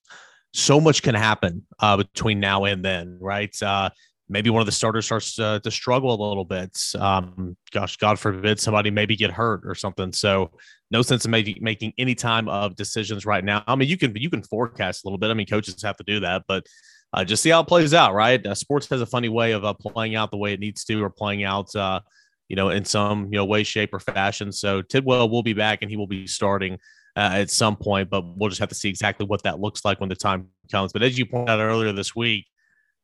so 0.54 0.80
much 0.80 1.02
can 1.02 1.16
happen 1.16 1.66
uh, 1.80 1.98
between 1.98 2.40
now 2.40 2.66
and 2.66 2.86
then, 2.86 3.18
right? 3.20 3.52
Uh, 3.64 3.90
maybe 4.30 4.52
one 4.52 4.60
of 4.60 4.68
the 4.68 4.72
starters 4.72 5.08
starts 5.08 5.34
to 5.38 5.60
struggle 5.72 6.14
a 6.14 6.22
little 6.28 6.46
bit. 6.46 6.80
Um, 7.00 7.58
gosh, 7.72 7.98
God 7.98 8.20
forbid 8.20 8.60
somebody 8.60 8.92
maybe 8.92 9.16
get 9.16 9.32
hurt 9.32 9.62
or 9.66 9.74
something. 9.74 10.14
So 10.14 10.52
no 10.92 11.02
sense 11.02 11.26
in 11.26 11.32
making 11.32 11.58
making 11.62 11.94
any 11.98 12.14
time 12.14 12.48
of 12.48 12.76
decisions 12.76 13.26
right 13.26 13.44
now. 13.44 13.64
I 13.66 13.76
mean, 13.76 13.90
you 13.90 13.98
can 13.98 14.16
you 14.16 14.30
can 14.30 14.44
forecast 14.44 15.04
a 15.04 15.08
little 15.08 15.18
bit. 15.18 15.32
I 15.32 15.34
mean, 15.34 15.48
coaches 15.48 15.82
have 15.82 15.98
to 15.98 16.04
do 16.04 16.20
that, 16.20 16.44
but 16.48 16.68
uh, 17.12 17.24
just 17.24 17.42
see 17.42 17.50
how 17.50 17.62
it 17.62 17.68
plays 17.68 17.96
out, 17.96 18.14
right? 18.14 18.46
Uh, 18.46 18.54
sports 18.54 18.88
has 18.90 19.02
a 19.02 19.08
funny 19.08 19.30
way 19.30 19.54
of 19.54 19.66
uh, 19.66 19.74
playing 19.74 20.16
out 20.16 20.30
the 20.30 20.38
way 20.38 20.54
it 20.54 20.60
needs 20.60 20.84
to, 20.86 21.04
or 21.04 21.10
playing 21.10 21.44
out, 21.44 21.76
uh, 21.76 22.02
you 22.50 22.56
know, 22.56 22.70
in 22.70 22.86
some 22.86 23.26
you 23.32 23.38
know 23.40 23.46
way, 23.46 23.64
shape, 23.64 23.96
or 23.96 24.00
fashion. 24.00 24.52
So 24.52 24.84
Tidwell 24.84 25.28
will 25.28 25.42
be 25.42 25.54
back, 25.54 25.80
and 25.82 25.90
he 25.90 25.98
will 25.98 26.06
be 26.06 26.28
starting 26.28 26.78
uh, 27.16 27.32
at 27.34 27.52
some 27.52 27.76
point, 27.76 28.10
but 28.10 28.24
we'll 28.38 28.50
just 28.50 28.60
have 28.60 28.70
to 28.70 28.76
see 28.76 28.90
exactly 28.90 29.26
what 29.26 29.44
that 29.44 29.60
looks 29.60 29.86
like 29.86 30.00
when 30.00 30.10
the 30.10 30.16
time 30.16 30.48
comes. 30.72 30.94
But 30.94 31.04
as 31.04 31.18
you 31.18 31.26
pointed 31.26 31.50
out 31.50 31.60
earlier 31.60 31.92
this 31.92 32.16
week, 32.16 32.48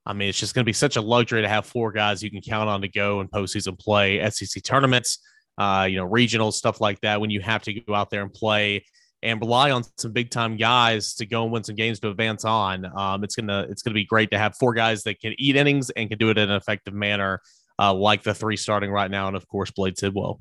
I 0.06 0.14
mean, 0.14 0.30
it's 0.30 0.40
just 0.40 0.56
going 0.56 0.64
to 0.64 0.70
be 0.70 0.74
such 0.74 0.96
a 0.96 1.02
luxury 1.02 1.42
to 1.42 1.48
have 1.48 1.66
four 1.66 1.92
guys 1.92 2.24
you 2.24 2.32
can 2.32 2.42
count 2.42 2.70
on 2.70 2.82
to 2.82 2.88
go 2.88 3.20
and 3.20 3.30
postseason 3.30 3.78
play 3.78 4.28
SEC 4.32 4.64
tournaments, 4.64 5.20
uh, 5.58 5.88
you 5.90 5.98
know, 5.98 6.06
regional 6.06 6.52
stuff 6.52 6.82
like 6.82 7.00
that. 7.02 7.22
When 7.22 7.30
you 7.30 7.42
have 7.42 7.62
to 7.64 7.74
go 7.74 7.94
out 7.94 8.10
there 8.10 8.24
and 8.24 8.34
play 8.34 8.84
and 9.22 9.40
rely 9.40 9.70
on 9.70 9.84
some 9.98 10.14
big 10.14 10.32
time 10.32 10.56
guys 10.56 11.14
to 11.16 11.26
go 11.26 11.44
and 11.44 11.52
win 11.52 11.64
some 11.64 11.76
games 11.76 12.00
to 12.00 12.10
advance 12.10 12.46
on, 12.46 12.86
um, 12.98 13.24
it's 13.24 13.36
gonna 13.36 13.68
it's 13.70 13.84
gonna 13.84 13.94
be 13.94 14.06
great 14.06 14.32
to 14.32 14.40
have 14.40 14.56
four 14.56 14.74
guys 14.74 15.04
that 15.04 15.20
can 15.20 15.36
eat 15.38 15.56
innings 15.56 15.92
and 15.92 16.10
can 16.10 16.18
do 16.18 16.30
it 16.30 16.38
in 16.38 16.50
an 16.50 16.56
effective 16.56 16.94
manner, 16.94 17.42
uh, 17.78 17.94
like 17.94 18.24
the 18.24 18.34
three 18.34 18.58
starting 18.58 18.90
right 18.90 19.12
now, 19.12 19.28
and 19.28 19.36
of 19.36 19.48
course 19.48 19.70
Blade 19.70 19.98
Tidwell 19.98 20.40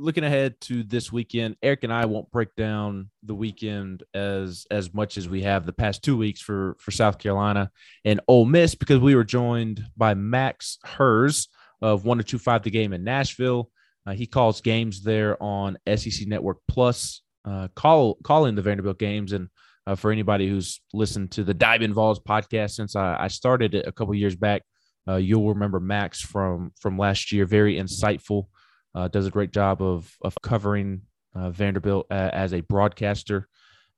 looking 0.00 0.24
ahead 0.24 0.60
to 0.62 0.82
this 0.82 1.12
weekend, 1.12 1.56
Eric 1.62 1.84
and 1.84 1.92
I 1.92 2.06
won't 2.06 2.30
break 2.30 2.54
down 2.56 3.10
the 3.22 3.34
weekend 3.34 4.02
as 4.14 4.66
as 4.70 4.92
much 4.94 5.18
as 5.18 5.28
we 5.28 5.42
have 5.42 5.66
the 5.66 5.72
past 5.72 6.02
two 6.02 6.16
weeks 6.16 6.40
for 6.40 6.76
for 6.80 6.90
South 6.90 7.18
Carolina 7.18 7.70
and 8.04 8.20
Ole 8.26 8.46
Miss 8.46 8.74
because 8.74 8.98
we 8.98 9.14
were 9.14 9.24
joined 9.24 9.84
by 9.96 10.14
Max 10.14 10.78
Hers 10.84 11.48
of 11.82 12.04
one 12.04 12.18
to 12.18 12.24
two 12.24 12.38
five 12.38 12.62
the 12.62 12.70
game 12.70 12.92
in 12.92 13.04
Nashville. 13.04 13.70
Uh, 14.06 14.12
he 14.12 14.26
calls 14.26 14.62
games 14.62 15.02
there 15.02 15.40
on 15.42 15.76
SEC 15.86 16.26
Network 16.26 16.58
Plus. 16.66 17.20
Uh, 17.44 17.68
call 17.74 18.16
calling 18.24 18.54
the 18.54 18.62
Vanderbilt 18.62 18.98
games 18.98 19.32
and 19.32 19.48
uh, 19.86 19.94
for 19.94 20.10
anybody 20.10 20.48
who's 20.48 20.80
listened 20.92 21.30
to 21.32 21.44
the 21.44 21.54
Diamond 21.54 21.94
Vols 21.94 22.20
podcast 22.20 22.72
since 22.72 22.96
I, 22.96 23.16
I 23.18 23.28
started 23.28 23.74
it 23.74 23.86
a 23.86 23.92
couple 23.92 24.14
years 24.14 24.36
back, 24.36 24.62
uh, 25.08 25.16
you'll 25.16 25.48
remember 25.48 25.80
Max 25.80 26.20
from 26.20 26.72
from 26.80 26.98
last 26.98 27.32
year. 27.32 27.44
Very 27.46 27.76
insightful 27.76 28.46
uh, 28.94 29.08
does 29.08 29.26
a 29.26 29.30
great 29.30 29.52
job 29.52 29.82
of 29.82 30.12
of 30.22 30.34
covering 30.42 31.02
uh, 31.34 31.50
Vanderbilt 31.50 32.06
a, 32.10 32.34
as 32.34 32.52
a 32.52 32.60
broadcaster, 32.60 33.48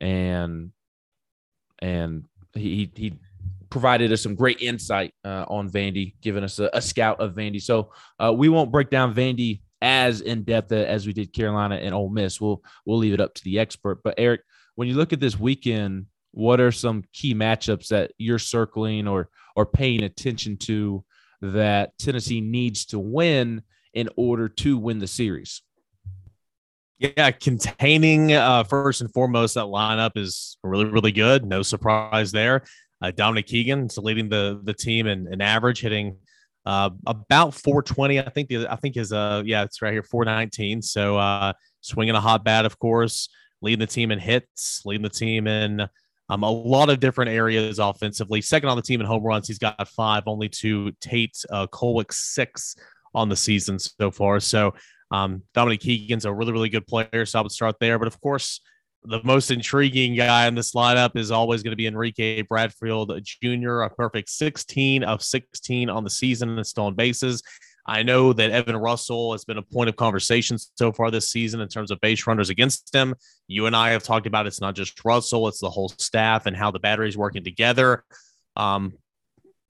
and 0.00 0.72
and 1.80 2.24
he 2.54 2.90
he 2.94 3.18
provided 3.70 4.12
us 4.12 4.22
some 4.22 4.34
great 4.34 4.60
insight 4.60 5.14
uh, 5.24 5.46
on 5.48 5.70
Vandy, 5.70 6.14
giving 6.20 6.44
us 6.44 6.58
a, 6.58 6.68
a 6.74 6.82
scout 6.82 7.20
of 7.20 7.34
Vandy. 7.34 7.60
So 7.60 7.90
uh, 8.18 8.32
we 8.32 8.50
won't 8.50 8.70
break 8.70 8.90
down 8.90 9.14
Vandy 9.14 9.62
as 9.80 10.20
in 10.20 10.44
depth 10.44 10.70
as 10.72 11.06
we 11.06 11.12
did 11.12 11.32
Carolina 11.32 11.76
and 11.76 11.94
Ole 11.94 12.10
Miss. 12.10 12.40
We'll 12.40 12.62
we'll 12.86 12.98
leave 12.98 13.14
it 13.14 13.20
up 13.20 13.34
to 13.34 13.44
the 13.44 13.58
expert. 13.58 14.02
But 14.04 14.14
Eric, 14.18 14.42
when 14.74 14.88
you 14.88 14.94
look 14.94 15.12
at 15.12 15.20
this 15.20 15.38
weekend, 15.38 16.06
what 16.32 16.60
are 16.60 16.72
some 16.72 17.04
key 17.12 17.34
matchups 17.34 17.88
that 17.88 18.12
you're 18.18 18.38
circling 18.38 19.08
or 19.08 19.28
or 19.56 19.66
paying 19.66 20.02
attention 20.02 20.56
to 20.56 21.04
that 21.40 21.98
Tennessee 21.98 22.40
needs 22.40 22.86
to 22.86 22.98
win 22.98 23.62
in 23.94 24.08
order 24.16 24.48
to 24.48 24.78
win 24.78 24.98
the 24.98 25.06
series. 25.06 25.62
Yeah, 26.98 27.32
containing 27.32 28.32
uh, 28.32 28.62
first 28.64 29.00
and 29.00 29.12
foremost 29.12 29.54
that 29.54 29.64
lineup 29.64 30.12
is 30.16 30.56
really 30.62 30.84
really 30.84 31.10
good. 31.10 31.44
No 31.44 31.62
surprise 31.62 32.30
there. 32.30 32.62
Uh, 33.02 33.10
Dominic 33.10 33.46
Keegan 33.46 33.86
is 33.86 33.98
leading 33.98 34.28
the 34.28 34.60
the 34.62 34.72
team 34.72 35.08
in, 35.08 35.32
in 35.32 35.40
average, 35.40 35.80
hitting 35.80 36.16
uh, 36.64 36.90
about 37.06 37.54
420. 37.54 38.20
I 38.20 38.28
think 38.28 38.48
the 38.48 38.68
I 38.70 38.76
think 38.76 38.94
his 38.94 39.12
uh 39.12 39.42
yeah 39.44 39.64
it's 39.64 39.82
right 39.82 39.92
here 39.92 40.04
419. 40.04 40.80
So 40.82 41.16
uh, 41.16 41.52
swinging 41.80 42.14
a 42.14 42.20
hot 42.20 42.44
bat, 42.44 42.64
of 42.64 42.78
course, 42.78 43.28
leading 43.60 43.80
the 43.80 43.86
team 43.86 44.12
in 44.12 44.20
hits, 44.20 44.82
leading 44.84 45.02
the 45.02 45.10
team 45.10 45.48
in 45.48 45.88
um, 46.28 46.44
a 46.44 46.50
lot 46.50 46.88
of 46.88 47.00
different 47.00 47.30
areas 47.30 47.78
offensively. 47.78 48.40
Second 48.40 48.68
on 48.68 48.76
the 48.76 48.82
team 48.82 49.00
in 49.00 49.06
home 49.06 49.24
runs, 49.24 49.48
he's 49.48 49.58
got 49.58 49.88
five, 49.88 50.22
only 50.26 50.48
to 50.48 50.92
Tate 51.00 51.36
uh, 51.50 51.66
Kolwyck 51.66 52.12
six 52.12 52.76
on 53.14 53.28
the 53.28 53.36
season 53.36 53.78
so 53.78 54.10
far. 54.10 54.40
So 54.40 54.74
um, 55.10 55.42
Dominic 55.54 55.80
Keegan's 55.80 56.24
a 56.24 56.32
really, 56.32 56.52
really 56.52 56.68
good 56.68 56.86
player. 56.86 57.26
So 57.26 57.38
I 57.38 57.42
would 57.42 57.52
start 57.52 57.76
there. 57.80 57.98
But 57.98 58.08
of 58.08 58.20
course, 58.20 58.60
the 59.04 59.20
most 59.24 59.50
intriguing 59.50 60.14
guy 60.14 60.46
in 60.46 60.54
this 60.54 60.74
lineup 60.74 61.16
is 61.16 61.30
always 61.30 61.62
going 61.62 61.72
to 61.72 61.76
be 61.76 61.86
Enrique 61.86 62.42
Bradfield 62.42 63.12
Jr., 63.22 63.80
a 63.80 63.90
perfect 63.90 64.30
16 64.30 65.02
of 65.02 65.22
16 65.22 65.90
on 65.90 66.04
the 66.04 66.10
season 66.10 66.50
and 66.50 66.66
stolen 66.66 66.94
bases. 66.94 67.42
I 67.84 68.04
know 68.04 68.32
that 68.32 68.50
Evan 68.52 68.76
Russell 68.76 69.32
has 69.32 69.44
been 69.44 69.58
a 69.58 69.62
point 69.62 69.88
of 69.88 69.96
conversation 69.96 70.56
so 70.76 70.92
far 70.92 71.10
this 71.10 71.30
season 71.30 71.60
in 71.60 71.68
terms 71.68 71.90
of 71.90 72.00
base 72.00 72.26
runners 72.28 72.48
against 72.48 72.94
him. 72.94 73.14
You 73.48 73.66
and 73.66 73.74
I 73.74 73.90
have 73.90 74.04
talked 74.04 74.28
about 74.28 74.46
it's 74.46 74.60
not 74.60 74.76
just 74.76 75.04
Russell, 75.04 75.48
it's 75.48 75.60
the 75.60 75.70
whole 75.70 75.88
staff 75.88 76.46
and 76.46 76.56
how 76.56 76.70
the 76.70 76.78
battery 76.78 77.08
is 77.08 77.16
working 77.16 77.42
together. 77.42 78.04
Um, 78.54 78.92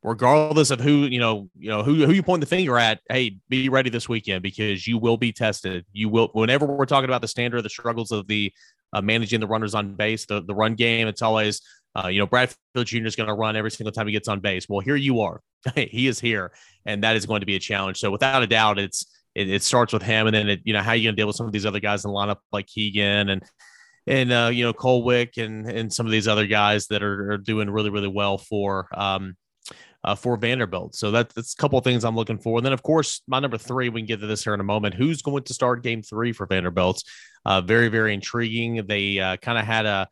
regardless 0.02 0.70
of 0.70 0.80
who 0.80 1.04
you 1.04 1.20
know 1.20 1.48
you 1.56 1.70
know 1.70 1.82
who, 1.82 2.04
who 2.04 2.12
you 2.12 2.22
point 2.22 2.40
the 2.40 2.46
finger 2.46 2.76
at 2.76 3.00
hey 3.08 3.38
be 3.48 3.68
ready 3.68 3.88
this 3.88 4.08
weekend 4.08 4.42
because 4.42 4.86
you 4.86 4.98
will 4.98 5.16
be 5.16 5.32
tested. 5.32 5.84
You 5.92 6.08
will 6.08 6.28
whenever 6.32 6.66
we're 6.66 6.86
talking 6.86 7.08
about 7.08 7.20
the 7.20 7.28
standard 7.28 7.58
of 7.58 7.62
the 7.62 7.70
struggles 7.70 8.10
of 8.10 8.26
the 8.26 8.52
uh, 8.92 9.00
managing 9.00 9.40
the 9.40 9.46
runners 9.46 9.74
on 9.74 9.94
base 9.94 10.26
the, 10.26 10.42
the 10.42 10.54
run 10.54 10.74
game 10.74 11.08
it's 11.08 11.22
always 11.22 11.62
uh, 11.96 12.08
you 12.08 12.18
know 12.18 12.26
bradfield 12.26 12.86
jr 12.86 13.06
is 13.06 13.16
going 13.16 13.28
to 13.28 13.34
run 13.34 13.56
every 13.56 13.70
single 13.70 13.92
time 13.92 14.06
he 14.06 14.12
gets 14.12 14.28
on 14.28 14.40
base. 14.40 14.68
Well 14.68 14.80
here 14.80 14.96
you 14.96 15.20
are. 15.20 15.40
He 15.74 16.08
is 16.08 16.18
here 16.18 16.52
and 16.84 17.04
that 17.04 17.16
is 17.16 17.26
going 17.26 17.40
to 17.40 17.46
be 17.46 17.56
a 17.56 17.60
challenge. 17.60 17.98
So 17.98 18.10
without 18.10 18.42
a 18.42 18.46
doubt 18.46 18.78
it's 18.78 19.06
it, 19.34 19.48
it 19.48 19.62
starts 19.62 19.92
with 19.92 20.02
him 20.02 20.26
and 20.26 20.34
then 20.34 20.48
it, 20.48 20.60
you 20.64 20.72
know 20.72 20.82
how 20.82 20.92
you 20.92 21.04
going 21.04 21.14
to 21.14 21.20
deal 21.20 21.28
with 21.28 21.36
some 21.36 21.46
of 21.46 21.52
these 21.52 21.64
other 21.64 21.80
guys 21.80 22.04
in 22.04 22.10
the 22.10 22.16
lineup 22.16 22.38
like 22.50 22.66
keegan 22.66 23.28
and 23.28 23.42
and 24.08 24.32
uh, 24.32 24.50
you 24.52 24.64
know 24.64 24.72
Kolwyck 24.72 25.42
and 25.42 25.68
and 25.68 25.92
some 25.92 26.06
of 26.06 26.12
these 26.12 26.26
other 26.26 26.46
guys 26.48 26.88
that 26.88 27.04
are, 27.04 27.32
are 27.32 27.38
doing 27.38 27.70
really 27.70 27.90
really 27.90 28.08
well 28.08 28.36
for 28.36 28.88
um, 28.92 29.36
uh, 30.04 30.14
for 30.14 30.36
Vanderbilt. 30.36 30.94
So 30.94 31.10
that, 31.12 31.30
that's 31.30 31.54
a 31.54 31.56
couple 31.56 31.78
of 31.78 31.84
things 31.84 32.04
I'm 32.04 32.16
looking 32.16 32.38
for. 32.38 32.58
And 32.58 32.66
then 32.66 32.72
of 32.72 32.82
course 32.82 33.22
my 33.26 33.40
number 33.40 33.58
three, 33.58 33.88
we 33.88 34.00
can 34.00 34.06
get 34.06 34.20
to 34.20 34.26
this 34.26 34.44
here 34.44 34.54
in 34.54 34.60
a 34.60 34.64
moment. 34.64 34.94
Who's 34.94 35.22
going 35.22 35.44
to 35.44 35.54
start 35.54 35.82
Game 35.82 36.02
Three 36.02 36.32
for 36.32 36.46
Vanderbilt? 36.46 37.02
Uh, 37.44 37.60
very 37.60 37.88
very 37.88 38.14
intriguing. 38.14 38.86
They 38.86 39.18
uh, 39.18 39.36
kind 39.36 39.58
of 39.58 39.64
had 39.64 39.86
a 39.86 40.08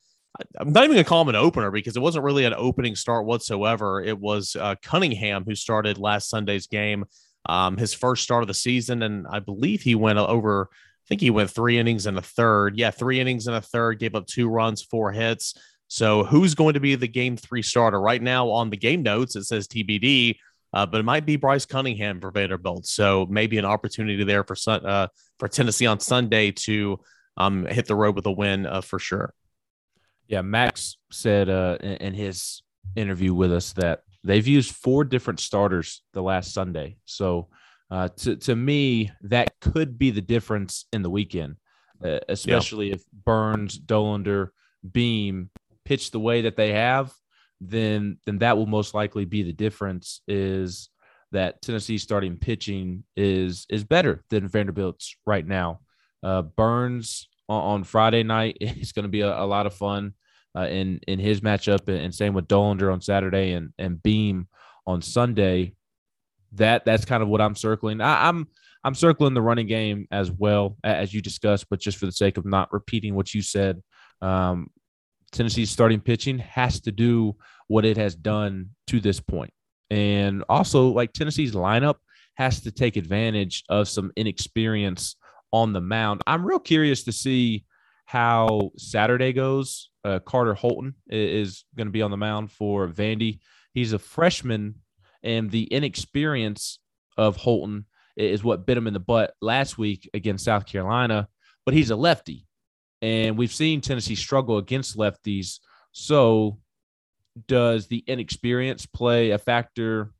I'm 0.59 0.73
not 0.73 0.85
even 0.85 0.95
gonna 0.95 1.05
call 1.05 1.23
him 1.23 1.29
an 1.29 1.37
opener 1.37 1.71
because 1.71 1.97
it 1.97 2.03
wasn't 2.03 2.25
really 2.25 2.45
an 2.45 2.55
opening 2.57 2.95
start 2.95 3.27
whatsoever. 3.27 4.01
It 4.01 4.19
was 4.19 4.57
uh, 4.57 4.77
Cunningham 4.83 5.45
who 5.45 5.55
started 5.55 5.99
last 5.99 6.29
Sunday's 6.29 6.67
game, 6.67 7.05
um, 7.47 7.77
his 7.77 7.93
first 7.93 8.23
start 8.23 8.43
of 8.43 8.49
the 8.49 8.55
season, 8.55 9.03
and 9.03 9.27
I 9.29 9.41
believe 9.41 9.83
he 9.83 9.95
went 9.95 10.19
over. 10.19 10.69
I 10.73 11.07
think 11.09 11.21
he 11.21 11.31
went 11.31 11.51
three 11.51 11.79
innings 11.79 12.07
and 12.07 12.17
a 12.17 12.23
third. 12.23 12.79
Yeah, 12.79 12.93
three 12.93 13.19
innings 13.19 13.49
and 13.49 13.57
a 13.57 13.61
third. 13.61 13.99
Gave 13.99 14.15
up 14.15 14.27
two 14.27 14.49
runs, 14.49 14.83
four 14.83 15.11
hits. 15.11 15.55
So 15.91 16.23
who's 16.23 16.55
going 16.55 16.75
to 16.75 16.81
be 16.81 16.95
the 16.95 17.09
game 17.09 17.37
three 17.37 17.63
starter 17.63 18.01
right 18.01 18.23
now 18.23 18.49
on 18.49 18.71
the 18.71 18.77
game 18.77 19.03
notes? 19.03 19.35
It 19.35 19.43
says 19.43 19.67
TBD, 19.67 20.37
uh, 20.73 20.87
but 20.87 21.01
it 21.01 21.05
might 21.05 21.27
be 21.27 21.35
Bryce 21.35 21.67
Cunningham 21.67 22.21
for 22.21 22.31
Vanderbilt. 22.31 22.87
So 22.87 23.27
maybe 23.29 23.59
an 23.59 23.65
opportunity 23.65 24.23
there 24.23 24.45
for 24.45 24.55
uh, 24.69 25.09
for 25.41 25.49
Tennessee 25.49 25.87
on 25.87 25.99
Sunday 25.99 26.53
to 26.53 27.01
um, 27.37 27.67
hit 27.67 27.87
the 27.87 27.97
road 27.97 28.15
with 28.15 28.25
a 28.27 28.31
win 28.31 28.67
uh, 28.67 28.83
for 28.83 29.01
sure. 29.01 29.35
Yeah, 30.29 30.43
Max 30.43 30.97
said 31.11 31.49
uh, 31.49 31.79
in 31.81 32.15
his 32.15 32.63
interview 32.95 33.35
with 33.35 33.53
us 33.53 33.73
that 33.73 34.03
they've 34.23 34.47
used 34.47 34.73
four 34.73 35.03
different 35.03 35.41
starters 35.41 36.03
the 36.13 36.23
last 36.23 36.55
Sunday. 36.55 36.99
So 37.05 37.49
uh, 37.91 38.11
to 38.19 38.37
to 38.37 38.55
me, 38.55 39.11
that 39.23 39.59
could 39.61 39.99
be 39.99 40.13
the 40.13 40.23
difference 40.23 40.85
in 40.93 41.03
the 41.03 41.11
weekend, 41.11 41.57
uh, 42.05 42.21
especially 42.29 42.91
yeah. 42.91 42.95
if 42.95 43.03
Burns, 43.13 43.77
Dollander, 43.77 44.51
Beam 44.89 45.51
pitch 45.91 46.13
the 46.13 46.21
way 46.21 46.43
that 46.43 46.55
they 46.55 46.73
have. 46.73 47.13
Then 47.61 48.19
then 48.25 48.39
that 48.39 48.57
will 48.57 48.67
most 48.67 48.95
likely 48.95 49.25
be 49.25 49.43
the 49.43 49.53
difference. 49.53 50.21
Is 50.29 50.89
that 51.33 51.61
Tennessee 51.63 51.99
starting 51.99 52.37
pitching 52.37 53.03
is 53.17 53.67
is 53.69 53.83
better 53.83 54.23
than 54.31 54.47
Vanderbilt's 54.47 55.17
right 55.27 55.45
now. 55.45 55.81
Uh, 56.23 56.43
Burns 56.43 57.29
on, 57.49 57.63
on 57.63 57.85
Friday 57.85 58.23
night 58.23 58.57
is 58.61 58.93
going 58.93 59.03
to 59.03 59.09
be 59.09 59.23
a, 59.23 59.37
a, 59.37 59.47
lot 59.47 59.67
of 59.67 59.75
fun 59.75 60.15
uh, 60.57 60.69
in 60.69 61.01
in 61.09 61.19
his 61.19 61.41
matchup, 61.41 61.89
and 61.89 62.15
same 62.15 62.35
with 62.35 62.47
Dollander 62.47 62.93
on 62.93 63.01
Saturday 63.01 63.53
and 63.53 63.73
and 63.77 64.01
Beam 64.01 64.47
on 64.87 65.03
Sunday. 65.03 65.75
That 66.53 66.85
that's 66.85 67.05
kind 67.05 67.23
of 67.23 67.29
what 67.29 67.41
I'm 67.41 67.57
circling. 67.57 68.01
I, 68.01 68.29
I'm 68.29 68.47
I'm 68.85 68.95
circling 68.95 69.35
the 69.35 69.43
running 69.43 69.67
game 69.67 70.07
as 70.13 70.31
well 70.31 70.77
as 70.85 71.13
you 71.13 71.21
discussed, 71.21 71.67
but 71.69 71.81
just 71.81 71.99
for 71.99 72.07
the 72.07 72.13
sake 72.13 72.39
of 72.39 72.47
not 72.47 72.73
repeating 72.73 73.17
what 73.17 73.35
you 73.35 73.43
said, 73.43 73.83
um, 74.23 74.71
Tennessee's 75.33 75.71
starting 75.71 76.01
pitching 76.01 76.39
has 76.39 76.81
to 76.81 76.93
do 76.93 77.37
what 77.69 77.85
it 77.85 77.97
has 77.97 78.15
done 78.15 78.71
to 78.89 79.01
this 79.01 79.21
point, 79.21 79.53
and 79.91 80.45
also 80.49 80.89
like 80.89 81.13
Tennessee's 81.13 81.53
lineup 81.53 81.97
has 82.35 82.61
to 82.63 82.73
take 82.73 82.97
advantage 82.97 83.65
of 83.69 83.89
some 83.89 84.13
inexperience 84.17 85.17
on 85.53 85.73
the 85.73 85.81
mound. 85.81 86.23
I'm 86.27 86.45
real 86.45 86.59
curious 86.59 87.05
to 87.05 87.13
see 87.13 87.65
how 88.07 88.71
Saturday 88.77 89.33
goes 89.33 89.91
uh, 90.05 90.19
Carter 90.21 90.55
Holton 90.55 90.95
is 91.09 91.65
going 91.77 91.87
to 91.87 91.93
be 91.93 92.03
on 92.03 92.11
the 92.11 92.17
mound 92.17 92.51
for 92.51 92.89
Vandy. 92.89 93.41
He's 93.75 93.93
a 93.93 93.99
freshman, 93.99 94.77
and 95.23 95.51
the 95.51 95.65
inexperience 95.65 96.79
of 97.17 97.37
Holton 97.37 97.87
is 98.17 98.43
what 98.43 98.67
bit 98.67 98.77
him 98.77 98.87
in 98.87 98.95
the 98.95 99.01
butt 99.01 99.35
last 99.41 99.79
week 99.79 100.09
against 100.15 100.45
South 100.45 100.67
Carolina. 100.67 101.29
But 101.67 101.75
he's 101.75 101.91
a 101.91 101.97
lefty, 101.97 102.47
and 103.03 103.37
we've 103.37 103.53
seen 103.53 103.81
Tennessee 103.81 104.15
struggle 104.15 104.59
against 104.59 104.97
lefties. 104.97 105.59
So, 105.93 106.59
does 107.47 107.87
the 107.87 108.05
inexperience 108.07 108.87
play 108.87 109.31
a 109.31 109.39
factor 109.39 110.13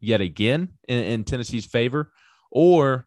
yet 0.00 0.20
again 0.20 0.70
in, 0.88 1.04
in 1.04 1.24
Tennessee's 1.24 1.66
favor, 1.66 2.12
or 2.50 3.06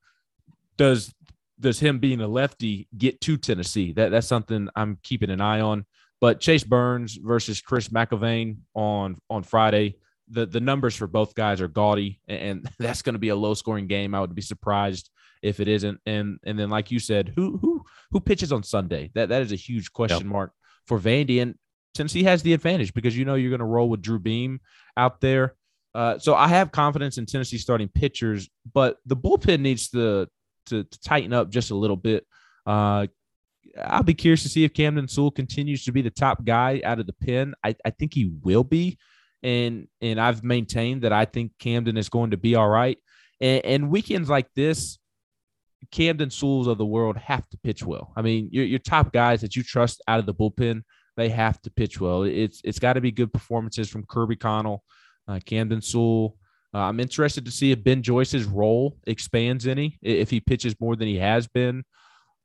does 0.77 1.13
does 1.60 1.79
him 1.79 1.99
being 1.99 2.21
a 2.21 2.27
lefty 2.27 2.88
get 2.97 3.21
to 3.21 3.38
Tennessee? 3.38 3.93
That 3.93 4.10
that's 4.10 4.27
something 4.27 4.69
I'm 4.75 4.97
keeping 5.03 5.29
an 5.29 5.41
eye 5.41 5.62
on. 5.62 5.86
But 6.19 6.39
Chase 6.39 6.63
Burns 6.63 7.15
versus 7.15 7.62
Chris 7.62 7.89
McElvain 7.89 8.57
on 8.73 9.17
on 9.29 9.43
Friday, 9.43 9.97
the 10.29 10.45
the 10.45 10.60
numbers 10.60 10.95
for 10.95 11.07
both 11.07 11.36
guys 11.36 11.62
are 11.62 11.67
gaudy, 11.67 12.19
and 12.27 12.67
that's 12.79 13.01
going 13.01 13.13
to 13.15 13.19
be 13.19 13.29
a 13.29 13.36
low 13.36 13.53
scoring 13.53 13.88
game. 13.88 14.15
I 14.15 14.21
would 14.21 14.36
be 14.36 14.41
surprised 14.41 15.10
if 15.41 15.60
it 15.60 15.67
isn't. 15.67 15.99
And 16.06 16.39
and 16.43 16.58
then 16.58 16.69
like 16.69 16.91
you 16.91 16.99
said, 16.99 17.34
who 17.36 17.58
who 17.58 17.84
who 18.12 18.19
pitches 18.19 18.51
on 18.51 18.63
Sunday? 18.63 19.12
That 19.15 19.30
that 19.30 19.41
is 19.41 19.51
a 19.51 19.58
huge 19.58 19.91
question 19.93 20.27
yep. 20.27 20.34
mark 20.34 20.54
for 20.88 20.99
Vandy. 20.99 21.41
And 21.41 21.56
Tennessee 21.93 22.23
has 22.23 22.43
the 22.43 22.54
advantage 22.54 22.93
because 22.93 23.17
you 23.17 23.25
know 23.25 23.36
you're 23.36 23.49
going 23.49 23.60
to 23.60 23.65
roll 23.65 23.89
with 23.89 24.01
Drew 24.01 24.19
Beam 24.19 24.60
out 24.95 25.21
there. 25.21 25.56
Uh, 25.93 26.17
so 26.19 26.36
I 26.36 26.47
have 26.47 26.71
confidence 26.71 27.17
in 27.17 27.25
Tennessee 27.25 27.58
starting 27.58 27.89
pitchers, 27.89 28.49
but 28.73 28.97
the 29.06 29.15
bullpen 29.15 29.60
needs 29.60 29.89
to 29.89 30.27
to, 30.67 30.84
to 30.84 30.99
tighten 31.01 31.34
up 31.34 31.49
just 31.49 31.71
a 31.71 31.75
little 31.75 31.97
bit. 31.97 32.25
Uh, 32.65 33.08
I'll 33.77 34.04
be 34.04 34.13
curious 34.13 34.43
to 34.43 34.49
see 34.49 34.63
if 34.63 34.73
Camden 34.73 35.08
Sewell 35.08 35.32
continues 35.32 35.86
to 35.86 35.91
be 35.91 36.01
the 36.01 36.10
top 36.10 36.43
guy 36.43 36.82
out 36.84 36.99
of 36.99 37.08
the 37.08 37.13
pen. 37.13 37.54
I, 37.63 37.75
I 37.86 37.89
think 37.91 38.13
he 38.13 38.32
will 38.43 38.63
be. 38.63 38.97
And 39.43 39.88
and 40.01 40.19
I've 40.19 40.43
maintained 40.43 41.01
that 41.01 41.13
I 41.13 41.25
think 41.25 41.54
Camden 41.60 41.97
is 41.97 42.10
going 42.10 42.32
to 42.32 42.38
be 42.38 42.56
all 42.56 42.69
right. 42.69 42.97
And, 43.39 43.65
and 43.65 43.89
weekends 43.89 44.30
like 44.30 44.54
this, 44.56 44.99
Camden 45.91 46.30
Sewells 46.30 46.67
of 46.67 46.78
the 46.78 46.86
world 46.86 47.17
have 47.17 47.48
to 47.50 47.58
pitch 47.58 47.84
well. 47.84 48.13
I 48.15 48.22
mean, 48.22 48.50
your, 48.52 48.65
your 48.65 48.80
top 48.80 49.12
guys 49.12 49.41
that 49.41 49.56
you 49.56 49.63
trust 49.63 50.02
out 50.08 50.20
of 50.20 50.26
the 50.26 50.34
bullpen, 50.34 50.84
they 51.17 51.30
have 51.30 51.62
to 51.63 51.72
pitch 51.72 52.00
well. 52.00 52.24
It's 52.24 52.62
it's 52.63 52.80
got 52.80 52.94
to 52.94 53.02
be 53.02 53.12
good 53.12 53.34
performances 53.34 53.89
from 53.89 54.06
Kirby 54.06 54.36
Connell, 54.36 54.84
uh, 55.28 55.39
Camden 55.46 55.82
Sewell. 55.82 56.38
Uh, 56.74 56.80
I'm 56.80 57.00
interested 57.00 57.46
to 57.46 57.52
see 57.52 57.72
if 57.72 57.84
Ben 57.84 58.02
Joyce's 58.02 58.46
role 58.46 58.98
expands 59.06 59.67
any, 59.67 60.00
if 60.02 60.30
he 60.30 60.39
pitches 60.39 60.80
more 60.80 60.96
than 60.96 61.08
he 61.08 61.17
has 61.17 61.48
been. 61.48 61.84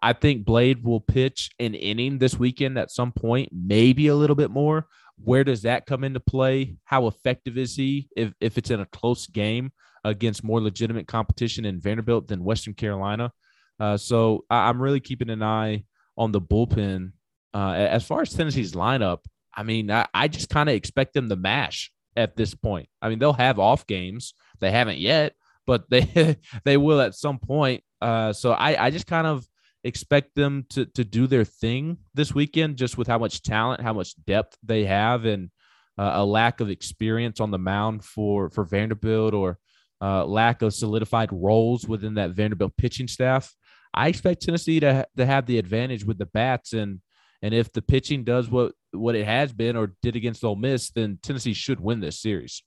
I 0.03 0.12
think 0.12 0.44
Blade 0.44 0.85
will 0.85 1.01
pitch 1.01 1.51
an 1.59 1.75
inning 1.75 2.18
this 2.18 2.38
weekend 2.38 2.79
at 2.79 2.90
some 2.90 3.12
point, 3.12 3.51
maybe 3.53 4.09
a 4.09 4.16
little 4.16 4.37
bit 4.37 4.51
more. 4.51 4.87
Where 5.16 5.44
does 5.44 5.62
that 5.62 5.87
come 5.87 6.05
into 6.05 6.20
play? 6.20 6.77
How 6.85 7.07
effective 7.07 7.57
is 7.57 7.77
he 7.77 8.09
if, 8.16 8.33
if 8.40 8.59
it's 8.59 8.70
in 8.70 8.81
a 8.81 8.87
close 8.87 9.27
game 9.27 9.72
against 10.09 10.45
more 10.45 10.61
legitimate 10.61 11.07
competition 11.07 11.64
in 11.64 11.81
Vanderbilt 11.81 12.29
than 12.29 12.45
Western 12.45 12.75
Carolina? 12.75 13.33
Uh, 13.79 13.97
so 13.97 14.45
I, 14.49 14.69
am 14.69 14.81
really 14.81 15.01
keeping 15.01 15.31
an 15.31 15.42
eye 15.42 15.85
on 16.16 16.33
the 16.33 16.40
bullpen. 16.40 17.12
Uh, 17.53 17.73
as 17.73 18.05
far 18.05 18.23
as 18.23 18.33
Tennessee's 18.33 18.73
lineup, 18.73 19.21
I 19.55 19.62
mean, 19.62 19.90
I, 19.90 20.07
I 20.12 20.29
just 20.29 20.49
kind 20.51 20.69
of 20.69 20.75
expect 20.75 21.14
them 21.14 21.29
to 21.29 21.37
mash 21.37 21.90
at 22.16 22.37
this 22.37 22.55
point. 22.55 22.88
I 23.01 23.09
mean, 23.09 23.19
they'll 23.19 23.33
have 23.33 23.59
off 23.59 23.87
games. 23.87 24.35
They 24.61 24.71
haven't 24.71 24.99
yet, 24.99 25.35
but 25.66 25.88
they 25.90 26.37
they 26.64 26.77
will 26.77 27.01
at 27.01 27.14
some 27.14 27.38
point. 27.38 27.83
Uh, 28.01 28.33
so 28.33 28.53
I, 28.53 28.87
I 28.87 28.90
just 28.90 29.07
kind 29.07 29.27
of 29.27 29.47
expect 29.85 30.35
them 30.35 30.66
to 30.71 30.87
to 30.87 31.05
do 31.05 31.27
their 31.27 31.45
thing 31.45 31.99
this 32.14 32.35
weekend, 32.35 32.77
just 32.77 32.99
with 32.99 33.07
how 33.07 33.19
much 33.19 33.42
talent, 33.42 33.83
how 33.83 33.92
much 33.92 34.14
depth 34.25 34.57
they 34.62 34.85
have, 34.85 35.25
and 35.25 35.51
uh, 35.99 36.12
a 36.14 36.25
lack 36.25 36.61
of 36.61 36.71
experience 36.71 37.40
on 37.40 37.51
the 37.51 37.59
mound 37.59 38.05
for 38.05 38.51
for 38.51 38.64
Vanderbilt 38.64 39.35
or 39.35 39.59
uh, 40.00 40.24
lack 40.24 40.62
of 40.62 40.74
solidified 40.74 41.30
roles 41.32 41.87
within 41.87 42.14
that 42.14 42.30
Vanderbilt 42.30 42.76
pitching 42.76 43.09
staff. 43.09 43.54
I 43.94 44.09
expect 44.09 44.42
Tennessee 44.42 44.80
to 44.80 45.06
to 45.16 45.26
have 45.26 45.46
the 45.46 45.59
advantage 45.59 46.04
with 46.04 46.18
the 46.18 46.26
bats, 46.26 46.72
and 46.72 47.00
and 47.42 47.54
if 47.54 47.72
the 47.72 47.82
pitching 47.82 48.24
does 48.24 48.50
what 48.50 48.72
what 48.92 49.14
it 49.14 49.24
has 49.24 49.52
been 49.52 49.76
or 49.76 49.94
did 50.02 50.16
against 50.16 50.44
Ole 50.44 50.56
Miss, 50.56 50.90
then 50.90 51.18
Tennessee 51.22 51.54
should 51.54 51.80
win 51.80 52.00
this 52.00 52.20
series. 52.20 52.62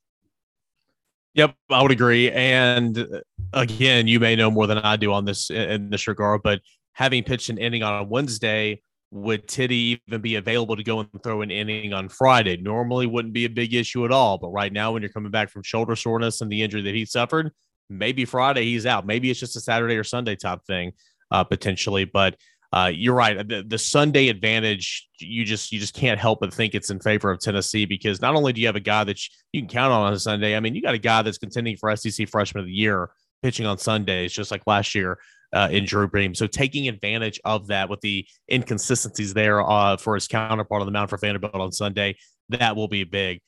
Yep, 1.35 1.55
I 1.69 1.81
would 1.81 1.91
agree. 1.91 2.31
And 2.31 2.97
uh, 2.97 3.19
again, 3.53 4.07
you 4.07 4.19
may 4.19 4.35
know 4.35 4.49
more 4.49 4.67
than 4.67 4.79
I 4.79 4.95
do 4.95 5.13
on 5.13 5.25
this 5.25 5.49
in 5.49 5.89
this 5.89 6.07
regard, 6.07 6.41
but 6.43 6.61
having 6.93 7.23
pitched 7.23 7.49
an 7.49 7.57
inning 7.57 7.83
on 7.83 8.01
a 8.01 8.03
Wednesday, 8.03 8.81
would 9.11 9.47
Titty 9.47 10.01
even 10.07 10.21
be 10.21 10.35
available 10.35 10.75
to 10.75 10.83
go 10.83 10.99
and 10.99 11.09
throw 11.23 11.41
an 11.41 11.51
inning 11.51 11.93
on 11.93 12.09
Friday? 12.09 12.57
Normally 12.57 13.07
wouldn't 13.07 13.33
be 13.33 13.45
a 13.45 13.49
big 13.49 13.73
issue 13.73 14.05
at 14.05 14.12
all. 14.12 14.37
But 14.37 14.49
right 14.49 14.71
now, 14.71 14.91
when 14.91 15.01
you're 15.01 15.12
coming 15.12 15.31
back 15.31 15.49
from 15.49 15.63
shoulder 15.63 15.95
soreness 15.95 16.41
and 16.41 16.51
the 16.51 16.62
injury 16.62 16.81
that 16.83 16.93
he 16.93 17.05
suffered, 17.05 17.51
maybe 17.89 18.25
Friday 18.25 18.65
he's 18.65 18.85
out. 18.85 19.05
Maybe 19.05 19.31
it's 19.31 19.39
just 19.39 19.55
a 19.55 19.62
Saturday 19.62 19.95
or 19.95 20.03
Sunday 20.03 20.35
type 20.35 20.60
thing, 20.65 20.91
uh, 21.31 21.43
potentially. 21.43 22.05
But 22.05 22.35
uh, 22.71 22.91
you're 22.93 23.15
right. 23.15 23.47
The, 23.47 23.63
the 23.67 23.79
Sunday 23.79 24.29
advantage, 24.29 25.10
you 25.19 25.43
just 25.43 25.71
you 25.71 25.79
just 25.79 25.95
can't 25.95 26.19
help 26.19 26.39
but 26.39 26.53
think 26.53 26.75
it's 26.75 26.91
in 26.91 26.99
favor 26.99 27.31
of 27.31 27.39
Tennessee 27.39 27.85
because 27.85 28.21
not 28.21 28.35
only 28.35 28.53
do 28.53 28.62
you 28.62 28.67
have 28.67 28.75
a 28.75 28.81
guy 28.81 29.03
that 29.05 29.19
you 29.51 29.62
can 29.62 29.69
count 29.69 29.91
on 29.91 30.12
on 30.12 30.19
Sunday, 30.19 30.55
I 30.55 30.60
mean, 30.60 30.75
you 30.75 30.81
got 30.83 30.93
a 30.93 30.99
guy 30.99 31.23
that's 31.23 31.39
contending 31.39 31.77
for 31.77 31.95
SEC 31.95 32.29
Freshman 32.29 32.62
of 32.62 32.67
the 32.67 32.73
Year 32.73 33.10
pitching 33.42 33.65
on 33.65 33.77
Sundays, 33.77 34.33
just 34.33 34.52
like 34.52 34.62
last 34.65 34.96
year 34.96 35.17
uh, 35.54 35.69
in 35.71 35.85
Drew 35.85 36.08
Beam. 36.08 36.35
So 36.35 36.48
taking 36.48 36.87
advantage 36.87 37.40
of 37.46 37.67
that 37.67 37.90
with 37.90 38.02
the 38.02 38.25
inconsistencies 38.52 39.33
there 39.33 39.67
uh, 39.67 39.98
for 39.98 40.15
his 40.15 40.27
counterpart 40.27 40.81
on 40.81 40.85
the 40.85 40.92
mound 40.92 41.10
for 41.10 41.17
Vanderbilt 41.17 41.56
on 41.56 41.71
Sunday, 41.71 42.17
that 42.50 42.75
will 42.75 42.87
be 42.87 43.04
big. 43.04 43.42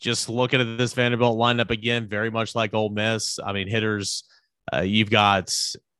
Just 0.00 0.28
looking 0.28 0.60
at 0.60 0.78
this 0.78 0.94
Vanderbilt 0.94 1.38
lineup 1.38 1.70
again, 1.70 2.08
very 2.08 2.30
much 2.30 2.54
like 2.54 2.72
Ole 2.74 2.90
Miss. 2.90 3.38
I 3.44 3.52
mean, 3.52 3.68
hitters, 3.68 4.24
uh, 4.72 4.80
you've 4.80 5.10
got 5.10 5.54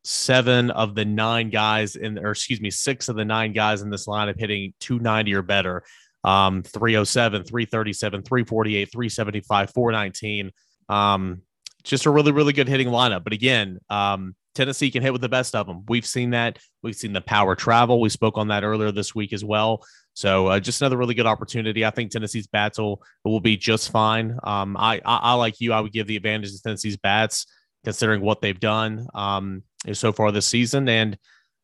seven 0.04 0.70
of 0.70 0.94
the 0.94 1.04
nine 1.04 1.50
guys 1.50 1.96
in, 1.96 2.18
or 2.18 2.30
excuse 2.30 2.60
me, 2.60 2.70
six 2.70 3.08
of 3.08 3.16
the 3.16 3.24
nine 3.24 3.52
guys 3.52 3.82
in 3.82 3.90
this 3.90 4.06
lineup 4.06 4.38
hitting 4.38 4.72
290 4.80 5.34
or 5.34 5.42
better. 5.42 5.82
Um, 6.24 6.62
307, 6.62 7.44
337, 7.44 8.22
348, 8.22 8.92
375, 8.92 9.70
419. 9.70 10.50
Um, 10.88 11.42
just 11.82 12.06
a 12.06 12.10
really, 12.10 12.32
really 12.32 12.52
good 12.52 12.68
hitting 12.68 12.88
lineup. 12.88 13.24
But 13.24 13.32
again, 13.32 13.78
um, 13.88 14.34
Tennessee 14.54 14.90
can 14.90 15.02
hit 15.02 15.12
with 15.12 15.22
the 15.22 15.28
best 15.28 15.54
of 15.54 15.66
them. 15.66 15.84
We've 15.88 16.06
seen 16.06 16.30
that. 16.30 16.58
We've 16.82 16.94
seen 16.94 17.12
the 17.12 17.20
power 17.20 17.54
travel. 17.54 18.00
We 18.00 18.08
spoke 18.08 18.36
on 18.36 18.48
that 18.48 18.64
earlier 18.64 18.92
this 18.92 19.14
week 19.14 19.32
as 19.32 19.44
well. 19.44 19.84
So 20.14 20.48
uh, 20.48 20.60
just 20.60 20.82
another 20.82 20.96
really 20.96 21.14
good 21.14 21.26
opportunity. 21.26 21.84
I 21.84 21.90
think 21.90 22.10
Tennessee's 22.10 22.48
bats 22.48 22.78
will, 22.78 23.02
will 23.24 23.40
be 23.40 23.56
just 23.56 23.90
fine. 23.90 24.36
Um, 24.42 24.76
I, 24.76 25.00
I, 25.04 25.16
I 25.16 25.34
like 25.34 25.60
you. 25.60 25.72
I 25.72 25.80
would 25.80 25.92
give 25.92 26.06
the 26.06 26.16
advantage 26.16 26.52
to 26.52 26.62
Tennessee's 26.62 26.96
bats 26.96 27.46
considering 27.84 28.20
what 28.20 28.40
they've 28.40 28.58
done 28.58 29.06
um, 29.14 29.62
so 29.92 30.12
far 30.12 30.32
this 30.32 30.46
season, 30.46 30.88
and 30.88 31.16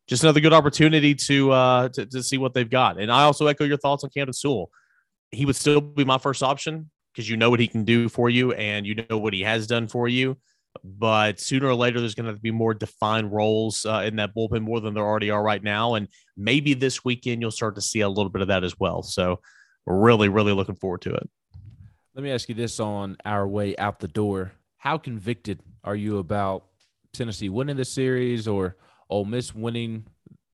just 0.07 0.23
another 0.23 0.39
good 0.39 0.53
opportunity 0.53 1.13
to, 1.13 1.51
uh, 1.51 1.89
to 1.89 2.05
to 2.07 2.23
see 2.23 2.37
what 2.37 2.53
they've 2.53 2.69
got. 2.69 2.99
And 2.99 3.11
I 3.11 3.23
also 3.23 3.45
echo 3.47 3.65
your 3.65 3.77
thoughts 3.77 4.03
on 4.03 4.09
Camden 4.09 4.33
Sewell. 4.33 4.71
He 5.29 5.45
would 5.45 5.57
still 5.57 5.81
be 5.81 6.05
my 6.05 6.17
first 6.17 6.41
option 6.41 6.89
because 7.17 7.27
you 7.27 7.35
know 7.35 7.49
what 7.49 7.59
he 7.59 7.67
can 7.67 7.83
do 7.83 8.07
for 8.07 8.29
you 8.29 8.51
and 8.51 8.85
you 8.85 8.93
know 9.09 9.17
what 9.17 9.33
he 9.33 9.41
has 9.41 9.65
done 9.65 9.87
for 9.87 10.07
you. 10.07 10.37
But 10.83 11.39
sooner 11.39 11.65
or 11.65 11.73
later, 11.73 11.99
there's 11.99 12.13
going 12.13 12.31
to 12.31 12.39
be 12.39 12.51
more 12.51 12.75
defined 12.75 13.33
roles 13.33 13.87
uh, 13.87 14.03
in 14.05 14.17
that 14.17 14.35
bullpen 14.35 14.61
more 14.61 14.79
than 14.79 14.93
there 14.93 15.03
already 15.03 15.31
are 15.31 15.41
right 15.41 15.63
now. 15.63 15.95
And 15.95 16.07
maybe 16.37 16.75
this 16.75 17.03
weekend 17.03 17.41
you'll 17.41 17.49
start 17.49 17.73
to 17.73 17.81
see 17.81 18.01
a 18.01 18.09
little 18.09 18.29
bit 18.29 18.43
of 18.43 18.49
that 18.49 18.63
as 18.63 18.79
well. 18.79 19.01
So, 19.01 19.39
really, 19.87 20.29
really 20.29 20.53
looking 20.53 20.75
forward 20.75 21.01
to 21.01 21.15
it. 21.15 21.27
Let 22.13 22.23
me 22.23 22.29
ask 22.29 22.49
you 22.49 22.53
this 22.53 22.79
on 22.79 23.17
our 23.25 23.47
way 23.47 23.75
out 23.77 23.99
the 23.99 24.07
door. 24.07 24.51
How 24.77 24.99
convicted 24.99 25.59
are 25.83 25.95
you 25.95 26.19
about 26.19 26.65
Tennessee 27.13 27.49
winning 27.49 27.77
the 27.77 27.85
series 27.85 28.47
or 28.47 28.77
Ole 29.09 29.25
Miss 29.25 29.55
winning 29.55 30.05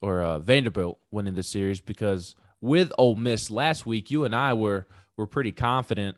or 0.01 0.21
uh, 0.21 0.39
Vanderbilt 0.39 0.97
winning 1.11 1.35
the 1.35 1.43
series? 1.43 1.81
Because 1.81 2.35
with 2.61 2.93
Ole 2.97 3.15
Miss 3.15 3.51
last 3.51 3.85
week, 3.85 4.09
you 4.09 4.23
and 4.23 4.33
I 4.33 4.53
were 4.53 4.87
were 5.17 5.27
pretty 5.27 5.51
confident 5.51 6.15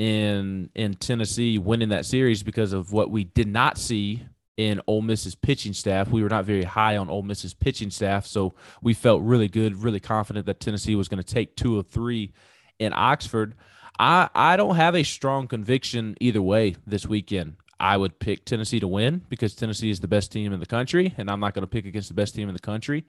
in 0.00 0.70
in 0.74 0.94
Tennessee 0.94 1.58
winning 1.58 1.90
that 1.90 2.06
series 2.06 2.42
because 2.42 2.72
of 2.72 2.90
what 2.90 3.10
we 3.10 3.24
did 3.24 3.46
not 3.46 3.76
see 3.76 4.24
in 4.56 4.80
Ole 4.86 5.02
Miss's 5.02 5.34
pitching 5.34 5.74
staff. 5.74 6.08
We 6.08 6.22
were 6.22 6.30
not 6.30 6.46
very 6.46 6.64
high 6.64 6.96
on 6.96 7.10
Ole 7.10 7.22
Miss's 7.22 7.52
pitching 7.52 7.90
staff, 7.90 8.24
so 8.24 8.54
we 8.80 8.94
felt 8.94 9.20
really 9.20 9.46
good, 9.46 9.76
really 9.76 10.00
confident 10.00 10.46
that 10.46 10.58
Tennessee 10.58 10.96
was 10.96 11.08
going 11.08 11.22
to 11.22 11.34
take 11.34 11.54
two 11.54 11.78
of 11.78 11.86
three 11.86 12.32
in 12.78 12.94
Oxford. 12.96 13.54
I 13.98 14.30
I 14.34 14.56
don't 14.56 14.76
have 14.76 14.96
a 14.96 15.02
strong 15.02 15.46
conviction 15.46 16.16
either 16.18 16.40
way 16.40 16.76
this 16.86 17.06
weekend. 17.06 17.56
I 17.78 17.98
would 17.98 18.18
pick 18.18 18.46
Tennessee 18.46 18.80
to 18.80 18.88
win 18.88 19.22
because 19.28 19.54
Tennessee 19.54 19.90
is 19.90 20.00
the 20.00 20.08
best 20.08 20.32
team 20.32 20.54
in 20.54 20.60
the 20.60 20.66
country, 20.66 21.14
and 21.18 21.30
I'm 21.30 21.40
not 21.40 21.52
going 21.52 21.62
to 21.62 21.70
pick 21.70 21.84
against 21.84 22.08
the 22.08 22.14
best 22.14 22.34
team 22.34 22.48
in 22.48 22.54
the 22.54 22.60
country 22.60 23.04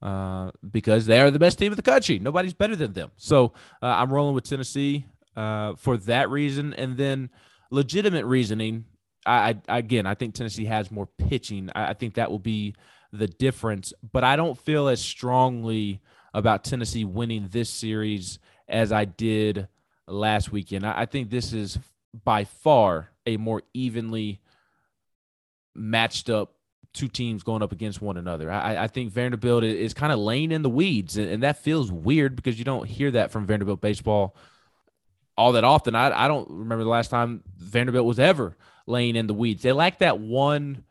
uh, 0.00 0.52
because 0.70 1.06
they 1.06 1.20
are 1.20 1.32
the 1.32 1.40
best 1.40 1.58
team 1.58 1.72
in 1.72 1.76
the 1.76 1.82
country. 1.82 2.20
Nobody's 2.20 2.54
better 2.54 2.76
than 2.76 2.92
them. 2.92 3.10
So 3.16 3.54
uh, 3.82 3.86
I'm 3.86 4.12
rolling 4.12 4.36
with 4.36 4.44
Tennessee 4.44 5.06
uh, 5.36 5.74
for 5.76 5.96
that 5.98 6.30
reason. 6.30 6.74
And 6.74 6.96
then 6.96 7.30
legitimate 7.70 8.24
reasoning, 8.24 8.86
I, 9.24 9.56
I 9.68 9.78
again, 9.78 10.06
I 10.06 10.14
think 10.14 10.34
Tennessee 10.34 10.64
has 10.64 10.90
more 10.90 11.06
pitching. 11.06 11.70
I, 11.74 11.90
I, 11.90 11.94
think 11.94 12.14
that 12.14 12.30
will 12.30 12.38
be 12.38 12.74
the 13.12 13.26
difference. 13.26 13.92
But 14.12 14.24
I 14.24 14.36
don't 14.36 14.58
feel 14.58 14.88
as 14.88 15.00
strongly 15.00 16.00
about 16.32 16.64
Tennessee 16.64 17.04
winning 17.04 17.48
this 17.50 17.70
series 17.70 18.38
as 18.68 18.92
I 18.92 19.04
did 19.04 19.68
last 20.06 20.52
weekend. 20.52 20.86
I, 20.86 21.02
I 21.02 21.06
think 21.06 21.30
this 21.30 21.52
is 21.52 21.78
by 22.24 22.44
far 22.44 23.10
a 23.26 23.36
more 23.36 23.62
evenly 23.74 24.40
matched 25.74 26.30
up 26.30 26.54
two 26.94 27.08
teams 27.08 27.42
going 27.42 27.62
up 27.62 27.72
against 27.72 28.00
one 28.00 28.16
another. 28.16 28.50
I, 28.50 28.84
I 28.84 28.86
think 28.86 29.12
Vanderbilt 29.12 29.64
is 29.64 29.92
kind 29.92 30.12
of 30.12 30.18
laying 30.18 30.50
in 30.50 30.62
the 30.62 30.70
weeds, 30.70 31.18
and, 31.18 31.28
and, 31.28 31.42
that 31.42 31.58
feels 31.58 31.92
weird 31.92 32.34
because 32.34 32.58
you 32.58 32.64
don't 32.64 32.86
hear 32.86 33.10
that 33.10 33.30
from 33.30 33.46
Vanderbilt 33.46 33.82
baseball 33.82 34.34
all 35.36 35.52
that 35.52 35.64
often. 35.64 35.94
I, 35.94 36.24
I 36.24 36.28
don't 36.28 36.48
remember 36.50 36.84
the 36.84 36.90
last 36.90 37.08
time 37.08 37.42
Vanderbilt 37.58 38.06
was 38.06 38.18
ever 38.18 38.56
laying 38.86 39.16
in 39.16 39.26
the 39.26 39.34
weeds. 39.34 39.62
They 39.62 39.72
lack 39.72 39.98
that 39.98 40.18
one 40.18 40.84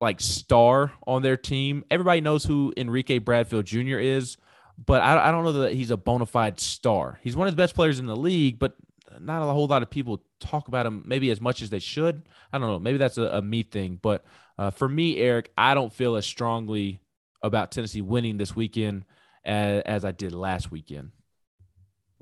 like 0.00 0.20
star 0.20 0.92
on 1.06 1.22
their 1.22 1.36
team. 1.36 1.84
Everybody 1.90 2.20
knows 2.20 2.44
who 2.44 2.72
Enrique 2.76 3.18
Bradfield 3.18 3.66
Jr. 3.66 3.98
is, 3.98 4.36
but 4.84 5.02
I, 5.02 5.28
I 5.28 5.30
don't 5.30 5.44
know 5.44 5.52
that 5.52 5.74
he's 5.74 5.90
a 5.90 5.96
bona 5.96 6.26
fide 6.26 6.58
star. 6.58 7.18
He's 7.22 7.36
one 7.36 7.48
of 7.48 7.54
the 7.54 7.62
best 7.62 7.74
players 7.74 7.98
in 7.98 8.06
the 8.06 8.16
league, 8.16 8.58
but 8.58 8.74
not 9.20 9.42
a 9.42 9.52
whole 9.52 9.66
lot 9.66 9.82
of 9.82 9.90
people 9.90 10.24
talk 10.40 10.68
about 10.68 10.86
him 10.86 11.04
maybe 11.06 11.30
as 11.30 11.40
much 11.40 11.62
as 11.62 11.70
they 11.70 11.78
should. 11.78 12.22
I 12.52 12.58
don't 12.58 12.68
know. 12.68 12.78
Maybe 12.78 12.98
that's 12.98 13.18
a, 13.18 13.24
a 13.24 13.42
me 13.42 13.62
thing. 13.62 13.98
But 14.00 14.24
uh, 14.58 14.70
for 14.70 14.88
me, 14.88 15.18
Eric, 15.18 15.50
I 15.56 15.74
don't 15.74 15.92
feel 15.92 16.16
as 16.16 16.26
strongly 16.26 17.00
about 17.42 17.72
Tennessee 17.72 18.02
winning 18.02 18.38
this 18.38 18.56
weekend 18.56 19.04
as, 19.44 19.82
as 19.82 20.04
I 20.04 20.12
did 20.12 20.32
last 20.32 20.70
weekend. 20.70 21.10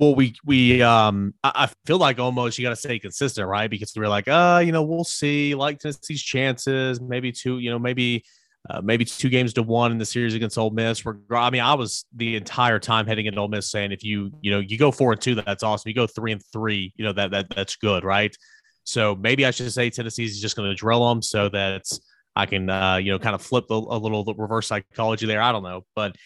Well, 0.00 0.14
we 0.14 0.34
we 0.46 0.80
um 0.80 1.34
I, 1.44 1.68
feel 1.84 1.98
like 1.98 2.18
almost 2.18 2.56
you 2.56 2.64
got 2.64 2.70
to 2.70 2.76
stay 2.76 2.98
consistent, 2.98 3.46
right? 3.46 3.68
Because 3.68 3.92
we're 3.94 4.08
like, 4.08 4.28
uh, 4.28 4.62
you 4.64 4.72
know, 4.72 4.82
we'll 4.82 5.04
see, 5.04 5.54
like 5.54 5.78
Tennessee's 5.78 6.22
chances, 6.22 7.02
maybe 7.02 7.30
two, 7.30 7.58
you 7.58 7.68
know, 7.68 7.78
maybe 7.78 8.24
uh, 8.70 8.80
maybe 8.80 9.04
two 9.04 9.28
games 9.28 9.52
to 9.54 9.62
one 9.62 9.92
in 9.92 9.98
the 9.98 10.06
series 10.06 10.34
against 10.34 10.56
Ole 10.56 10.70
Miss. 10.70 11.04
We're, 11.04 11.16
I 11.30 11.50
mean, 11.50 11.60
I 11.60 11.74
was 11.74 12.06
the 12.16 12.36
entire 12.36 12.78
time 12.78 13.06
heading 13.06 13.26
into 13.26 13.40
Ole 13.40 13.48
Miss 13.48 13.70
saying, 13.70 13.92
if 13.92 14.02
you 14.02 14.30
you 14.40 14.50
know 14.50 14.60
you 14.60 14.78
go 14.78 14.90
four 14.90 15.12
and 15.12 15.20
two, 15.20 15.34
that's 15.34 15.62
awesome. 15.62 15.90
You 15.90 15.94
go 15.94 16.06
three 16.06 16.32
and 16.32 16.42
three, 16.50 16.94
you 16.96 17.04
know 17.04 17.12
that 17.12 17.30
that 17.32 17.50
that's 17.50 17.76
good, 17.76 18.02
right? 18.02 18.34
So 18.84 19.14
maybe 19.14 19.44
I 19.44 19.50
should 19.50 19.70
say 19.70 19.90
Tennessee's 19.90 20.40
just 20.40 20.56
going 20.56 20.70
to 20.70 20.74
drill 20.74 21.06
them 21.10 21.20
so 21.20 21.50
that 21.50 21.84
I 22.34 22.46
can 22.46 22.70
uh, 22.70 22.96
you 22.96 23.12
know 23.12 23.18
kind 23.18 23.34
of 23.34 23.42
flip 23.42 23.66
a, 23.68 23.74
a 23.74 23.98
little 23.98 24.24
reverse 24.24 24.66
psychology 24.66 25.26
there. 25.26 25.42
I 25.42 25.52
don't 25.52 25.62
know, 25.62 25.84
but 25.94 26.16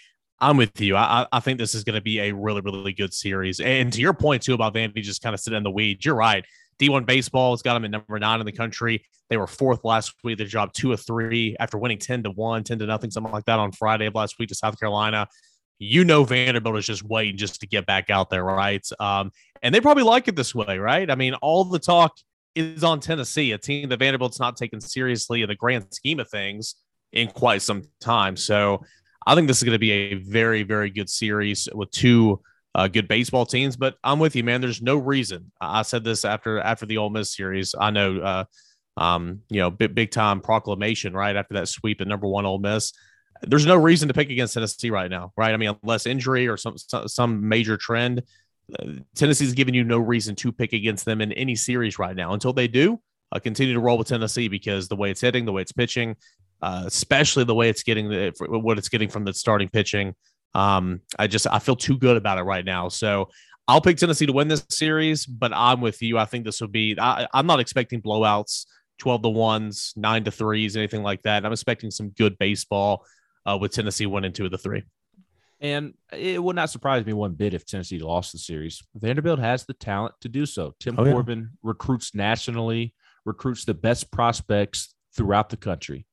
I'm 0.40 0.56
with 0.56 0.80
you. 0.80 0.96
I, 0.96 1.26
I 1.32 1.40
think 1.40 1.58
this 1.58 1.74
is 1.74 1.84
going 1.84 1.94
to 1.94 2.02
be 2.02 2.20
a 2.20 2.32
really, 2.32 2.60
really 2.60 2.92
good 2.92 3.14
series. 3.14 3.60
And 3.60 3.92
to 3.92 4.00
your 4.00 4.12
point, 4.12 4.42
too, 4.42 4.54
about 4.54 4.74
Vandy 4.74 5.02
just 5.02 5.22
kind 5.22 5.34
of 5.34 5.40
sitting 5.40 5.56
in 5.56 5.62
the 5.62 5.70
weeds, 5.70 6.04
you're 6.04 6.14
right. 6.14 6.44
D1 6.78 7.06
baseball 7.06 7.52
has 7.52 7.62
got 7.62 7.74
them 7.74 7.84
at 7.84 7.90
number 7.90 8.18
nine 8.18 8.40
in 8.40 8.46
the 8.46 8.52
country. 8.52 9.04
They 9.30 9.36
were 9.36 9.46
fourth 9.46 9.84
last 9.84 10.14
week. 10.24 10.38
They 10.38 10.44
dropped 10.44 10.76
two 10.76 10.92
of 10.92 11.00
three 11.00 11.56
after 11.60 11.78
winning 11.78 11.98
10 11.98 12.24
to 12.24 12.30
1, 12.30 12.64
10 12.64 12.78
to 12.80 12.86
nothing, 12.86 13.10
something 13.10 13.32
like 13.32 13.44
that 13.46 13.58
on 13.58 13.72
Friday 13.72 14.06
of 14.06 14.14
last 14.14 14.38
week 14.38 14.48
to 14.48 14.54
South 14.54 14.78
Carolina. 14.78 15.28
You 15.78 16.04
know, 16.04 16.24
Vanderbilt 16.24 16.76
is 16.76 16.86
just 16.86 17.02
waiting 17.02 17.36
just 17.36 17.60
to 17.60 17.66
get 17.66 17.86
back 17.86 18.10
out 18.10 18.30
there, 18.30 18.44
right? 18.44 18.86
Um, 19.00 19.30
and 19.62 19.74
they 19.74 19.80
probably 19.80 20.02
like 20.02 20.28
it 20.28 20.36
this 20.36 20.54
way, 20.54 20.78
right? 20.78 21.10
I 21.10 21.14
mean, 21.14 21.34
all 21.34 21.64
the 21.64 21.78
talk 21.78 22.16
is 22.54 22.84
on 22.84 23.00
Tennessee, 23.00 23.52
a 23.52 23.58
team 23.58 23.88
that 23.88 23.98
Vanderbilt's 23.98 24.40
not 24.40 24.56
taken 24.56 24.80
seriously 24.80 25.42
in 25.42 25.48
the 25.48 25.56
grand 25.56 25.86
scheme 25.92 26.20
of 26.20 26.28
things 26.28 26.76
in 27.12 27.28
quite 27.28 27.62
some 27.62 27.82
time. 28.00 28.36
So 28.36 28.84
I 29.26 29.34
think 29.34 29.48
this 29.48 29.58
is 29.58 29.64
going 29.64 29.74
to 29.74 29.78
be 29.78 29.92
a 29.92 30.14
very, 30.14 30.62
very 30.62 30.90
good 30.90 31.08
series 31.08 31.68
with 31.72 31.90
two 31.90 32.40
uh, 32.74 32.88
good 32.88 33.08
baseball 33.08 33.46
teams. 33.46 33.76
But 33.76 33.96
I'm 34.04 34.18
with 34.18 34.36
you, 34.36 34.44
man. 34.44 34.60
There's 34.60 34.82
no 34.82 34.96
reason. 34.96 35.50
I 35.60 35.82
said 35.82 36.04
this 36.04 36.24
after 36.24 36.60
after 36.60 36.86
the 36.86 36.98
Ole 36.98 37.10
Miss 37.10 37.34
series. 37.34 37.74
I 37.78 37.90
know, 37.90 38.18
uh, 38.18 38.44
um, 38.96 39.40
you 39.48 39.60
know, 39.60 39.70
big 39.70 39.94
big 39.94 40.10
time 40.10 40.40
proclamation 40.40 41.14
right 41.14 41.36
after 41.36 41.54
that 41.54 41.68
sweep 41.68 42.00
at 42.00 42.08
number 42.08 42.26
one 42.26 42.46
Ole 42.46 42.58
Miss. 42.58 42.92
There's 43.42 43.66
no 43.66 43.76
reason 43.76 44.08
to 44.08 44.14
pick 44.14 44.30
against 44.30 44.54
Tennessee 44.54 44.90
right 44.90 45.10
now, 45.10 45.32
right? 45.36 45.52
I 45.52 45.56
mean, 45.56 45.76
unless 45.82 46.06
injury 46.06 46.48
or 46.48 46.56
some 46.56 46.76
some 46.78 47.48
major 47.48 47.76
trend, 47.76 48.22
uh, 48.78 48.92
Tennessee's 49.14 49.52
giving 49.52 49.74
you 49.74 49.84
no 49.84 49.98
reason 49.98 50.34
to 50.36 50.52
pick 50.52 50.72
against 50.72 51.04
them 51.04 51.20
in 51.20 51.32
any 51.32 51.56
series 51.56 51.98
right 51.98 52.16
now. 52.16 52.32
Until 52.32 52.52
they 52.52 52.68
do, 52.68 53.00
uh, 53.32 53.38
continue 53.38 53.74
to 53.74 53.80
roll 53.80 53.98
with 53.98 54.08
Tennessee 54.08 54.48
because 54.48 54.88
the 54.88 54.96
way 54.96 55.10
it's 55.10 55.20
hitting, 55.20 55.44
the 55.44 55.52
way 55.52 55.62
it's 55.62 55.72
pitching, 55.72 56.16
uh, 56.64 56.84
especially 56.86 57.44
the 57.44 57.54
way 57.54 57.68
it's 57.68 57.82
getting 57.82 58.08
the, 58.08 58.32
what 58.48 58.78
it's 58.78 58.88
getting 58.88 59.10
from 59.10 59.26
the 59.26 59.34
starting 59.34 59.68
pitching. 59.68 60.14
Um, 60.54 61.02
I 61.18 61.26
just 61.26 61.46
I 61.46 61.58
feel 61.58 61.76
too 61.76 61.98
good 61.98 62.16
about 62.16 62.38
it 62.38 62.44
right 62.44 62.64
now. 62.64 62.88
So 62.88 63.28
I'll 63.68 63.82
pick 63.82 63.98
Tennessee 63.98 64.24
to 64.24 64.32
win 64.32 64.48
this 64.48 64.64
series, 64.70 65.26
but 65.26 65.52
I'm 65.54 65.82
with 65.82 66.00
you. 66.00 66.16
I 66.16 66.24
think 66.24 66.46
this 66.46 66.62
will 66.62 66.68
be. 66.68 66.96
I, 66.98 67.28
I'm 67.34 67.46
not 67.46 67.60
expecting 67.60 68.00
blowouts, 68.00 68.64
twelve 68.98 69.20
to 69.22 69.28
ones, 69.28 69.92
nine 69.94 70.24
to 70.24 70.30
threes, 70.30 70.74
anything 70.74 71.02
like 71.02 71.20
that. 71.24 71.44
I'm 71.44 71.52
expecting 71.52 71.90
some 71.90 72.08
good 72.08 72.38
baseball 72.38 73.04
uh, 73.44 73.58
with 73.60 73.72
Tennessee 73.72 74.06
winning 74.06 74.32
two 74.32 74.46
of 74.46 74.50
the 74.50 74.56
three. 74.56 74.84
And 75.60 75.92
it 76.14 76.42
would 76.42 76.56
not 76.56 76.70
surprise 76.70 77.04
me 77.04 77.12
one 77.12 77.34
bit 77.34 77.52
if 77.52 77.66
Tennessee 77.66 77.98
lost 77.98 78.32
the 78.32 78.38
series. 78.38 78.82
Vanderbilt 78.94 79.38
has 79.38 79.66
the 79.66 79.74
talent 79.74 80.14
to 80.22 80.30
do 80.30 80.46
so. 80.46 80.74
Tim 80.80 80.98
oh, 80.98 81.04
Corbin 81.04 81.40
yeah. 81.40 81.46
recruits 81.62 82.14
nationally, 82.14 82.94
recruits 83.26 83.66
the 83.66 83.74
best 83.74 84.10
prospects 84.10 84.94
throughout 85.14 85.50
the 85.50 85.58
country 85.58 86.06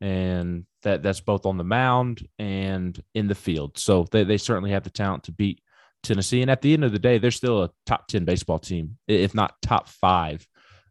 and 0.00 0.66
that 0.82 1.02
that's 1.02 1.20
both 1.20 1.46
on 1.46 1.56
the 1.56 1.64
mound 1.64 2.26
and 2.38 3.00
in 3.14 3.28
the 3.28 3.34
field. 3.34 3.78
So 3.78 4.06
they, 4.10 4.24
they 4.24 4.38
certainly 4.38 4.70
have 4.70 4.84
the 4.84 4.90
talent 4.90 5.24
to 5.24 5.32
beat 5.32 5.60
Tennessee. 6.02 6.42
And 6.42 6.50
at 6.50 6.62
the 6.62 6.72
end 6.72 6.84
of 6.84 6.92
the 6.92 6.98
day, 6.98 7.18
they're 7.18 7.30
still 7.30 7.64
a 7.64 7.70
top 7.86 8.06
10 8.08 8.24
baseball 8.24 8.58
team, 8.58 8.98
if 9.08 9.34
not 9.34 9.54
top 9.62 9.88
five. 9.88 10.46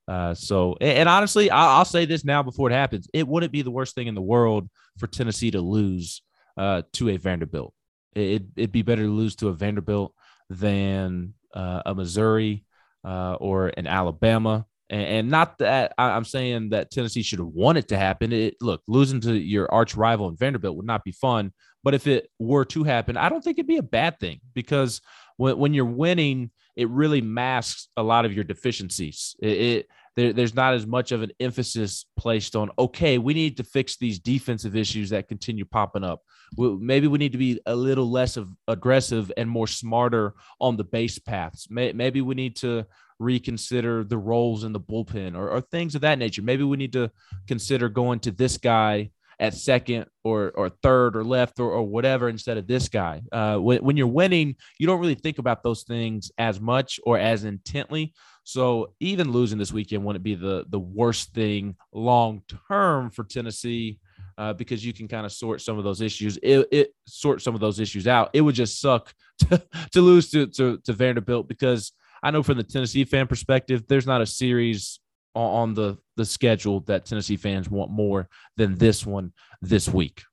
Uh, 0.07 0.33
so, 0.33 0.77
and, 0.81 1.09
honestly, 1.09 1.49
I, 1.49 1.79
will 1.79 1.85
say 1.85 2.05
this 2.05 2.23
now 2.23 2.43
before 2.43 2.69
it 2.69 2.73
happens. 2.73 3.07
It 3.13 3.27
wouldn't 3.27 3.51
be 3.51 3.63
the 3.63 3.71
worst 3.71 3.95
thing 3.95 4.07
in 4.07 4.15
the 4.15 4.21
world 4.21 4.69
for 4.99 5.07
Tennessee 5.07 5.51
to 5.51 5.61
lose 5.61 6.21
uh, 6.57 6.83
to 6.93 7.09
a 7.09 7.17
Vanderbilt. 7.17 7.73
It, 8.13 8.43
would 8.55 8.71
be 8.71 8.83
better 8.83 9.03
to 9.03 9.11
lose 9.11 9.35
to 9.37 9.49
a 9.49 9.53
Vanderbilt 9.53 10.13
than 10.49 11.33
uh, 11.53 11.81
a 11.85 11.95
Missouri 11.95 12.65
uh, 13.03 13.35
or 13.35 13.71
an 13.75 13.87
Alabama 13.87 14.65
And, 14.89 15.29
not 15.29 15.57
that 15.59 15.93
I'm 15.97 16.25
saying 16.25 16.69
that 16.69 16.91
Tennessee 16.91 17.23
should 17.23 17.39
have 17.39 17.47
wanted 17.47 17.87
to 17.89 17.97
happen. 17.97 18.31
It 18.31 18.55
look 18.61 18.83
losing 18.87 19.19
to 19.21 19.33
your 19.33 19.71
arch 19.73 19.95
rival 19.95 20.29
in 20.29 20.37
Vanderbilt 20.37 20.77
would 20.77 20.85
not 20.85 21.03
be 21.03 21.11
fun. 21.11 21.53
But 21.83 21.93
if 21.93 22.07
it 22.07 22.29
were 22.39 22.65
to 22.65 22.83
happen, 22.83 23.17
I 23.17 23.29
don't 23.29 23.43
think 23.43 23.57
it'd 23.57 23.67
be 23.67 23.77
a 23.77 23.83
bad 23.83 24.19
thing 24.19 24.41
because 24.53 25.01
when, 25.37 25.57
when 25.57 25.73
you're 25.73 25.85
winning, 25.85 26.51
it 26.75 26.89
really 26.89 27.21
masks 27.21 27.87
a 27.95 28.03
lot 28.03 28.25
of 28.25 28.33
your 28.33 28.43
deficiencies. 28.43 29.35
It, 29.39 29.49
it 29.49 29.87
there, 30.15 30.33
there's 30.33 30.55
not 30.55 30.73
as 30.73 30.87
much 30.87 31.11
of 31.11 31.21
an 31.21 31.31
emphasis 31.39 32.05
placed 32.17 32.55
on 32.55 32.69
okay, 32.79 33.17
we 33.17 33.33
need 33.33 33.57
to 33.57 33.63
fix 33.63 33.97
these 33.97 34.19
defensive 34.19 34.75
issues 34.75 35.09
that 35.09 35.27
continue 35.27 35.65
popping 35.65 36.03
up. 36.03 36.21
maybe 36.57 37.07
we 37.07 37.17
need 37.17 37.33
to 37.33 37.37
be 37.37 37.59
a 37.65 37.75
little 37.75 38.09
less 38.09 38.37
of 38.37 38.49
aggressive 38.67 39.31
and 39.37 39.49
more 39.49 39.67
smarter 39.67 40.33
on 40.59 40.77
the 40.77 40.83
base 40.83 41.19
paths. 41.19 41.67
maybe 41.69 42.21
we 42.21 42.35
need 42.35 42.55
to 42.57 42.85
reconsider 43.19 44.03
the 44.03 44.17
roles 44.17 44.63
in 44.63 44.73
the 44.73 44.79
bullpen 44.79 45.35
or, 45.35 45.49
or 45.49 45.61
things 45.61 45.95
of 45.95 46.01
that 46.01 46.19
nature. 46.19 46.41
Maybe 46.41 46.63
we 46.63 46.77
need 46.77 46.93
to 46.93 47.11
consider 47.47 47.89
going 47.89 48.19
to 48.21 48.31
this 48.31 48.57
guy 48.57 49.11
at 49.39 49.53
second 49.53 50.05
or 50.23 50.51
or 50.51 50.69
third 50.69 51.15
or 51.15 51.23
left 51.23 51.59
or, 51.59 51.69
or 51.71 51.83
whatever 51.83 52.29
instead 52.29 52.57
of 52.57 52.67
this 52.67 52.89
guy. 52.89 53.21
Uh, 53.31 53.57
when, 53.57 53.83
when 53.83 53.97
you're 53.97 54.07
winning, 54.07 54.55
you 54.79 54.87
don't 54.87 54.99
really 54.99 55.15
think 55.15 55.39
about 55.39 55.63
those 55.63 55.83
things 55.83 56.31
as 56.37 56.59
much 56.59 56.99
or 57.05 57.17
as 57.17 57.43
intently. 57.43 58.13
So 58.43 58.93
even 58.99 59.31
losing 59.31 59.57
this 59.57 59.73
weekend 59.73 60.05
wouldn't 60.05 60.23
be 60.23 60.35
the 60.35 60.65
the 60.69 60.79
worst 60.79 61.33
thing 61.33 61.75
long 61.93 62.43
term 62.67 63.09
for 63.09 63.23
Tennessee. 63.23 63.99
Uh, 64.37 64.51
because 64.51 64.85
you 64.85 64.91
can 64.91 65.07
kind 65.07 65.25
of 65.25 65.31
sort 65.31 65.61
some 65.61 65.77
of 65.77 65.85
those 65.85 66.01
issues. 66.01 66.35
It, 66.43 66.67
it 66.69 66.93
sort 67.07 67.41
some 67.41 67.55
of 67.55 67.61
those 67.61 67.79
issues 67.79 68.05
out. 68.05 68.31
It 68.33 68.41
would 68.41 68.55
just 68.55 68.81
suck 68.81 69.13
to, 69.39 69.63
to 69.93 70.01
lose 70.01 70.29
to, 70.31 70.47
to, 70.47 70.77
to 70.83 70.91
Vanderbilt 70.91 71.47
because 71.47 71.93
I 72.25 72.31
know 72.31 72.41
from 72.41 72.57
the 72.57 72.63
Tennessee 72.63 73.05
fan 73.05 73.27
perspective, 73.27 73.83
there's 73.87 74.07
not 74.07 74.19
a 74.19 74.25
series 74.25 74.99
on 75.35 75.75
the 75.75 75.97
the 76.15 76.25
schedule 76.25 76.79
that 76.81 77.05
Tennessee 77.05 77.37
fans 77.37 77.69
want 77.69 77.91
more 77.91 78.27
than 78.57 78.79
this 78.79 79.05
one 79.05 79.31
this 79.61 79.87
week. 79.87 80.23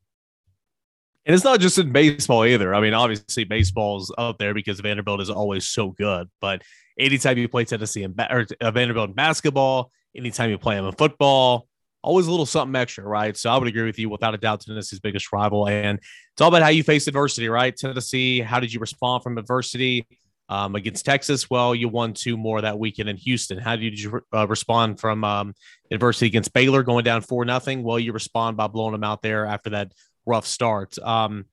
And 1.26 1.34
it's 1.34 1.45
not 1.45 1.61
just 1.61 1.76
in 1.76 1.93
baseball 1.93 2.47
either. 2.47 2.74
I 2.74 2.80
mean, 2.80 2.95
obviously 2.95 3.45
baseball's 3.45 4.11
up 4.16 4.38
there 4.38 4.55
because 4.55 4.80
Vanderbilt 4.80 5.20
is 5.20 5.28
always 5.28 5.68
so 5.68 5.90
good. 5.90 6.30
But 6.40 6.62
anytime 6.99 7.36
you 7.36 7.47
play 7.47 7.66
Tennessee 7.66 8.05
and 8.05 8.16
ba- 8.16 8.32
or 8.32 8.47
uh, 8.61 8.70
Vanderbilt 8.70 9.11
in 9.11 9.14
basketball, 9.14 9.90
anytime 10.16 10.49
you 10.49 10.57
play 10.57 10.76
them 10.76 10.86
in 10.86 10.93
football, 10.93 11.68
always 12.03 12.26
a 12.26 12.30
little 12.30 12.47
something 12.47 12.74
extra, 12.80 13.05
right? 13.05 13.36
So 13.36 13.51
I 13.51 13.59
would 13.59 13.68
agree 13.68 13.84
with 13.84 13.99
you 13.99 14.09
without 14.09 14.34
a 14.34 14.38
doubt. 14.38 14.62
Tennessee's 14.62 14.99
biggest 14.99 15.30
rival, 15.30 15.68
and 15.68 15.99
it's 15.99 16.40
all 16.40 16.49
about 16.49 16.62
how 16.62 16.70
you 16.70 16.84
face 16.84 17.07
adversity, 17.07 17.51
right? 17.51 17.76
Tennessee, 17.76 18.40
how 18.40 18.61
did 18.61 18.72
you 18.72 18.80
respond 18.80 19.22
from 19.22 19.36
adversity? 19.36 20.07
Um, 20.53 20.74
against 20.74 21.07
Texas, 21.07 21.48
well, 21.48 21.74
you 21.74 21.88
won 21.88 22.12
two 22.12 22.36
more 22.36 22.61
that 22.61 22.78
weekend 22.78 23.09
in 23.09 23.16
Houston. 23.16 23.57
How 23.57 23.74
did 23.74 23.98
you 23.98 24.20
uh, 24.34 24.46
respond 24.46 25.00
from 25.00 25.24
um, 25.24 25.55
adversity 25.90 26.26
against 26.26 26.53
Baylor, 26.53 26.82
going 26.82 27.05
down 27.05 27.22
four 27.22 27.46
nothing? 27.46 27.82
Well, 27.82 27.98
you 27.98 28.12
respond 28.12 28.59
by 28.59 28.66
blowing 28.66 28.92
them 28.92 29.03
out 29.03 29.22
there 29.22 29.46
after 29.46 29.70
that 29.70 29.92
rough 30.26 30.46
start. 30.46 30.98
Um, 30.98 31.46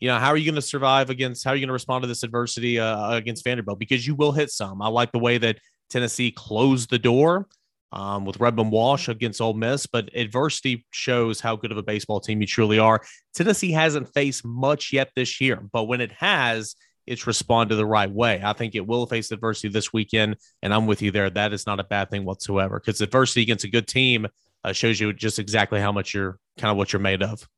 you 0.00 0.08
know, 0.08 0.18
how 0.18 0.28
are 0.28 0.38
you 0.38 0.46
going 0.46 0.54
to 0.54 0.62
survive 0.62 1.10
against? 1.10 1.44
How 1.44 1.50
are 1.50 1.54
you 1.54 1.60
going 1.60 1.68
to 1.68 1.74
respond 1.74 2.04
to 2.04 2.08
this 2.08 2.22
adversity 2.22 2.80
uh, 2.80 3.12
against 3.12 3.44
Vanderbilt? 3.44 3.78
Because 3.78 4.06
you 4.06 4.14
will 4.14 4.32
hit 4.32 4.50
some. 4.50 4.80
I 4.80 4.88
like 4.88 5.12
the 5.12 5.18
way 5.18 5.36
that 5.36 5.58
Tennessee 5.90 6.30
closed 6.30 6.88
the 6.88 6.98
door 6.98 7.48
um, 7.92 8.24
with 8.24 8.40
Redmond 8.40 8.72
Walsh 8.72 9.08
against 9.10 9.42
Ole 9.42 9.52
Miss, 9.52 9.84
but 9.84 10.08
adversity 10.14 10.86
shows 10.92 11.40
how 11.40 11.56
good 11.56 11.72
of 11.72 11.76
a 11.76 11.82
baseball 11.82 12.20
team 12.20 12.40
you 12.40 12.46
truly 12.46 12.78
are. 12.78 13.02
Tennessee 13.34 13.72
hasn't 13.72 14.14
faced 14.14 14.46
much 14.46 14.94
yet 14.94 15.10
this 15.14 15.42
year, 15.42 15.62
but 15.74 15.84
when 15.84 16.00
it 16.00 16.12
has, 16.12 16.74
it's 17.06 17.26
respond 17.26 17.70
to 17.70 17.76
the 17.76 17.86
right 17.86 18.10
way. 18.10 18.40
I 18.42 18.52
think 18.52 18.74
it 18.74 18.86
will 18.86 19.06
face 19.06 19.30
adversity 19.30 19.68
this 19.68 19.92
weekend, 19.92 20.36
and 20.62 20.74
I'm 20.74 20.86
with 20.86 21.02
you 21.02 21.10
there. 21.10 21.30
That 21.30 21.52
is 21.52 21.66
not 21.66 21.80
a 21.80 21.84
bad 21.84 22.10
thing 22.10 22.24
whatsoever 22.24 22.80
because 22.80 23.00
adversity 23.00 23.42
against 23.42 23.64
a 23.64 23.68
good 23.68 23.86
team 23.86 24.26
uh, 24.64 24.72
shows 24.72 25.00
you 25.00 25.12
just 25.12 25.38
exactly 25.38 25.80
how 25.80 25.92
much 25.92 26.14
you're 26.14 26.38
kind 26.58 26.70
of 26.70 26.76
what 26.76 26.92
you're 26.92 27.00
made 27.00 27.22
of. 27.22 27.48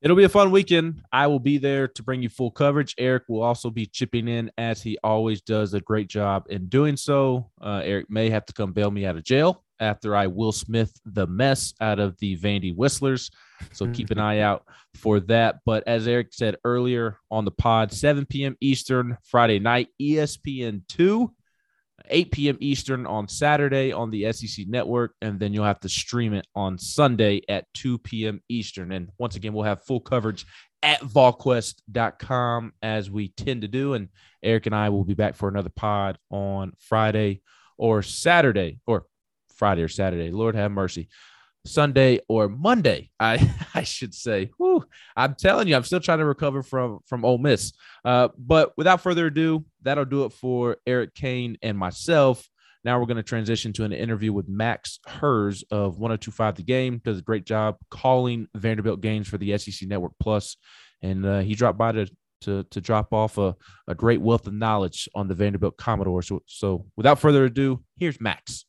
It'll 0.00 0.16
be 0.16 0.24
a 0.24 0.28
fun 0.28 0.50
weekend. 0.50 1.00
I 1.12 1.28
will 1.28 1.38
be 1.38 1.56
there 1.56 1.88
to 1.88 2.02
bring 2.02 2.22
you 2.22 2.28
full 2.28 2.50
coverage. 2.50 2.94
Eric 2.98 3.22
will 3.26 3.42
also 3.42 3.70
be 3.70 3.86
chipping 3.86 4.28
in 4.28 4.50
as 4.58 4.82
he 4.82 4.98
always 5.02 5.40
does 5.40 5.72
a 5.72 5.80
great 5.80 6.08
job 6.08 6.44
in 6.50 6.66
doing 6.66 6.98
so. 6.98 7.50
Uh, 7.58 7.80
Eric 7.82 8.10
may 8.10 8.28
have 8.28 8.44
to 8.46 8.52
come 8.52 8.72
bail 8.72 8.90
me 8.90 9.06
out 9.06 9.16
of 9.16 9.24
jail 9.24 9.64
after 9.84 10.16
I 10.16 10.26
Will 10.26 10.52
Smith 10.52 10.92
the 11.04 11.26
mess 11.26 11.74
out 11.80 12.00
of 12.00 12.18
the 12.18 12.36
Vandy 12.36 12.74
Whistlers. 12.74 13.30
So 13.72 13.86
keep 13.88 14.10
an 14.10 14.18
eye 14.18 14.40
out 14.40 14.64
for 14.94 15.20
that. 15.20 15.60
But 15.64 15.84
as 15.86 16.08
Eric 16.08 16.28
said 16.32 16.56
earlier 16.64 17.18
on 17.30 17.44
the 17.44 17.50
pod, 17.50 17.92
7 17.92 18.26
p.m. 18.26 18.56
Eastern, 18.60 19.16
Friday 19.22 19.58
night, 19.58 19.88
ESPN 20.00 20.82
2, 20.88 21.32
8 22.08 22.30
p.m. 22.32 22.58
Eastern 22.60 23.06
on 23.06 23.28
Saturday 23.28 23.92
on 23.92 24.10
the 24.10 24.32
SEC 24.32 24.66
network. 24.68 25.14
And 25.22 25.38
then 25.38 25.52
you'll 25.52 25.64
have 25.64 25.80
to 25.80 25.88
stream 25.88 26.34
it 26.34 26.46
on 26.54 26.78
Sunday 26.78 27.42
at 27.48 27.66
2 27.74 27.98
p.m. 27.98 28.40
Eastern. 28.48 28.92
And 28.92 29.10
once 29.18 29.36
again, 29.36 29.52
we'll 29.52 29.64
have 29.64 29.84
full 29.84 30.00
coverage 30.00 30.46
at 30.82 31.00
volquest.com 31.00 32.72
as 32.82 33.10
we 33.10 33.28
tend 33.28 33.62
to 33.62 33.68
do. 33.68 33.94
And 33.94 34.08
Eric 34.42 34.66
and 34.66 34.74
I 34.74 34.90
will 34.90 35.04
be 35.04 35.14
back 35.14 35.34
for 35.34 35.48
another 35.48 35.72
pod 35.74 36.18
on 36.30 36.72
Friday 36.78 37.42
or 37.78 38.02
Saturday 38.02 38.80
or 38.86 39.06
Friday 39.54 39.82
or 39.82 39.88
Saturday. 39.88 40.30
Lord 40.30 40.54
have 40.54 40.70
mercy. 40.70 41.08
Sunday 41.66 42.20
or 42.28 42.48
Monday, 42.48 43.10
I 43.18 43.50
I 43.74 43.82
should 43.82 44.14
say. 44.14 44.50
Whew, 44.58 44.84
I'm 45.16 45.34
telling 45.34 45.68
you, 45.68 45.76
I'm 45.76 45.84
still 45.84 46.00
trying 46.00 46.18
to 46.18 46.24
recover 46.24 46.62
from 46.62 47.00
from 47.06 47.24
Ole 47.24 47.38
Miss. 47.38 47.72
Uh, 48.04 48.28
but 48.36 48.72
without 48.76 49.00
further 49.00 49.26
ado, 49.26 49.64
that'll 49.82 50.04
do 50.04 50.24
it 50.24 50.32
for 50.32 50.76
Eric 50.86 51.14
Kane 51.14 51.56
and 51.62 51.78
myself. 51.78 52.48
Now 52.84 53.00
we're 53.00 53.06
going 53.06 53.16
to 53.16 53.22
transition 53.22 53.72
to 53.74 53.84
an 53.84 53.94
interview 53.94 54.30
with 54.30 54.46
Max 54.46 55.00
Hers 55.06 55.64
of 55.70 55.98
1025 55.98 56.56
The 56.56 56.62
Game. 56.62 57.00
Does 57.02 57.18
a 57.18 57.22
great 57.22 57.46
job 57.46 57.76
calling 57.90 58.46
Vanderbilt 58.54 59.00
games 59.00 59.26
for 59.26 59.38
the 59.38 59.56
SEC 59.56 59.88
Network 59.88 60.12
Plus, 60.20 60.58
and 61.00 61.24
uh, 61.24 61.40
he 61.40 61.54
dropped 61.54 61.78
by 61.78 61.92
to 61.92 62.06
to, 62.42 62.62
to 62.64 62.80
drop 62.80 63.12
off 63.12 63.38
a, 63.38 63.56
a 63.88 63.94
great 63.94 64.20
wealth 64.20 64.46
of 64.46 64.52
knowledge 64.52 65.08
on 65.14 65.28
the 65.28 65.34
Vanderbilt 65.34 65.78
Commodores. 65.78 66.28
So, 66.28 66.42
so 66.46 66.86
without 66.94 67.18
further 67.18 67.46
ado, 67.46 67.82
here's 67.96 68.20
Max. 68.20 68.66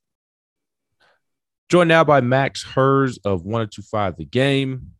Joined 1.68 1.88
now 1.88 2.04
by 2.04 2.22
Max 2.22 2.64
Hers 2.64 3.18
of 3.26 3.44
1025 3.44 4.18
The 4.18 4.26
Game, 4.26 4.92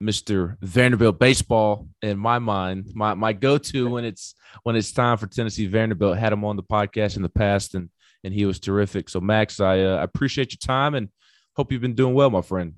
Mr. 0.00 0.56
Vanderbilt 0.60 1.18
baseball 1.18 1.88
in 2.02 2.16
my 2.16 2.38
mind. 2.38 2.92
My 2.94 3.14
my 3.14 3.32
go-to 3.32 3.90
when 3.90 4.04
it's 4.04 4.36
when 4.62 4.76
it's 4.76 4.92
time 4.92 5.16
for 5.18 5.26
Tennessee 5.26 5.66
Vanderbilt. 5.66 6.16
Had 6.16 6.32
him 6.32 6.44
on 6.44 6.54
the 6.54 6.62
podcast 6.62 7.16
in 7.16 7.22
the 7.22 7.28
past 7.28 7.74
and 7.74 7.90
and 8.22 8.32
he 8.32 8.46
was 8.46 8.60
terrific. 8.60 9.08
So 9.08 9.20
Max, 9.20 9.58
I 9.58 9.80
uh, 9.80 10.00
appreciate 10.00 10.52
your 10.52 10.58
time 10.64 10.94
and 10.94 11.08
hope 11.56 11.72
you've 11.72 11.82
been 11.82 11.96
doing 11.96 12.14
well, 12.14 12.30
my 12.30 12.42
friend. 12.42 12.74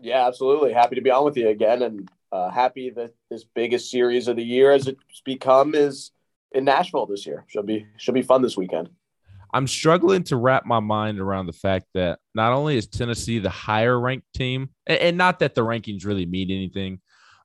Yeah, 0.00 0.26
absolutely. 0.26 0.72
Happy 0.72 0.94
to 0.94 1.02
be 1.02 1.10
on 1.10 1.26
with 1.26 1.36
you 1.36 1.48
again 1.48 1.82
and 1.82 2.10
uh, 2.32 2.50
happy 2.50 2.88
that 2.90 3.12
this 3.30 3.44
biggest 3.44 3.90
series 3.90 4.26
of 4.26 4.36
the 4.36 4.44
year 4.44 4.72
as 4.72 4.86
it's 4.86 5.20
become 5.22 5.74
is 5.74 6.12
in 6.52 6.64
Nashville 6.64 7.04
this 7.04 7.26
year. 7.26 7.44
Should 7.48 7.66
be 7.66 7.86
should 7.98 8.14
be 8.14 8.22
fun 8.22 8.40
this 8.40 8.56
weekend. 8.56 8.88
I'm 9.52 9.66
struggling 9.66 10.24
to 10.24 10.36
wrap 10.36 10.66
my 10.66 10.80
mind 10.80 11.20
around 11.20 11.46
the 11.46 11.52
fact 11.52 11.86
that 11.94 12.18
not 12.34 12.52
only 12.52 12.76
is 12.76 12.86
Tennessee 12.86 13.38
the 13.38 13.50
higher 13.50 13.98
ranked 13.98 14.26
team, 14.34 14.70
and 14.86 15.16
not 15.16 15.38
that 15.38 15.54
the 15.54 15.62
rankings 15.62 16.04
really 16.04 16.26
mean 16.26 16.50
anything, 16.50 17.00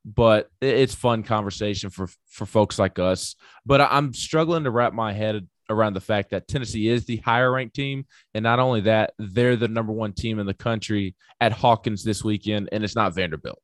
but 0.05 0.49
it's 0.61 0.93
fun 0.93 1.23
conversation 1.23 1.89
for 1.89 2.07
for 2.29 2.45
folks 2.45 2.77
like 2.77 2.99
us. 2.99 3.35
But 3.65 3.81
I'm 3.81 4.13
struggling 4.13 4.65
to 4.65 4.71
wrap 4.71 4.93
my 4.93 5.13
head 5.13 5.47
around 5.69 5.93
the 5.93 6.01
fact 6.01 6.31
that 6.31 6.47
Tennessee 6.47 6.89
is 6.89 7.05
the 7.05 7.17
higher 7.17 7.51
ranked 7.51 7.75
team, 7.75 8.05
and 8.33 8.43
not 8.43 8.59
only 8.59 8.81
that, 8.81 9.13
they're 9.17 9.55
the 9.55 9.67
number 9.67 9.93
one 9.93 10.13
team 10.13 10.39
in 10.39 10.45
the 10.45 10.53
country 10.53 11.15
at 11.39 11.53
Hawkins 11.53 12.03
this 12.03 12.23
weekend, 12.23 12.69
and 12.71 12.83
it's 12.83 12.95
not 12.95 13.15
Vanderbilt. 13.15 13.61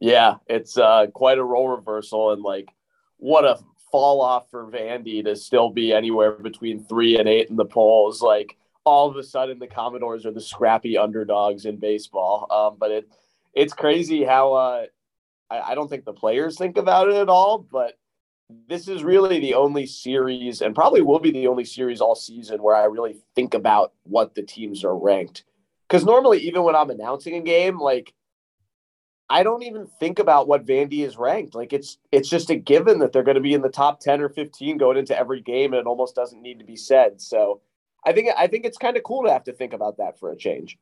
Yeah, 0.00 0.36
it's 0.46 0.78
uh, 0.78 1.06
quite 1.12 1.38
a 1.38 1.44
role 1.44 1.68
reversal, 1.68 2.30
and 2.32 2.42
like 2.42 2.68
what 3.16 3.44
a 3.44 3.58
fall 3.90 4.20
off 4.20 4.50
for 4.50 4.66
Vandy 4.66 5.24
to 5.24 5.36
still 5.36 5.70
be 5.70 5.92
anywhere 5.92 6.32
between 6.32 6.84
three 6.84 7.18
and 7.18 7.28
eight 7.28 7.50
in 7.50 7.56
the 7.56 7.64
polls. 7.64 8.22
Like 8.22 8.56
all 8.84 9.08
of 9.08 9.16
a 9.16 9.22
sudden, 9.22 9.58
the 9.58 9.66
Commodores 9.66 10.26
are 10.26 10.32
the 10.32 10.40
scrappy 10.40 10.96
underdogs 10.96 11.64
in 11.64 11.76
baseball. 11.76 12.46
Um, 12.50 12.76
but 12.78 12.90
it 12.90 13.08
it's 13.54 13.72
crazy 13.72 14.24
how 14.24 14.52
uh, 14.54 14.86
I, 15.50 15.60
I 15.60 15.74
don't 15.74 15.88
think 15.88 16.04
the 16.04 16.12
players 16.12 16.56
think 16.56 16.76
about 16.76 17.08
it 17.08 17.16
at 17.16 17.28
all. 17.28 17.58
But 17.58 17.98
this 18.68 18.88
is 18.88 19.04
really 19.04 19.40
the 19.40 19.54
only 19.54 19.86
series, 19.86 20.62
and 20.62 20.74
probably 20.74 21.02
will 21.02 21.18
be 21.18 21.32
the 21.32 21.48
only 21.48 21.64
series 21.64 22.00
all 22.00 22.14
season 22.14 22.62
where 22.62 22.76
I 22.76 22.84
really 22.84 23.16
think 23.34 23.54
about 23.54 23.92
what 24.04 24.34
the 24.34 24.42
teams 24.42 24.84
are 24.84 24.96
ranked. 24.96 25.44
Because 25.88 26.04
normally, 26.04 26.38
even 26.40 26.62
when 26.64 26.76
I'm 26.76 26.90
announcing 26.90 27.34
a 27.34 27.40
game, 27.40 27.78
like 27.78 28.12
I 29.30 29.42
don't 29.42 29.62
even 29.62 29.86
think 29.86 30.18
about 30.18 30.48
what 30.48 30.64
Vandy 30.64 31.04
is 31.04 31.18
ranked. 31.18 31.54
Like 31.54 31.72
it's 31.72 31.98
it's 32.10 32.28
just 32.28 32.50
a 32.50 32.56
given 32.56 32.98
that 33.00 33.12
they're 33.12 33.22
going 33.22 33.34
to 33.34 33.40
be 33.40 33.54
in 33.54 33.62
the 33.62 33.68
top 33.68 34.00
10 34.00 34.20
or 34.20 34.28
15 34.28 34.78
going 34.78 34.96
into 34.96 35.18
every 35.18 35.40
game 35.40 35.72
and 35.72 35.80
it 35.80 35.86
almost 35.86 36.14
doesn't 36.14 36.42
need 36.42 36.58
to 36.60 36.64
be 36.64 36.76
said. 36.76 37.20
So 37.20 37.60
I 38.06 38.12
think 38.12 38.30
I 38.36 38.46
think 38.46 38.64
it's 38.64 38.78
kind 38.78 38.96
of 38.96 39.02
cool 39.02 39.24
to 39.24 39.32
have 39.32 39.44
to 39.44 39.52
think 39.52 39.72
about 39.72 39.98
that 39.98 40.18
for 40.18 40.30
a 40.30 40.36
change. 40.36 40.78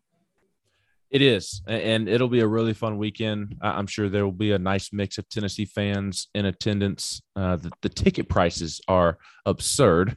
It 1.09 1.23
is, 1.23 1.63
and 1.69 2.09
it'll 2.09 2.29
be 2.29 2.41
a 2.41 2.47
really 2.47 2.75
fun 2.75 2.99
weekend. 2.99 3.55
I'm 3.61 3.87
sure 3.87 4.09
there 4.09 4.25
will 4.25 4.33
be 4.33 4.51
a 4.53 4.59
nice 4.59 4.93
mix 4.93 5.19
of 5.19 5.29
Tennessee 5.29 5.65
fans 5.65 6.29
in 6.35 6.47
attendance. 6.47 7.23
Uh, 7.37 7.57
the, 7.57 7.71
the 7.81 7.89
ticket 7.89 8.29
prices 8.29 8.81
are 8.89 9.19
absurd. 9.45 10.17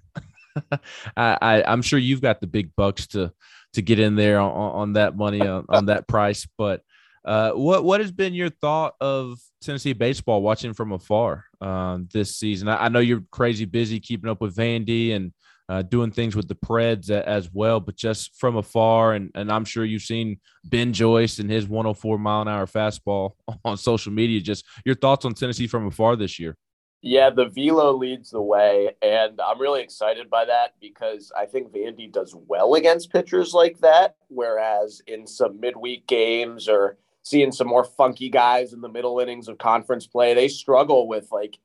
I, 1.15 1.63
am 1.65 1.83
sure 1.83 1.99
you've 1.99 2.23
got 2.23 2.41
the 2.41 2.47
big 2.47 2.75
bucks 2.75 3.05
to 3.07 3.31
to 3.73 3.83
get 3.83 3.99
in 3.99 4.15
there 4.15 4.39
on, 4.39 4.51
on 4.51 4.93
that 4.93 5.15
money 5.15 5.41
on, 5.41 5.65
on 5.69 5.85
that 5.85 6.07
price. 6.07 6.47
But 6.57 6.81
uh, 7.25 7.51
what 7.51 7.83
what 7.83 8.01
has 8.01 8.11
been 8.11 8.33
your 8.33 8.49
thought 8.49 8.95
of 9.01 9.39
Tennessee 9.61 9.93
baseball 9.93 10.41
watching 10.41 10.73
from 10.73 10.91
afar 10.91 11.45
um, 11.61 12.07
this 12.13 12.37
season? 12.37 12.67
I, 12.67 12.85
I, 12.85 12.89
know 12.89 12.99
you're 12.99 13.23
crazy 13.31 13.65
busy 13.65 13.99
keeping 13.99 14.29
up 14.29 14.41
with 14.41 14.55
Vandy 14.55 15.15
and 15.15 15.33
uh, 15.69 15.83
doing 15.83 16.11
things 16.11 16.35
with 16.35 16.47
the 16.47 16.55
Preds 16.55 17.09
as 17.11 17.51
well, 17.53 17.79
but 17.79 17.95
just 17.95 18.35
from 18.35 18.55
afar, 18.55 19.13
and, 19.13 19.29
and 19.35 19.51
I'm 19.51 19.65
sure 19.65 19.85
you've 19.85 20.01
seen 20.01 20.39
Ben 20.65 20.93
Joyce 20.93 21.37
and 21.37 21.49
his 21.49 21.67
104 21.67 22.17
mile 22.17 22.41
an 22.41 22.47
hour 22.47 22.65
fastball 22.65 23.33
on 23.65 23.77
social 23.77 24.11
media. 24.11 24.41
Just 24.41 24.65
your 24.83 24.95
thoughts 24.95 25.25
on 25.25 25.33
Tennessee 25.33 25.67
from 25.67 25.85
afar 25.85 26.15
this 26.15 26.39
year? 26.39 26.57
Yeah, 27.01 27.29
the 27.29 27.47
velo 27.47 27.93
leads 27.93 28.31
the 28.31 28.41
way, 28.41 28.95
and 29.01 29.39
I'm 29.39 29.61
really 29.61 29.81
excited 29.81 30.29
by 30.29 30.45
that 30.45 30.73
because 30.81 31.31
I 31.37 31.45
think 31.45 31.71
Vandy 31.71 32.11
does 32.11 32.35
well 32.35 32.73
against 32.73 33.11
pitchers 33.11 33.53
like 33.53 33.79
that. 33.79 34.15
Whereas 34.27 35.01
in 35.07 35.25
some 35.25 35.61
midweek 35.61 36.07
games 36.07 36.67
or 36.67 36.97
seeing 37.29 37.51
some 37.51 37.67
more 37.67 37.83
funky 37.83 38.27
guys 38.27 38.73
in 38.73 38.81
the 38.81 38.89
middle 38.89 39.19
innings 39.19 39.47
of 39.47 39.59
conference 39.59 40.07
play, 40.07 40.33
they 40.33 40.47
struggle 40.47 41.07
with 41.07 41.31
like 41.31 41.59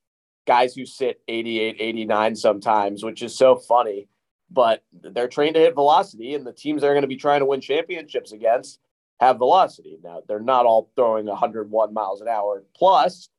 guys 0.47 0.75
who 0.75 0.85
sit 0.85 1.23
88, 1.27 1.77
89 1.79 2.37
sometimes, 2.37 3.03
which 3.03 3.23
is 3.23 3.35
so 3.35 3.57
funny. 3.57 4.07
But 4.51 4.85
they're 4.93 5.27
trained 5.27 5.55
to 5.55 5.62
hit 5.62 5.75
velocity, 5.75 6.35
and 6.35 6.47
the 6.47 6.53
teams 6.53 6.83
they're 6.83 6.93
going 6.93 7.01
to 7.01 7.09
be 7.09 7.17
trying 7.17 7.41
to 7.41 7.47
win 7.47 7.62
championships 7.62 8.33
against 8.33 8.79
have 9.21 9.39
velocity. 9.39 9.99
Now, 10.05 10.21
they're 10.29 10.39
not 10.39 10.67
all 10.67 10.91
throwing 10.97 11.25
101 11.25 11.95
miles 11.95 12.21
an 12.21 12.29
hour 12.29 12.62
plus 12.77 13.31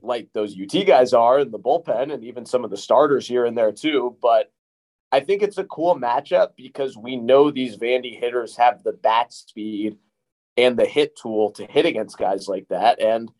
like 0.00 0.28
those 0.32 0.56
UT 0.60 0.84
guys 0.84 1.12
are 1.12 1.38
in 1.38 1.52
the 1.52 1.58
bullpen 1.58 2.12
and 2.12 2.24
even 2.24 2.44
some 2.44 2.64
of 2.64 2.70
the 2.70 2.76
starters 2.76 3.26
here 3.26 3.44
and 3.44 3.56
there 3.56 3.72
too. 3.72 4.16
But 4.20 4.52
I 5.12 5.20
think 5.20 5.42
it's 5.42 5.58
a 5.58 5.64
cool 5.64 5.96
matchup 5.96 6.50
because 6.56 6.96
we 6.96 7.16
know 7.16 7.50
these 7.50 7.76
Vandy 7.76 8.18
hitters 8.18 8.56
have 8.56 8.82
the 8.82 8.92
bat 8.92 9.32
speed 9.32 9.96
and 10.58 10.76
the 10.76 10.84
hit 10.84 11.16
tool 11.16 11.52
to 11.52 11.64
hit 11.64 11.86
against 11.86 12.18
guys 12.18 12.48
like 12.48 12.66
that. 12.68 13.00
And 13.00 13.30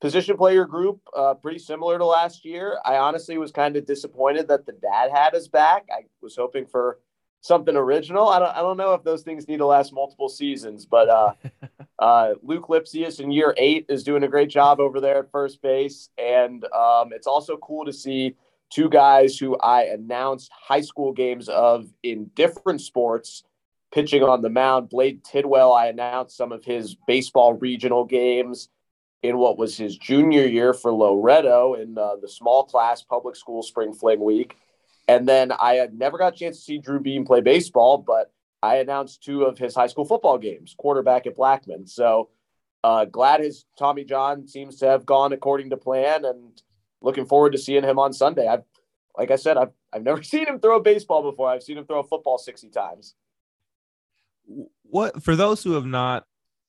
position 0.00 0.36
player 0.36 0.64
group, 0.64 1.00
uh, 1.16 1.34
pretty 1.34 1.60
similar 1.60 1.98
to 1.98 2.04
last 2.04 2.44
year. 2.44 2.78
I 2.84 2.96
honestly 2.96 3.38
was 3.38 3.52
kind 3.52 3.76
of 3.76 3.86
disappointed 3.86 4.48
that 4.48 4.66
the 4.66 4.72
dad 4.72 5.10
had 5.12 5.32
his 5.32 5.48
back. 5.48 5.86
I 5.90 6.06
was 6.20 6.36
hoping 6.36 6.66
for 6.66 6.98
something 7.40 7.76
original. 7.76 8.28
I 8.28 8.40
don't 8.40 8.56
I 8.56 8.60
don't 8.60 8.76
know 8.76 8.92
if 8.94 9.04
those 9.04 9.22
things 9.22 9.46
need 9.46 9.58
to 9.58 9.66
last 9.66 9.92
multiple 9.92 10.28
seasons, 10.28 10.84
but 10.84 11.08
uh, 11.08 11.32
uh, 12.00 12.34
Luc 12.42 12.66
Lipcius 12.66 13.20
in 13.20 13.30
year 13.30 13.54
eight 13.56 13.86
is 13.88 14.02
doing 14.02 14.24
a 14.24 14.28
great 14.28 14.50
job 14.50 14.80
over 14.80 15.00
there 15.00 15.20
at 15.20 15.30
first 15.30 15.62
base, 15.62 16.10
and 16.18 16.64
um, 16.74 17.12
it's 17.12 17.28
also 17.28 17.56
cool 17.58 17.84
to 17.84 17.92
see 17.92 18.34
two 18.70 18.88
guys 18.88 19.38
who 19.38 19.56
I 19.58 19.84
announced 19.84 20.50
high 20.52 20.82
school 20.82 21.12
games 21.12 21.48
of 21.48 21.86
in 22.02 22.30
different 22.34 22.80
sports 22.80 23.44
pitching 23.92 24.22
on 24.22 24.42
the 24.42 24.50
mound. 24.50 24.88
Blade 24.88 25.24
Tidwell, 25.24 25.72
I 25.72 25.86
announced 25.86 26.36
some 26.36 26.52
of 26.52 26.64
his 26.64 26.96
baseball 27.06 27.54
regional 27.54 28.04
games 28.04 28.68
in 29.22 29.38
what 29.38 29.58
was 29.58 29.76
his 29.76 29.96
junior 29.96 30.46
year 30.46 30.72
for 30.72 30.92
Loretto 30.92 31.74
in 31.74 31.98
uh, 31.98 32.16
the 32.20 32.28
small 32.28 32.64
class 32.64 33.02
public 33.02 33.36
school 33.36 33.62
spring 33.62 33.92
fling 33.92 34.20
week. 34.20 34.56
And 35.08 35.26
then 35.26 35.52
I 35.52 35.74
had 35.74 35.94
never 35.94 36.18
got 36.18 36.34
a 36.34 36.36
chance 36.36 36.58
to 36.58 36.62
see 36.62 36.78
Drew 36.78 37.00
Beam 37.00 37.24
play 37.24 37.40
baseball, 37.40 37.98
but 37.98 38.32
I 38.62 38.76
announced 38.76 39.22
two 39.22 39.44
of 39.44 39.58
his 39.58 39.74
high 39.74 39.86
school 39.86 40.04
football 40.04 40.38
games, 40.38 40.74
quarterback 40.76 41.26
at 41.26 41.36
Blackman. 41.36 41.86
So 41.86 42.28
uh, 42.84 43.06
glad 43.06 43.40
his 43.40 43.64
Tommy 43.78 44.04
John 44.04 44.46
seems 44.46 44.76
to 44.76 44.86
have 44.86 45.06
gone 45.06 45.32
according 45.32 45.70
to 45.70 45.76
plan, 45.76 46.24
and 46.24 46.60
looking 47.00 47.26
forward 47.26 47.52
to 47.52 47.58
seeing 47.58 47.84
him 47.84 47.98
on 47.98 48.12
Sunday. 48.12 48.46
I've, 48.46 48.64
like 49.16 49.30
I 49.30 49.36
said, 49.36 49.56
I've 49.56 49.72
I've 49.92 50.02
never 50.02 50.22
seen 50.22 50.46
him 50.46 50.60
throw 50.60 50.76
a 50.76 50.82
baseball 50.82 51.28
before. 51.28 51.48
I've 51.48 51.62
seen 51.62 51.78
him 51.78 51.86
throw 51.86 52.00
a 52.00 52.06
football 52.06 52.38
sixty 52.38 52.68
times. 52.68 53.14
What 54.82 55.22
for 55.22 55.36
those 55.36 55.62
who 55.62 55.72
have 55.72 55.86
not 55.86 56.24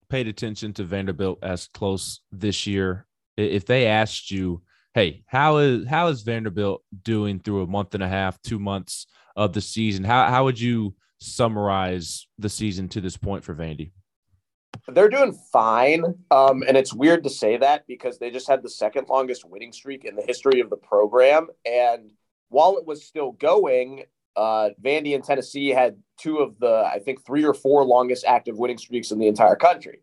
paid 0.10 0.28
attention 0.28 0.74
to 0.74 0.84
Vanderbilt 0.84 1.40
as 1.42 1.68
close 1.68 2.22
this 2.32 2.68
year, 2.68 3.08
if 3.38 3.66
they 3.66 3.88
asked 3.88 4.32
you 4.32 4.62
hey, 4.94 5.24
how 5.28 5.58
is 5.58 5.88
how 5.88 6.08
is 6.08 6.24
Vanderbilt 6.24 6.84
doing 7.04 7.40
through 7.40 7.62
a 7.62 7.68
month 7.68 7.94
and 7.94 8.04
a 8.04 8.08
half, 8.08 8.42
two 8.42 8.60
months 8.60 9.08
of 9.36 9.54
the 9.54 9.62
season? 9.62 10.04
How 10.04 10.28
how 10.28 10.44
would 10.46 10.60
you 10.60 10.96
summarize 11.20 12.28
the 12.38 12.50
season 12.50 12.90
to 12.90 13.02
this 13.02 13.18
point 13.18 13.44
for 13.44 13.56
Vandy? 13.56 13.92
They're 14.88 15.10
doing 15.10 15.38
fine. 15.52 16.04
Um, 16.32 16.64
and 16.68 16.78
it's 16.78 16.94
weird 16.94 17.24
to 17.24 17.30
say 17.30 17.58
that 17.58 17.86
because 17.88 18.18
they 18.18 18.32
just 18.32 18.48
had 18.48 18.64
the 18.64 18.70
second 18.70 19.08
longest 19.10 19.48
winning 19.48 19.72
streak 19.72 20.06
in 20.06 20.16
the 20.16 20.22
history 20.22 20.62
of 20.62 20.70
the 20.70 20.78
program. 20.78 21.48
And 21.66 22.12
while 22.50 22.78
it 22.78 22.86
was 22.86 23.04
still 23.04 23.32
going, 23.32 24.04
uh, 24.36 24.70
Vandy 24.82 25.16
and 25.16 25.24
Tennessee 25.24 25.70
had 25.70 25.98
two 26.20 26.40
of 26.40 26.60
the, 26.60 26.90
I 26.94 27.00
think, 27.00 27.26
three 27.26 27.46
or 27.46 27.54
four 27.54 27.84
longest 27.86 28.26
active 28.26 28.58
winning 28.58 28.78
streaks 28.78 29.12
in 29.12 29.20
the 29.20 29.28
entire 29.28 29.56
country. 29.56 30.02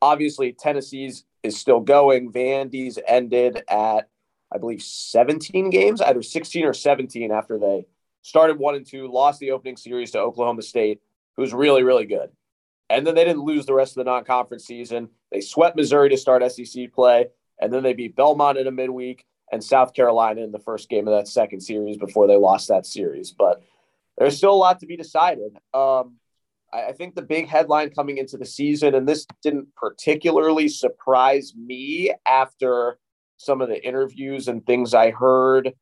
Obviously, 0.00 0.52
Tennessee's 0.52 1.24
is 1.42 1.58
still 1.58 1.80
going. 1.80 2.32
Vandy's 2.32 2.98
ended 3.06 3.62
at 3.68 4.08
I 4.50 4.58
believe, 4.58 4.82
17 4.82 5.70
games, 5.70 6.00
either 6.00 6.22
16 6.22 6.64
or 6.64 6.72
17 6.72 7.30
after 7.30 7.58
they 7.58 7.86
started 8.22 8.58
one 8.58 8.74
and 8.74 8.86
two, 8.86 9.10
lost 9.10 9.40
the 9.40 9.50
opening 9.50 9.76
series 9.76 10.10
to 10.12 10.20
Oklahoma 10.20 10.62
State, 10.62 11.00
who's 11.36 11.52
really, 11.52 11.82
really 11.82 12.06
good. 12.06 12.30
And 12.90 13.06
then 13.06 13.14
they 13.14 13.24
didn't 13.24 13.44
lose 13.44 13.66
the 13.66 13.74
rest 13.74 13.92
of 13.92 14.04
the 14.04 14.10
non 14.10 14.24
conference 14.24 14.64
season. 14.64 15.10
They 15.30 15.42
swept 15.42 15.76
Missouri 15.76 16.08
to 16.08 16.16
start 16.16 16.50
SEC 16.50 16.92
play, 16.92 17.26
and 17.60 17.72
then 17.72 17.82
they 17.82 17.92
beat 17.92 18.16
Belmont 18.16 18.56
in 18.56 18.66
a 18.66 18.70
midweek 18.70 19.26
and 19.52 19.62
South 19.62 19.92
Carolina 19.92 20.42
in 20.42 20.52
the 20.52 20.58
first 20.58 20.88
game 20.88 21.06
of 21.06 21.14
that 21.14 21.28
second 21.28 21.60
series 21.60 21.98
before 21.98 22.26
they 22.26 22.36
lost 22.36 22.68
that 22.68 22.86
series. 22.86 23.32
But 23.32 23.62
there's 24.18 24.36
still 24.36 24.52
a 24.52 24.56
lot 24.56 24.80
to 24.80 24.86
be 24.86 24.96
decided. 24.96 25.52
Um, 25.72 26.16
I, 26.72 26.86
I 26.88 26.92
think 26.92 27.14
the 27.14 27.22
big 27.22 27.46
headline 27.46 27.90
coming 27.90 28.18
into 28.18 28.36
the 28.36 28.44
season, 28.44 28.94
and 28.94 29.08
this 29.08 29.26
didn't 29.42 29.74
particularly 29.76 30.68
surprise 30.68 31.54
me 31.56 32.12
after 32.26 32.98
some 33.36 33.60
of 33.60 33.68
the 33.68 33.82
interviews 33.86 34.48
and 34.48 34.66
things 34.66 34.94
I 34.94 35.10
heard 35.10 35.72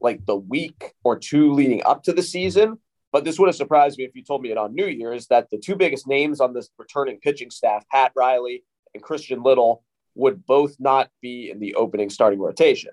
like 0.00 0.24
the 0.26 0.36
week 0.36 0.94
or 1.04 1.18
two 1.18 1.52
leading 1.52 1.82
up 1.84 2.02
to 2.04 2.12
the 2.12 2.22
season. 2.22 2.78
But 3.12 3.24
this 3.24 3.38
would 3.38 3.46
have 3.46 3.56
surprised 3.56 3.98
me 3.98 4.04
if 4.04 4.14
you 4.14 4.22
told 4.22 4.42
me 4.42 4.50
it 4.50 4.58
on 4.58 4.74
New 4.74 4.86
Year's 4.86 5.26
that 5.28 5.48
the 5.50 5.58
two 5.58 5.76
biggest 5.76 6.06
names 6.06 6.40
on 6.40 6.52
this 6.52 6.68
returning 6.78 7.18
pitching 7.20 7.50
staff, 7.50 7.84
Pat 7.90 8.12
Riley 8.14 8.64
and 8.94 9.02
Christian 9.02 9.42
Little, 9.42 9.82
would 10.14 10.44
both 10.44 10.76
not 10.78 11.10
be 11.22 11.50
in 11.50 11.58
the 11.58 11.74
opening 11.74 12.10
starting 12.10 12.38
rotation. 12.38 12.90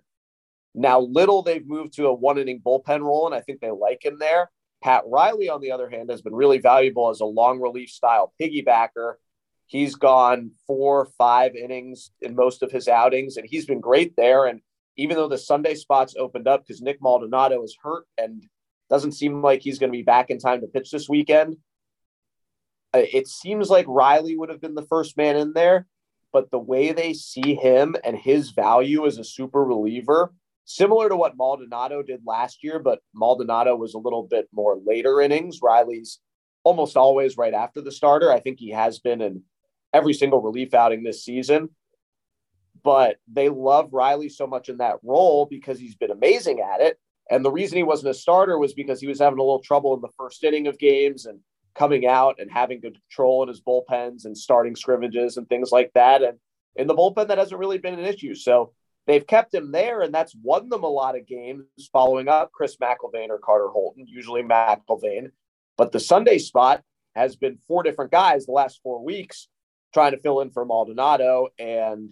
Now, 0.73 0.99
Little, 0.99 1.41
they've 1.41 1.65
moved 1.65 1.93
to 1.93 2.07
a 2.07 2.13
one 2.13 2.37
inning 2.37 2.61
bullpen 2.65 3.01
role, 3.01 3.25
and 3.25 3.35
I 3.35 3.41
think 3.41 3.59
they 3.59 3.71
like 3.71 4.03
him 4.03 4.17
there. 4.19 4.49
Pat 4.85 5.03
Riley, 5.07 5.49
on 5.49 5.59
the 5.59 5.71
other 5.71 5.89
hand, 5.89 6.09
has 6.11 6.21
been 6.21 6.35
really 6.35 6.59
valuable 6.59 7.09
as 7.09 7.19
a 7.19 7.25
long 7.25 7.59
relief 7.59 7.89
style 7.89 8.33
piggybacker 8.41 9.15
He's 9.67 9.95
gone 9.95 10.51
four, 10.67 11.05
five 11.17 11.55
innings 11.55 12.11
in 12.21 12.35
most 12.35 12.61
of 12.61 12.71
his 12.71 12.87
outings, 12.87 13.37
and 13.37 13.47
he's 13.49 13.65
been 13.65 13.79
great 13.79 14.15
there. 14.15 14.45
And 14.45 14.61
even 14.95 15.15
though 15.17 15.27
the 15.27 15.37
Sunday 15.37 15.75
spots 15.75 16.15
opened 16.17 16.47
up 16.47 16.63
because 16.65 16.81
Nick 16.81 17.01
Maldonado 17.01 17.63
is 17.63 17.77
hurt 17.81 18.05
and 18.17 18.43
doesn't 18.89 19.13
seem 19.13 19.41
like 19.41 19.61
he's 19.61 19.79
going 19.79 19.91
to 19.91 19.97
be 19.97 20.03
back 20.03 20.29
in 20.29 20.37
time 20.37 20.61
to 20.61 20.67
pitch 20.67 20.91
this 20.91 21.09
weekend, 21.09 21.57
uh, 22.93 23.01
it 23.11 23.27
seems 23.27 23.69
like 23.69 23.87
Riley 23.87 24.37
would 24.37 24.49
have 24.49 24.61
been 24.61 24.75
the 24.75 24.85
first 24.85 25.17
man 25.17 25.35
in 25.35 25.53
there. 25.53 25.87
But 26.31 26.51
the 26.51 26.59
way 26.59 26.91
they 26.91 27.13
see 27.13 27.55
him 27.55 27.95
and 28.03 28.17
his 28.17 28.51
value 28.51 29.05
as 29.07 29.17
a 29.17 29.23
super 29.23 29.63
reliever, 29.63 30.33
similar 30.65 31.09
to 31.09 31.15
what 31.15 31.37
Maldonado 31.37 32.01
did 32.01 32.21
last 32.25 32.63
year, 32.63 32.79
but 32.79 32.99
Maldonado 33.13 33.75
was 33.75 33.93
a 33.93 33.99
little 33.99 34.23
bit 34.23 34.47
more 34.51 34.77
later 34.85 35.21
innings. 35.21 35.59
Riley's 35.61 36.19
almost 36.63 36.97
always 36.97 37.37
right 37.37 37.53
after 37.53 37.81
the 37.81 37.91
starter. 37.91 38.31
I 38.31 38.39
think 38.39 38.59
he 38.59 38.71
has 38.71 38.99
been 38.99 39.21
in 39.21 39.43
every 39.93 40.13
single 40.13 40.41
relief 40.41 40.73
outing 40.73 41.03
this 41.03 41.23
season. 41.23 41.69
But 42.83 43.17
they 43.31 43.49
love 43.49 43.93
Riley 43.93 44.29
so 44.29 44.45
much 44.45 44.69
in 44.69 44.77
that 44.77 44.97
role 45.01 45.47
because 45.49 45.79
he's 45.79 45.95
been 45.95 46.11
amazing 46.11 46.59
at 46.59 46.81
it. 46.81 46.99
And 47.31 47.43
the 47.43 47.51
reason 47.51 47.77
he 47.77 47.83
wasn't 47.83 48.11
a 48.11 48.19
starter 48.19 48.59
was 48.59 48.73
because 48.73 49.01
he 49.01 49.07
was 49.07 49.19
having 49.19 49.39
a 49.39 49.41
little 49.41 49.61
trouble 49.61 49.95
in 49.95 50.01
the 50.01 50.13
first 50.17 50.43
inning 50.43 50.67
of 50.67 50.77
games 50.77 51.25
and 51.25 51.39
coming 51.73 52.05
out 52.05 52.35
and 52.39 52.51
having 52.51 52.79
good 52.79 52.97
control 53.09 53.41
in 53.41 53.49
his 53.49 53.61
bullpens 53.61 54.25
and 54.25 54.37
starting 54.37 54.75
scrimmages 54.75 55.37
and 55.37 55.49
things 55.49 55.71
like 55.71 55.91
that. 55.95 56.21
And 56.21 56.37
in 56.75 56.85
the 56.87 56.93
bullpen, 56.93 57.27
that 57.27 57.37
hasn't 57.37 57.59
really 57.59 57.79
been 57.79 57.97
an 57.97 58.05
issue. 58.05 58.35
So 58.35 58.73
they've 59.07 59.25
kept 59.25 59.53
him 59.53 59.71
there, 59.71 60.01
and 60.01 60.13
that's 60.13 60.35
won 60.41 60.69
them 60.69 60.83
a 60.83 60.89
lot 60.89 61.17
of 61.17 61.27
games 61.27 61.65
following 61.91 62.27
up 62.27 62.51
Chris 62.51 62.77
McElvain 62.77 63.29
or 63.29 63.39
Carter 63.39 63.69
Holton, 63.69 64.05
usually 64.07 64.43
McElvain. 64.43 65.31
But 65.77 65.91
the 65.91 65.99
Sunday 65.99 66.37
spot 66.37 66.83
has 67.15 67.35
been 67.35 67.59
four 67.67 67.83
different 67.83 68.11
guys 68.11 68.45
the 68.45 68.51
last 68.51 68.79
four 68.83 69.03
weeks 69.03 69.47
trying 69.93 70.11
to 70.11 70.17
fill 70.17 70.41
in 70.41 70.51
for 70.51 70.65
Maldonado. 70.65 71.47
And 71.57 72.09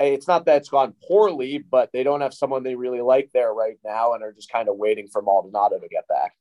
it's 0.00 0.28
not 0.28 0.46
that 0.46 0.58
it's 0.58 0.68
gone 0.68 0.94
poorly, 1.06 1.58
but 1.58 1.90
they 1.92 2.02
don't 2.02 2.20
have 2.20 2.34
someone 2.34 2.62
they 2.62 2.74
really 2.74 3.00
like 3.00 3.30
there 3.32 3.52
right 3.52 3.78
now 3.84 4.14
and 4.14 4.22
are 4.22 4.32
just 4.32 4.50
kind 4.50 4.68
of 4.68 4.76
waiting 4.76 5.08
for 5.08 5.22
Maldonado 5.22 5.78
to 5.78 5.88
get 5.88 6.06
back. 6.08 6.34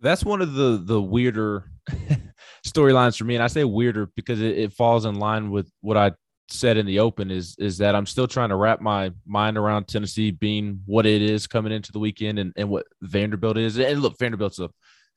That's 0.00 0.24
one 0.24 0.42
of 0.42 0.54
the 0.54 0.82
the 0.84 1.00
weirder 1.00 1.70
storylines 2.66 3.16
for 3.16 3.24
me. 3.24 3.36
And 3.36 3.44
I 3.44 3.46
say 3.46 3.64
weirder 3.64 4.06
because 4.16 4.40
it, 4.40 4.58
it 4.58 4.72
falls 4.72 5.04
in 5.04 5.14
line 5.16 5.50
with 5.50 5.70
what 5.80 5.96
I 5.96 6.12
said 6.52 6.76
in 6.76 6.86
the 6.86 7.00
open 7.00 7.30
is 7.30 7.56
is 7.58 7.78
that 7.78 7.94
I'm 7.94 8.06
still 8.06 8.28
trying 8.28 8.50
to 8.50 8.56
wrap 8.56 8.80
my 8.80 9.12
mind 9.26 9.56
around 9.58 9.88
Tennessee 9.88 10.30
being 10.30 10.80
what 10.86 11.06
it 11.06 11.22
is 11.22 11.46
coming 11.46 11.72
into 11.72 11.92
the 11.92 11.98
weekend 11.98 12.38
and, 12.38 12.52
and 12.56 12.68
what 12.68 12.86
Vanderbilt 13.00 13.58
is. 13.58 13.78
And 13.78 14.00
look, 14.00 14.18
Vanderbilt's 14.18 14.58
a 14.58 14.70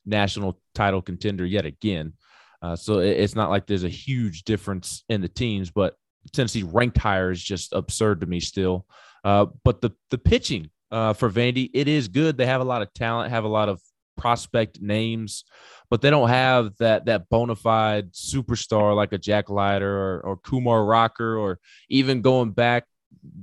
national 0.06 0.60
title 0.74 1.02
contender 1.02 1.46
yet 1.46 1.66
again. 1.66 2.14
Uh, 2.62 2.76
so 2.76 3.00
it, 3.00 3.18
it's 3.18 3.36
not 3.36 3.50
like 3.50 3.68
there's 3.68 3.84
a 3.84 3.90
huge 3.90 4.44
difference 4.44 5.04
in 5.10 5.22
the 5.22 5.28
teams, 5.28 5.72
but 5.72 5.96
Tennessee 6.34 6.64
ranked 6.64 6.98
higher 6.98 7.32
is 7.32 7.44
just 7.44 7.74
absurd 7.74 8.22
to 8.22 8.28
me 8.28 8.40
still. 8.40 8.86
Uh, 9.24 9.48
but 9.64 9.82
the 9.82 9.92
the 10.12 10.18
pitching 10.18 10.70
uh, 10.92 11.14
for 11.14 11.30
Vandy, 11.30 11.70
it 11.74 11.88
is 11.88 12.08
good. 12.08 12.38
They 12.38 12.46
have 12.46 12.62
a 12.62 12.66
lot 12.66 12.82
of 12.82 12.94
talent, 12.94 13.32
have 13.32 13.44
a 13.44 13.50
lot 13.50 13.70
of 13.70 13.82
prospect 14.18 14.82
names, 14.82 15.44
but 15.90 16.02
they 16.02 16.10
don't 16.10 16.30
have 16.30 16.76
that 16.78 17.06
that 17.06 17.30
bona 17.30 17.56
fide 17.56 18.14
superstar 18.14 18.96
like 18.96 19.14
a 19.14 19.18
Jack 19.18 19.50
Leiter 19.50 19.90
or, 19.90 20.22
or 20.22 20.38
Kumar 20.38 20.86
Rocker, 20.86 21.38
or 21.38 21.60
even 21.90 22.22
going 22.22 22.52
back 22.52 22.86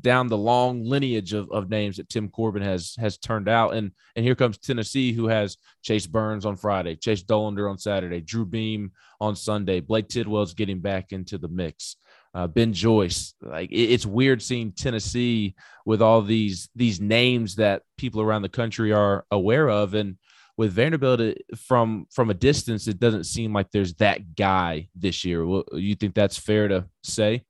down 0.00 0.28
the 0.28 0.38
long 0.38 0.84
lineage 0.84 1.32
of, 1.32 1.50
of 1.50 1.68
names 1.68 1.96
that 1.96 2.08
Tim 2.08 2.28
Corbin 2.28 2.62
has 2.62 2.94
has 2.98 3.18
turned 3.18 3.48
out. 3.48 3.74
And 3.74 3.92
and 4.16 4.24
here 4.24 4.34
comes 4.34 4.58
Tennessee, 4.58 5.12
who 5.12 5.28
has 5.28 5.56
Chase 5.82 6.06
Burns 6.06 6.46
on 6.46 6.56
Friday, 6.56 6.96
Chase 6.96 7.22
Dollander 7.22 7.70
on 7.70 7.78
Saturday, 7.78 8.20
Drew 8.20 8.44
Beam 8.44 8.92
on 9.20 9.36
Sunday. 9.36 9.80
Blade 9.80 10.08
Tidwell's 10.08 10.54
getting 10.54 10.80
back 10.80 11.12
into 11.12 11.38
the 11.38 11.48
mix. 11.48 11.96
Uh, 12.34 12.46
ben 12.46 12.72
Joyce, 12.72 13.34
like 13.42 13.70
it, 13.70 13.90
it's 13.90 14.06
weird 14.06 14.40
seeing 14.40 14.72
Tennessee 14.72 15.54
with 15.84 16.00
all 16.00 16.22
these 16.22 16.70
these 16.74 16.98
names 16.98 17.56
that 17.56 17.82
people 17.98 18.22
around 18.22 18.40
the 18.40 18.48
country 18.48 18.90
are 18.92 19.26
aware 19.30 19.68
of, 19.68 19.92
and 19.92 20.16
with 20.56 20.72
Vanderbilt 20.72 21.38
from 21.56 22.06
from 22.10 22.30
a 22.30 22.34
distance, 22.34 22.86
it 22.86 23.00
doesn't 23.00 23.24
seem 23.24 23.52
like 23.52 23.70
there's 23.70 23.94
that 23.94 24.34
guy 24.36 24.88
this 24.94 25.24
year. 25.24 25.44
You 25.72 25.94
think 25.94 26.14
that's 26.14 26.38
fair 26.38 26.68
to 26.68 26.86
say? 27.02 27.44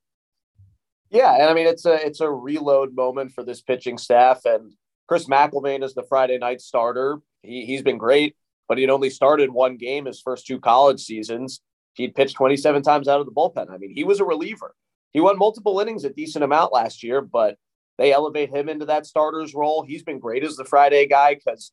Yeah, 1.09 1.33
and 1.33 1.43
I 1.43 1.53
mean 1.53 1.67
it's 1.67 1.85
a 1.85 1.93
it's 2.05 2.21
a 2.21 2.29
reload 2.29 2.95
moment 2.95 3.33
for 3.33 3.43
this 3.43 3.61
pitching 3.61 3.97
staff, 3.97 4.45
and 4.45 4.73
Chris 5.07 5.25
McElvain 5.25 5.83
is 5.83 5.93
the 5.93 6.03
Friday 6.03 6.37
night 6.37 6.61
starter. 6.61 7.19
He 7.41 7.65
he's 7.65 7.81
been 7.81 7.97
great, 7.97 8.35
but 8.67 8.77
he'd 8.77 8.89
only 8.89 9.09
started 9.09 9.51
one 9.51 9.77
game 9.77 10.05
his 10.05 10.21
first 10.21 10.47
two 10.47 10.59
college 10.59 11.01
seasons. 11.01 11.61
He'd 11.93 12.15
pitched 12.15 12.35
27 12.35 12.81
times 12.81 13.07
out 13.07 13.19
of 13.19 13.27
the 13.27 13.31
bullpen. 13.31 13.69
I 13.69 13.77
mean, 13.77 13.93
he 13.93 14.03
was 14.03 14.19
a 14.19 14.25
reliever. 14.25 14.73
He 15.11 15.19
won 15.19 15.37
multiple 15.37 15.79
innings, 15.79 16.05
a 16.05 16.09
decent 16.09 16.43
amount 16.43 16.73
last 16.73 17.03
year, 17.03 17.21
but 17.21 17.57
they 17.99 18.11
elevate 18.11 18.49
him 18.49 18.67
into 18.67 18.85
that 18.85 19.05
starter's 19.05 19.53
role. 19.53 19.83
He's 19.83 20.01
been 20.01 20.17
great 20.17 20.43
as 20.43 20.55
the 20.55 20.65
Friday 20.65 21.05
guy 21.05 21.35
because 21.35 21.71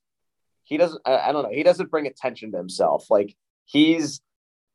he 0.71 0.77
doesn't 0.77 1.03
I 1.05 1.33
don't 1.33 1.43
know, 1.43 1.51
he 1.51 1.65
doesn't 1.65 1.91
bring 1.91 2.07
attention 2.07 2.53
to 2.53 2.57
himself. 2.57 3.11
Like 3.11 3.37
he's 3.67 4.23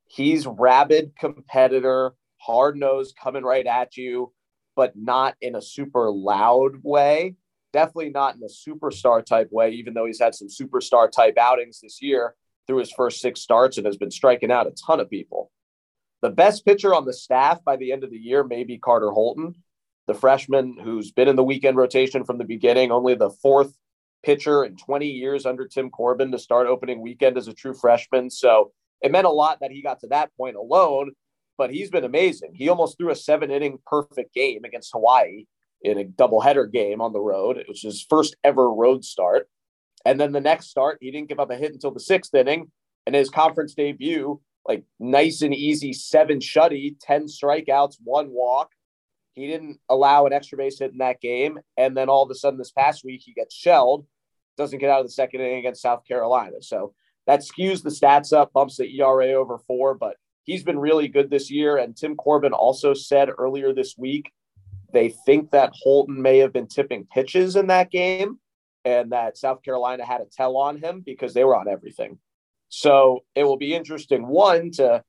he's 0.06 0.46
rabid 0.46 1.14
competitor, 1.18 2.14
hard 2.38 2.78
nosed 2.78 3.16
coming 3.22 3.44
right 3.44 3.66
at 3.66 3.96
you, 3.96 4.34
but 4.76 4.94
not 4.96 5.36
in 5.42 5.56
a 5.56 5.62
super 5.62 6.12
loud 6.12 6.84
way. 6.84 7.36
Definitely 7.72 8.10
not 8.10 8.36
in 8.36 8.44
a 8.44 8.48
superstar 8.48 9.26
type 9.26 9.50
way, 9.52 9.72
even 9.72 9.94
though 9.94 10.06
he's 10.06 10.20
had 10.20 10.36
some 10.36 10.50
superstar 10.50 11.10
type 11.10 11.38
outings 11.38 11.80
this 11.82 12.02
year 12.02 12.36
through 12.68 12.80
his 12.80 12.92
first 12.92 13.22
six 13.22 13.40
starts 13.40 13.78
and 13.78 13.86
has 13.86 13.98
been 13.98 14.12
striking 14.12 14.52
out 14.52 14.68
a 14.68 14.72
ton 14.72 15.00
of 15.00 15.10
people. 15.10 15.50
The 16.22 16.30
best 16.30 16.66
pitcher 16.66 16.94
on 16.94 17.06
the 17.06 17.14
staff 17.14 17.64
by 17.64 17.78
the 17.78 17.94
end 17.94 18.04
of 18.04 18.12
the 18.12 18.18
year 18.18 18.44
may 18.44 18.66
be 18.66 18.78
Carter 18.78 19.12
Holton, 19.12 19.56
the 20.08 20.14
freshman 20.14 20.78
who's 20.78 21.12
been 21.12 21.30
in 21.30 21.36
the 21.38 21.44
weekend 21.44 21.78
rotation 21.78 22.26
from 22.26 22.38
the 22.38 22.44
beginning, 22.44 22.92
only 22.92 23.16
the 23.16 23.30
fourth 23.30 23.74
pitcher 24.26 24.66
in 24.66 24.76
20 24.76 25.08
years 25.08 25.46
under 25.46 25.68
Tim 25.68 25.90
Corbin 25.90 26.32
to 26.32 26.40
start 26.40 26.68
opening 26.68 27.00
weekend 27.00 27.38
as 27.38 27.48
a 27.48 27.54
true 27.54 27.76
freshman. 27.76 28.30
So 28.32 28.72
it 29.02 29.12
meant 29.12 29.28
a 29.28 29.32
lot 29.32 29.60
that 29.62 29.72
he 29.72 29.84
got 29.84 30.00
to 30.00 30.08
that 30.08 30.32
point 30.36 30.56
alone, 30.56 31.12
but 31.58 31.72
he's 31.72 31.92
been 31.92 32.04
amazing. 32.04 32.54
He 32.56 32.68
almost 32.68 32.98
threw 32.98 33.12
a 33.12 33.16
seven 33.16 33.52
inning 33.52 33.78
perfect 33.86 34.34
game 34.34 34.64
against 34.66 34.92
Hawaii 34.94 35.46
in 35.82 36.00
a 36.00 36.04
doubleheader 36.04 36.72
game 36.72 37.02
on 37.02 37.14
the 37.14 37.22
road. 37.22 37.58
It 37.58 37.68
was 37.70 37.84
his 37.84 38.06
first 38.10 38.36
ever 38.44 38.74
road 38.74 39.06
start. 39.06 39.48
And 40.06 40.20
then 40.20 40.32
the 40.32 40.42
next 40.42 40.70
start, 40.70 40.98
he 41.02 41.12
didn't 41.12 41.30
give 41.30 41.40
up 41.40 41.52
a 41.52 41.56
hit 41.56 41.74
until 41.74 41.92
the 41.92 42.00
sixth 42.00 42.34
inning. 42.34 42.72
And 43.06 43.14
his 43.14 43.30
conference 43.30 43.76
debut, 43.76 44.42
like 44.68 44.84
nice 45.00 45.44
and 45.44 45.54
easy 45.54 45.94
seven 45.94 46.40
shutty, 46.40 46.96
10 47.00 47.28
strikeouts, 47.28 47.98
one 48.04 48.32
walk. 48.32 48.72
He 49.34 49.46
didn't 49.48 49.80
allow 49.90 50.26
an 50.26 50.34
extra 50.34 50.58
base 50.58 50.80
hit 50.80 50.94
in 50.94 50.98
that 51.00 51.22
game. 51.22 51.60
And 51.78 51.96
then 51.96 52.10
all 52.10 52.24
of 52.24 52.32
a 52.32 52.36
sudden, 52.36 52.58
this 52.58 52.72
past 52.72 53.04
week, 53.04 53.22
he 53.24 53.34
gets 53.34 53.54
shelled 53.54 54.08
doesn't 54.58 54.80
get 54.80 54.90
out 54.90 55.02
of 55.02 55.06
the 55.06 55.12
second 55.12 55.42
inning 55.42 55.60
against 55.60 55.82
South 55.82 56.06
Carolina. 56.08 56.62
So 56.62 56.94
that 57.28 57.42
skews 57.42 57.84
the 57.84 57.90
stats 57.90 58.34
up, 58.34 58.54
bumps 58.54 58.78
the 58.78 59.00
ERA 59.00 59.34
over 59.34 59.58
four, 59.58 59.96
but 59.96 60.18
he's 60.44 60.64
been 60.64 60.80
really 60.80 61.08
good 61.08 61.30
this 61.30 61.52
year. 61.52 61.78
And 61.78 61.96
Tim 61.96 62.16
Corbin 62.16 62.54
also 62.54 62.94
said 62.94 63.30
earlier 63.38 63.74
this 63.74 63.96
week 63.98 64.32
they 64.94 65.10
think 65.26 65.52
that 65.52 65.74
Holton 65.74 66.22
may 66.22 66.38
have 66.38 66.54
been 66.54 66.68
tipping 66.68 67.06
pitches 67.06 67.58
in 67.58 67.68
that 67.68 67.92
game 67.92 68.40
and 68.86 69.12
that 69.12 69.38
South 69.38 69.62
Carolina 69.62 70.06
had 70.06 70.22
a 70.22 70.26
tell 70.26 70.56
on 70.56 70.78
him 70.78 71.02
because 71.06 71.34
they 71.34 71.44
were 71.44 71.56
on 71.56 71.68
everything. 71.68 72.18
So 72.70 73.26
it 73.36 73.44
will 73.44 73.58
be 73.58 73.74
interesting, 73.74 74.26
one, 74.28 74.72
to 74.74 75.04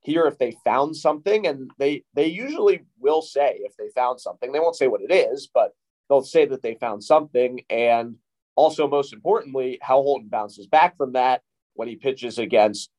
hear 0.00 0.26
if 0.26 0.36
they 0.38 0.54
found 0.64 0.96
something. 0.96 1.46
And 1.46 1.70
they 1.78 2.04
they 2.12 2.26
usually 2.26 2.82
will 2.98 3.22
say 3.22 3.60
if 3.62 3.76
they 3.76 3.88
found 3.94 4.20
something. 4.20 4.52
They 4.52 4.60
won't 4.60 4.76
say 4.76 4.88
what 4.88 5.00
it 5.00 5.12
is, 5.12 5.48
but 5.52 5.72
they'll 6.08 6.22
say 6.22 6.44
that 6.46 6.60
they 6.60 6.74
found 6.74 7.02
something. 7.02 7.60
And 7.70 8.16
also, 8.56 8.88
most 8.88 9.12
importantly, 9.12 9.78
how 9.82 10.02
Holton 10.02 10.28
bounces 10.28 10.66
back 10.66 10.96
from 10.96 11.12
that 11.12 11.42
when 11.74 11.88
he 11.88 11.96
pitches 11.96 12.38
against 12.38 12.90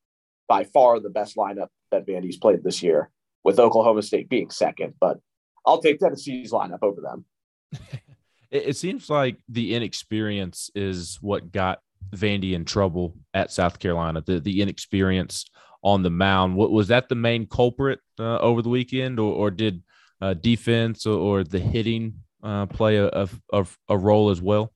by 0.47 0.63
far 0.63 0.99
the 0.99 1.09
best 1.09 1.37
lineup 1.37 1.69
that 1.91 2.05
Vandy's 2.05 2.37
played 2.37 2.63
this 2.63 2.83
year, 2.83 3.09
with 3.43 3.59
Oklahoma 3.59 4.01
State 4.01 4.27
being 4.27 4.49
second. 4.49 4.95
But 4.99 5.19
I'll 5.65 5.81
take 5.81 5.99
Tennessee's 5.99 6.51
lineup 6.51 6.79
over 6.81 7.01
them. 7.01 7.25
it, 8.51 8.75
seems 8.75 9.09
like 9.09 9.37
the 9.47 9.75
inexperience 9.75 10.69
is 10.75 11.17
what 11.21 11.51
got 11.51 11.79
Vandy 12.13 12.53
in 12.53 12.65
trouble 12.65 13.15
at 13.33 13.51
South 13.51 13.79
Carolina. 13.79 14.21
The 14.21 14.39
the 14.39 14.61
inexperience 14.61 15.45
on 15.83 16.03
the 16.03 16.09
mound. 16.09 16.55
What 16.55 16.71
was 16.71 16.89
that 16.89 17.09
the 17.09 17.15
main 17.15 17.47
culprit 17.47 17.99
uh, 18.19 18.39
over 18.39 18.61
the 18.61 18.69
weekend, 18.69 19.19
or, 19.19 19.31
or 19.31 19.51
did 19.51 19.83
uh, 20.21 20.33
defense 20.33 21.05
or, 21.05 21.17
or, 21.17 21.43
the 21.43 21.59
hitting 21.59 22.15
uh, 22.41 22.65
play 22.65 22.97
a, 22.97 23.27
a 23.51 23.97
role 23.97 24.29
as 24.29 24.41
well? 24.41 24.73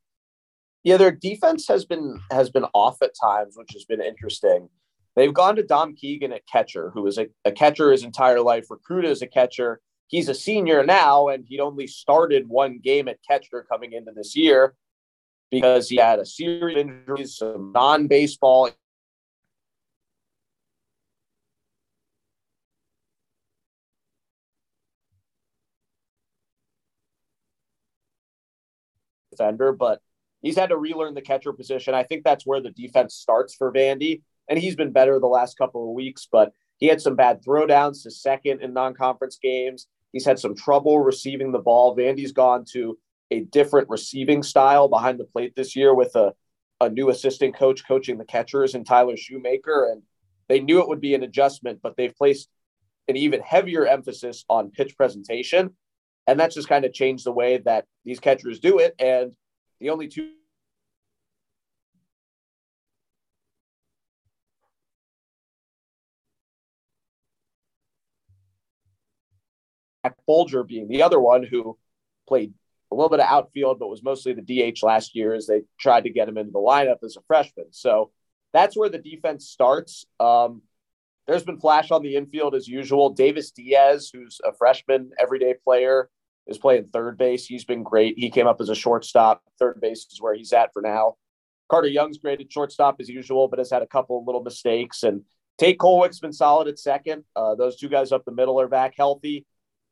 Yeah, 0.90 0.98
their 0.98 1.12
defense 1.12 1.68
has 1.68 1.86
been 1.86 2.20
has 2.32 2.50
been 2.50 2.66
off 2.74 3.04
at 3.04 3.12
times, 3.14 3.56
which 3.56 3.74
has 3.74 3.86
been 3.86 4.02
interesting. 4.02 4.70
They've 5.16 5.32
gone 5.32 5.56
to 5.58 5.62
Dom 5.62 5.96
Keegan 5.96 6.34
at 6.34 6.48
catcher, 6.48 6.90
who 6.96 7.06
is 7.06 7.20
a, 7.20 7.28
a 7.46 7.52
catcher 7.52 7.92
his 7.92 8.04
entire 8.04 8.42
life, 8.42 8.72
recruited 8.72 9.12
as 9.12 9.22
a 9.22 9.28
catcher. 9.28 9.82
He's 10.08 10.30
a 10.30 10.34
senior 10.34 10.84
now, 10.84 11.28
and 11.28 11.46
he'd 11.48 11.60
only 11.60 11.86
started 11.86 12.50
one 12.50 12.80
game 12.80 13.08
at 13.08 13.20
catcher 13.22 13.68
coming 13.72 13.94
into 13.94 14.14
this 14.14 14.36
year 14.36 14.74
because 15.52 15.90
he 15.90 15.98
had 15.98 16.18
a 16.18 16.26
series 16.26 16.76
of 16.76 16.82
injuries, 16.82 17.38
some 17.38 17.72
non-baseball 17.72 18.72
defender, 29.32 29.72
but 29.72 30.02
he's 30.42 30.58
had 30.58 30.70
to 30.70 30.78
relearn 30.78 31.14
the 31.14 31.22
catcher 31.22 31.54
position. 31.54 31.94
I 31.94 32.04
think 32.04 32.24
that's 32.24 32.46
where 32.46 32.62
the 32.62 32.72
defense 32.72 33.16
starts 33.16 33.56
for 33.56 33.72
Vandy. 33.72 34.22
And 34.50 34.58
he's 34.58 34.76
been 34.76 34.92
better 34.92 35.20
the 35.20 35.28
last 35.28 35.58
couple 35.58 35.88
of 35.88 35.94
weeks, 35.96 36.28
but 36.32 36.54
he 36.78 36.88
had 36.88 37.02
some 37.02 37.16
bad 37.16 37.44
throwdowns 37.44 38.04
to 38.04 38.12
second 38.12 38.62
in 38.62 38.74
non 38.74 38.96
conference 38.96 39.38
games. 39.42 39.88
He's 40.12 40.26
had 40.26 40.40
some 40.40 40.56
trouble 40.56 41.00
receiving 41.00 41.52
the 41.52 41.60
ball. 41.60 41.96
Vandy's 41.96 42.32
gone 42.32 42.66
to 42.72 42.98
a 43.32 43.42
different 43.42 43.90
receiving 43.90 44.42
style 44.42 44.88
behind 44.88 45.20
the 45.20 45.26
plate 45.26 45.54
this 45.56 45.76
year 45.76 45.94
with 45.94 46.16
a, 46.16 46.34
a 46.82 46.90
new 46.90 47.10
assistant 47.10 47.56
coach 47.56 47.88
coaching 47.88 48.18
the 48.18 48.26
catchers 48.26 48.74
and 48.74 48.88
Tyler 48.88 49.18
Shoemaker. 49.18 49.92
And 49.92 50.02
they 50.48 50.60
knew 50.60 50.82
it 50.82 50.88
would 50.88 51.02
be 51.02 51.14
an 51.14 51.24
adjustment, 51.24 51.80
but 51.84 51.96
they've 51.96 52.16
placed 52.16 52.50
an 53.08 53.18
even 53.18 53.42
heavier 53.42 53.86
emphasis 53.86 54.46
on 54.50 54.72
pitch 54.72 54.96
presentation. 54.98 55.76
And 56.26 56.40
that's 56.40 56.56
just 56.56 56.70
kind 56.70 56.86
of 56.86 56.94
changed 56.94 57.26
the 57.26 57.32
way 57.32 57.58
that 57.60 57.86
these 58.06 58.20
catchers 58.20 58.60
do 58.60 58.80
it. 58.80 58.96
And 59.00 59.34
the 59.80 59.90
only 59.90 60.08
two 60.08 60.32
Bulger 70.26 70.64
being 70.64 70.88
the 70.88 71.02
other 71.04 71.20
one 71.20 71.44
who 71.44 71.78
played 72.28 72.54
a 72.92 72.96
little 72.96 73.10
bit 73.10 73.20
of 73.20 73.26
outfield, 73.26 73.80
but 73.80 73.90
was 73.90 74.04
mostly 74.04 74.34
the 74.34 74.42
DH 74.72 74.84
last 74.84 75.16
year 75.16 75.34
as 75.34 75.48
they 75.48 75.64
tried 75.80 76.04
to 76.06 76.10
get 76.10 76.28
him 76.28 76.38
into 76.38 76.52
the 76.52 76.60
lineup 76.60 77.04
as 77.04 77.18
a 77.18 77.22
freshman. 77.28 77.66
So 77.72 78.12
that's 78.54 78.78
where 78.78 78.90
the 78.90 78.98
defense 78.98 79.48
starts. 79.48 80.06
Um, 80.20 80.62
there's 81.28 81.44
been 81.44 81.60
flash 81.60 81.92
on 81.92 82.02
the 82.02 82.16
infield 82.16 82.56
as 82.56 82.68
usual. 82.68 83.12
Davis 83.12 83.52
Diaz, 83.52 84.10
who's 84.12 84.40
a 84.44 84.54
freshman, 84.54 85.12
everyday 85.20 85.54
player, 85.54 86.10
is 86.50 86.58
playing 86.58 86.86
third 86.86 87.18
base. 87.18 87.46
He's 87.46 87.66
been 87.66 87.84
great. 87.84 88.16
He 88.18 88.30
came 88.30 88.48
up 88.48 88.60
as 88.60 88.70
a 88.70 88.76
shortstop. 88.76 89.44
Third 89.60 89.80
base 89.82 90.08
is 90.12 90.22
where 90.22 90.34
he's 90.34 90.54
at 90.54 90.74
for 90.74 90.82
now. 90.82 91.16
Carter 91.70 91.88
Young's 91.88 92.18
great 92.18 92.42
at 92.42 92.52
shortstop 92.52 92.98
as 93.00 93.08
usual, 93.08 93.48
but 93.48 93.60
has 93.60 93.70
had 93.70 93.84
a 93.84 93.88
couple 93.88 94.20
of 94.20 94.26
little 94.26 94.44
mistakes. 94.44 95.04
And 95.04 95.22
Tate 95.60 95.78
Kolwyck's 95.78 96.20
been 96.20 96.34
solid 96.34 96.68
at 96.68 96.80
second. 96.80 97.24
Uh, 97.36 97.56
those 97.56 97.78
two 97.78 97.90
guys 97.90 98.12
up 98.12 98.26
the 98.26 98.32
middle 98.32 98.60
are 98.60 98.68
back 98.68 98.96
healthy. 98.98 99.46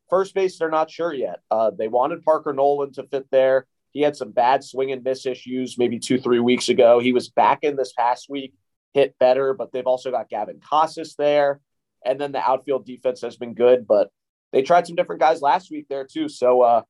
first 0.10 0.34
base, 0.34 0.58
they're 0.58 0.70
not 0.70 0.90
sure 0.90 1.14
yet. 1.14 1.42
Uh, 1.52 1.72
they 1.72 1.88
wanted 1.88 2.24
Parker 2.24 2.54
Noland 2.54 2.96
to 2.96 3.04
fit 3.04 3.28
there. 3.32 3.68
He 3.92 4.02
had 4.02 4.16
some 4.16 4.32
bad 4.32 4.64
swing 4.64 4.92
and 4.92 5.04
miss 5.04 5.26
issues 5.26 5.78
maybe 5.78 6.00
two, 6.00 6.20
three 6.20 6.40
weeks 6.40 6.70
ago. 6.70 7.00
He 7.00 7.14
was 7.14 7.30
back 7.30 7.60
in 7.64 7.76
this 7.76 7.94
past 7.94 8.30
week, 8.30 8.54
hit 8.94 9.16
better, 9.20 9.54
but 9.54 9.72
they've 9.72 9.88
also 9.88 10.12
got 10.12 10.30
Gavin 10.30 10.60
Casas 10.60 11.16
there. 11.16 11.62
And 12.06 12.20
then 12.22 12.32
the 12.32 12.40
outfield 12.40 12.86
defense 12.86 13.22
has 13.22 13.38
been 13.38 13.54
good, 13.54 13.88
but 13.88 14.10
they 14.52 14.62
tried 14.62 14.88
some 14.88 14.96
different 14.96 15.22
guys 15.22 15.42
last 15.42 15.72
week 15.72 15.88
there 15.90 16.06
too. 16.06 16.30
So 16.30 16.62
uh, 16.62 16.82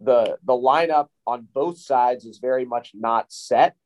the 0.00 0.38
the 0.44 0.52
lineup 0.52 1.08
on 1.26 1.48
both 1.52 1.78
sides 1.78 2.24
is 2.24 2.38
very 2.38 2.64
much 2.64 2.92
not 2.94 3.32
set, 3.32 3.76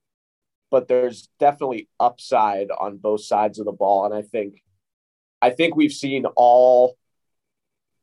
but 0.71 0.89
there's 0.89 1.29
definitely 1.39 1.89
upside 2.01 2.69
on 2.71 2.99
both 2.99 3.25
sides 3.25 3.59
of 3.59 3.67
the 3.67 3.73
ball. 3.73 4.07
And 4.07 4.15
I 4.15 4.23
think 4.23 4.63
I 5.41 5.51
think 5.51 5.77
we've 5.77 5.93
seen 5.93 6.25
all 6.37 6.97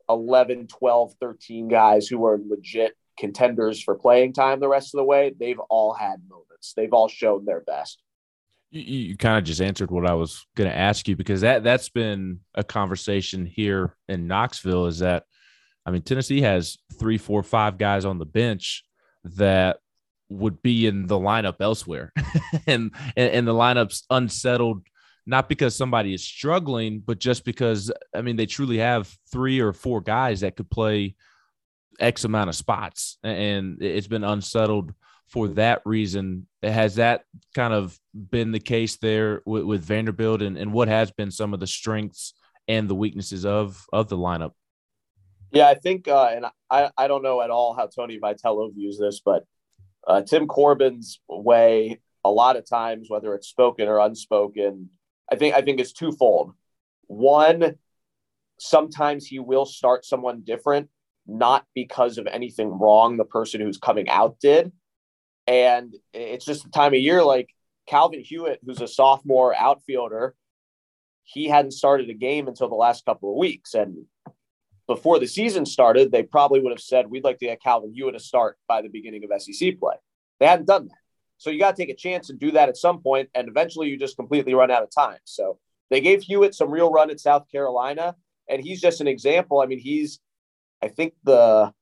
11, 0.10 0.68
12, 0.68 1.14
13 1.20 1.68
guys 1.68 2.08
who 2.08 2.26
are 2.26 2.39
legit 2.45 2.95
contenders 3.18 3.82
for 3.82 3.95
playing 3.95 4.34
time 4.34 4.60
the 4.60 4.68
rest 4.68 4.93
of 4.93 4.99
the 4.99 5.04
way. 5.04 5.34
They've 5.38 5.60
all 5.70 5.93
had 5.93 6.22
moments. 6.30 6.74
They've 6.76 6.93
all 6.93 7.08
shown 7.08 7.45
their 7.45 7.62
best. 7.62 8.01
You, 8.74 9.09
you 9.09 9.17
kind 9.17 9.38
of 9.38 9.43
just 9.43 9.61
answered 9.61 9.91
what 9.91 10.09
I 10.09 10.13
was 10.13 10.45
going 10.55 10.69
to 10.69 10.76
ask 10.76 11.07
you 11.07 11.15
because 11.15 11.41
that 11.41 11.63
that's 11.63 11.89
been 11.89 12.39
a 12.55 12.63
conversation 12.63 13.45
here 13.45 13.95
in 14.09 14.28
Knoxville. 14.28 14.88
Is 14.88 14.99
that 14.99 15.26
I 15.86 15.91
mean 15.91 16.01
Tennessee 16.01 16.41
has 16.41 16.78
three, 16.99 17.17
four, 17.17 17.43
five 17.43 17.78
guys 17.78 18.03
on 18.03 18.17
the 18.17 18.26
bench 18.26 18.84
that 19.24 19.78
would 20.30 20.61
be 20.63 20.88
in 20.88 21.05
the 21.05 21.19
lineup 21.19 21.57
elsewhere, 21.59 22.11
and, 22.67 22.91
and 23.15 23.32
and 23.32 23.47
the 23.47 23.53
lineup's 23.53 24.03
unsettled 24.09 24.82
not 25.26 25.47
because 25.47 25.76
somebody 25.76 26.13
is 26.13 26.24
struggling, 26.24 26.99
but 26.99 27.19
just 27.19 27.45
because 27.45 27.91
I 28.15 28.21
mean 28.21 28.36
they 28.36 28.45
truly 28.45 28.80
have 28.80 29.15
three 29.32 29.59
or 29.59 29.74
four 29.74 30.01
guys 30.01 30.41
that 30.41 30.55
could 30.55 30.69
play 30.69 31.15
X 31.99 32.24
amount 32.24 32.49
of 32.49 32.55
spots, 32.55 33.17
and 33.24 33.82
it's 33.82 34.07
been 34.07 34.24
unsettled 34.24 34.93
for 35.34 35.48
that 35.48 35.82
reason. 35.84 36.48
Has 36.62 36.96
that 36.96 37.26
kind 37.56 37.74
of 37.74 38.00
been 38.14 38.52
the 38.52 38.60
case 38.60 38.98
there 38.98 39.42
with, 39.46 39.64
with 39.64 39.84
Vanderbilt, 39.84 40.44
and, 40.44 40.58
and 40.58 40.72
what 40.72 40.88
has 40.88 41.10
been 41.12 41.32
some 41.32 41.56
of 41.56 41.60
the 41.60 41.68
strengths 41.68 42.36
and 42.68 42.88
the 42.88 42.96
weaknesses 42.96 43.44
of 43.44 43.84
of 43.92 44.08
the 44.10 44.18
lineup? 44.18 44.52
Yeah, 45.52 45.68
I 45.68 45.74
think, 45.74 46.08
uh, 46.08 46.30
and 46.36 46.46
I, 46.70 46.92
I 46.98 47.08
don't 47.08 47.24
know 47.24 47.42
at 47.42 47.50
all 47.50 47.76
how 47.76 47.88
Tony 47.88 48.20
Vitello 48.20 48.74
views 48.74 48.98
this, 49.00 49.22
but 49.24 49.44
uh, 50.08 50.22
Tim 50.22 50.48
Corbin's 50.48 51.20
way, 51.28 52.00
a 52.24 52.32
lot 52.32 52.56
of 52.56 52.68
times, 52.68 53.08
whether 53.10 53.34
it's 53.36 53.48
spoken 53.48 53.88
or 53.88 54.00
unspoken, 54.00 54.90
I 55.32 55.36
think 55.36 55.56
I 55.56 55.62
think 55.62 55.80
it's 55.80 55.94
twofold. 55.94 56.54
One, 57.08 57.76
sometimes 58.60 59.26
he 59.26 59.40
will 59.40 59.66
start 59.66 60.06
someone 60.06 60.42
different, 60.44 60.90
not 61.26 61.66
because 61.74 62.20
of 62.20 62.28
anything 62.28 62.70
wrong 62.70 63.18
the 63.18 63.26
person 63.26 63.62
who's 63.62 63.78
coming 63.80 64.10
out 64.10 64.40
did. 64.40 64.72
And 65.48 65.94
it's 66.14 66.46
just 66.46 66.64
the 66.64 66.70
time 66.70 66.94
of 66.94 67.00
year 67.00 67.24
like 67.24 67.50
Calvin 67.88 68.22
Hewitt, 68.22 68.60
who's 68.66 68.82
a 68.82 68.88
sophomore 68.88 69.56
outfielder, 69.56 70.36
he 71.24 71.48
hadn't 71.48 71.72
started 71.72 72.10
a 72.10 72.14
game 72.14 72.48
until 72.48 72.70
the 72.70 72.76
last 72.76 73.06
couple 73.06 73.32
of 73.32 73.38
weeks. 73.38 73.74
And 73.74 74.06
before 74.88 75.20
the 75.20 75.28
season 75.28 75.66
started, 75.66 76.12
they 76.12 76.24
probably 76.24 76.60
would 76.60 76.72
have 76.72 76.82
said, 76.82 77.10
We'd 77.10 77.24
like 77.24 77.39
to 77.39 77.46
get 77.46 77.62
Calvin 77.62 77.94
Hewitt 77.94 78.14
to 78.14 78.20
start 78.20 78.58
by 78.68 78.82
the 78.82 78.89
beginning 78.89 79.24
of 79.24 79.41
SEC 79.41 79.80
play. 79.80 79.96
They 80.39 80.48
hadn't 80.48 80.68
done 80.68 80.88
that. 80.88 80.98
So 81.38 81.50
you 81.50 81.60
got 81.60 81.76
to 81.76 81.82
take 81.82 81.94
a 81.94 81.96
chance 81.96 82.30
and 82.30 82.39
do 82.39 82.52
that 82.52 82.70
at 82.70 82.78
some 82.78 83.02
point, 83.02 83.30
and 83.36 83.48
eventually 83.48 83.89
you 83.89 83.98
just 83.98 84.16
completely 84.16 84.54
run 84.54 84.72
out 84.72 84.84
of 84.84 84.89
time. 84.96 85.20
So 85.26 85.60
they 85.89 86.00
gave 86.00 86.22
Hewitt 86.22 86.56
some 86.56 86.72
real 86.72 86.91
run 86.91 87.10
at 87.10 87.20
South 87.20 87.52
Carolina, 87.52 88.16
and 88.50 88.64
he's 88.64 88.80
just 88.80 89.02
an 89.02 89.08
example. 89.08 89.60
I 89.62 89.66
mean, 89.66 89.80
he's, 89.80 90.20
I 90.82 90.88
think 90.88 91.14
the, 91.24 91.74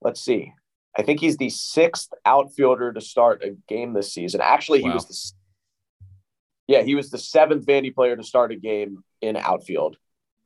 let's 0.00 0.20
see, 0.20 0.52
I 0.96 1.02
think 1.02 1.20
he's 1.20 1.36
the 1.36 1.50
sixth 1.50 2.12
outfielder 2.24 2.92
to 2.92 3.00
start 3.00 3.44
a 3.44 3.56
game 3.68 3.92
this 3.92 4.12
season. 4.12 4.40
Actually, 4.42 4.80
he 4.80 4.88
wow. 4.88 4.94
was 4.94 5.06
the, 5.06 5.32
yeah, 6.66 6.82
he 6.82 6.94
was 6.94 7.10
the 7.10 7.18
seventh 7.18 7.66
Vandy 7.66 7.94
player 7.94 8.16
to 8.16 8.24
start 8.24 8.52
a 8.52 8.56
game 8.56 9.04
in 9.20 9.36
outfield 9.36 9.96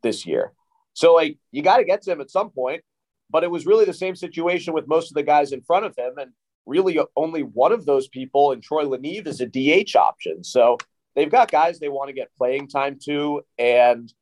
this 0.03 0.27
year. 0.27 0.53
So 0.93 1.15
like 1.15 1.39
you 1.51 1.63
got 1.63 1.79
to 1.79 1.85
get 1.85 2.03
to 2.03 2.13
him 2.13 2.21
at 2.21 2.31
some 2.31 2.51
point, 2.51 2.83
but 3.31 3.43
it 3.43 3.51
was 3.51 3.67
really 3.67 3.85
the 3.85 3.95
same 3.95 4.15
situation 4.15 4.75
with 4.75 4.87
most 4.87 5.11
of 5.11 5.15
the 5.15 5.23
guys 5.23 5.53
in 5.53 5.63
front 5.63 5.87
of 5.87 5.97
him, 5.97 6.19
and 6.19 6.31
really 6.67 6.99
only 7.17 7.43
one 7.43 7.73
of 7.73 7.87
those 7.87 8.09
people 8.09 8.53
in 8.53 8.61
Troy 8.61 8.85
LaNeve 8.85 9.27
is 9.27 9.41
a 9.41 9.47
DH 9.47 9.97
option. 9.97 10.45
So 10.45 10.79
they've 11.15 11.31
got 11.31 11.51
guys 11.51 11.79
they 11.79 11.89
want 11.89 12.09
to 12.09 12.15
get 12.15 12.31
playing 12.37 12.69
time 12.69 12.99
to. 13.05 13.43
And 13.59 14.13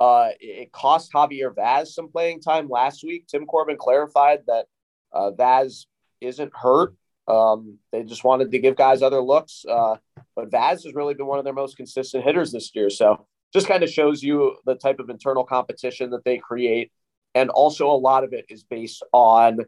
uh, 0.00 0.30
it 0.40 0.72
cost 0.72 1.12
Javier 1.12 1.54
Vaz 1.54 1.94
some 1.94 2.10
playing 2.10 2.40
time 2.40 2.68
last 2.68 3.04
week. 3.04 3.26
Tim 3.26 3.46
Corbin 3.46 3.76
clarified 3.76 4.40
that 4.46 4.66
uh, 5.12 5.30
Vaz 5.30 5.86
isn't 6.20 6.52
hurt. 6.54 6.94
Um, 7.28 7.78
they 7.92 8.02
just 8.02 8.24
wanted 8.24 8.50
to 8.50 8.58
give 8.58 8.76
guys 8.76 9.02
other 9.02 9.20
looks. 9.20 9.64
Uh, 9.68 9.96
but 10.34 10.50
Vaz 10.50 10.84
has 10.84 10.94
really 10.94 11.14
been 11.14 11.26
one 11.26 11.38
of 11.38 11.44
their 11.44 11.52
most 11.52 11.76
consistent 11.76 12.24
hitters 12.24 12.52
this 12.52 12.74
year. 12.74 12.90
So 12.90 13.26
just 13.52 13.68
kind 13.68 13.82
of 13.82 13.90
shows 13.90 14.22
you 14.22 14.56
the 14.64 14.74
type 14.74 14.98
of 14.98 15.10
internal 15.10 15.44
competition 15.44 16.10
that 16.10 16.24
they 16.24 16.38
create. 16.38 16.90
And 17.34 17.50
also, 17.50 17.90
a 17.90 17.96
lot 17.96 18.24
of 18.24 18.32
it 18.32 18.46
is 18.48 18.64
based 18.64 19.02
on 19.12 19.60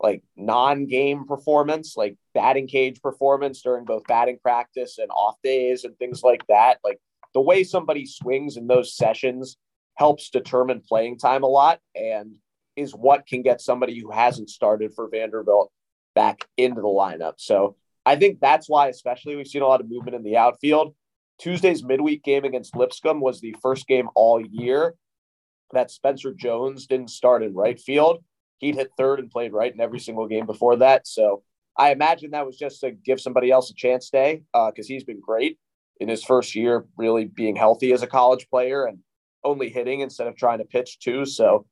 like 0.00 0.22
non-game 0.36 1.26
performance, 1.26 1.96
like 1.96 2.16
batting 2.34 2.66
cage 2.66 3.00
performance 3.00 3.62
during 3.62 3.84
both 3.84 4.04
batting 4.08 4.38
practice 4.42 4.98
and 4.98 5.10
off 5.10 5.36
days 5.42 5.84
and 5.84 5.96
things 5.98 6.22
like 6.22 6.44
that. 6.48 6.78
Like 6.84 7.00
the 7.34 7.40
way 7.40 7.64
somebody 7.64 8.06
swings 8.06 8.56
in 8.56 8.66
those 8.66 8.96
sessions 8.96 9.56
helps 9.94 10.30
determine 10.30 10.82
playing 10.86 11.18
time 11.18 11.44
a 11.44 11.46
lot 11.46 11.80
and 11.94 12.34
is 12.76 12.92
what 12.92 13.26
can 13.26 13.42
get 13.42 13.60
somebody 13.60 13.98
who 13.98 14.10
hasn't 14.10 14.50
started 14.50 14.92
for 14.94 15.08
Vanderbilt 15.08 15.70
back 16.14 16.46
into 16.56 16.80
the 16.80 16.86
lineup. 16.88 17.34
So 17.38 17.76
I 18.04 18.16
think 18.16 18.40
that's 18.40 18.68
why, 18.68 18.88
especially, 18.88 19.36
we've 19.36 19.46
seen 19.46 19.62
a 19.62 19.66
lot 19.66 19.80
of 19.80 19.88
movement 19.88 20.16
in 20.16 20.22
the 20.22 20.36
outfield. 20.36 20.94
Tuesday's 21.38 21.84
midweek 21.84 22.22
game 22.22 22.44
against 22.44 22.76
Lipscomb 22.76 23.20
was 23.20 23.40
the 23.40 23.54
first 23.62 23.86
game 23.86 24.08
all 24.14 24.40
year 24.40 24.94
that 25.72 25.90
Spencer 25.90 26.34
Jones 26.34 26.86
didn't 26.86 27.10
start 27.10 27.42
in 27.42 27.54
right 27.54 27.80
field 27.80 28.22
he'd 28.62 28.76
hit 28.76 28.92
third 28.96 29.18
and 29.18 29.30
played 29.30 29.52
right 29.52 29.74
in 29.74 29.80
every 29.80 29.98
single 29.98 30.26
game 30.26 30.46
before 30.46 30.76
that. 30.76 31.06
So 31.06 31.42
I 31.76 31.90
imagine 31.90 32.30
that 32.30 32.46
was 32.46 32.56
just 32.56 32.80
to 32.80 32.92
give 32.92 33.20
somebody 33.20 33.50
else 33.50 33.70
a 33.70 33.74
chance 33.74 34.08
day 34.08 34.42
because 34.52 34.86
uh, 34.86 34.88
he's 34.88 35.04
been 35.04 35.20
great 35.20 35.58
in 36.00 36.08
his 36.08 36.24
first 36.24 36.54
year, 36.54 36.86
really 36.96 37.24
being 37.24 37.56
healthy 37.56 37.92
as 37.92 38.02
a 38.02 38.06
college 38.06 38.48
player 38.48 38.86
and 38.86 38.98
only 39.44 39.68
hitting 39.68 40.00
instead 40.00 40.28
of 40.28 40.36
trying 40.36 40.58
to 40.58 40.64
pitch 40.64 41.00
too. 41.00 41.26
So 41.26 41.66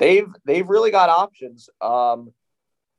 they've 0.00 0.26
they've 0.44 0.68
really 0.68 0.90
got 0.90 1.08
options. 1.08 1.68
Um, 1.80 2.32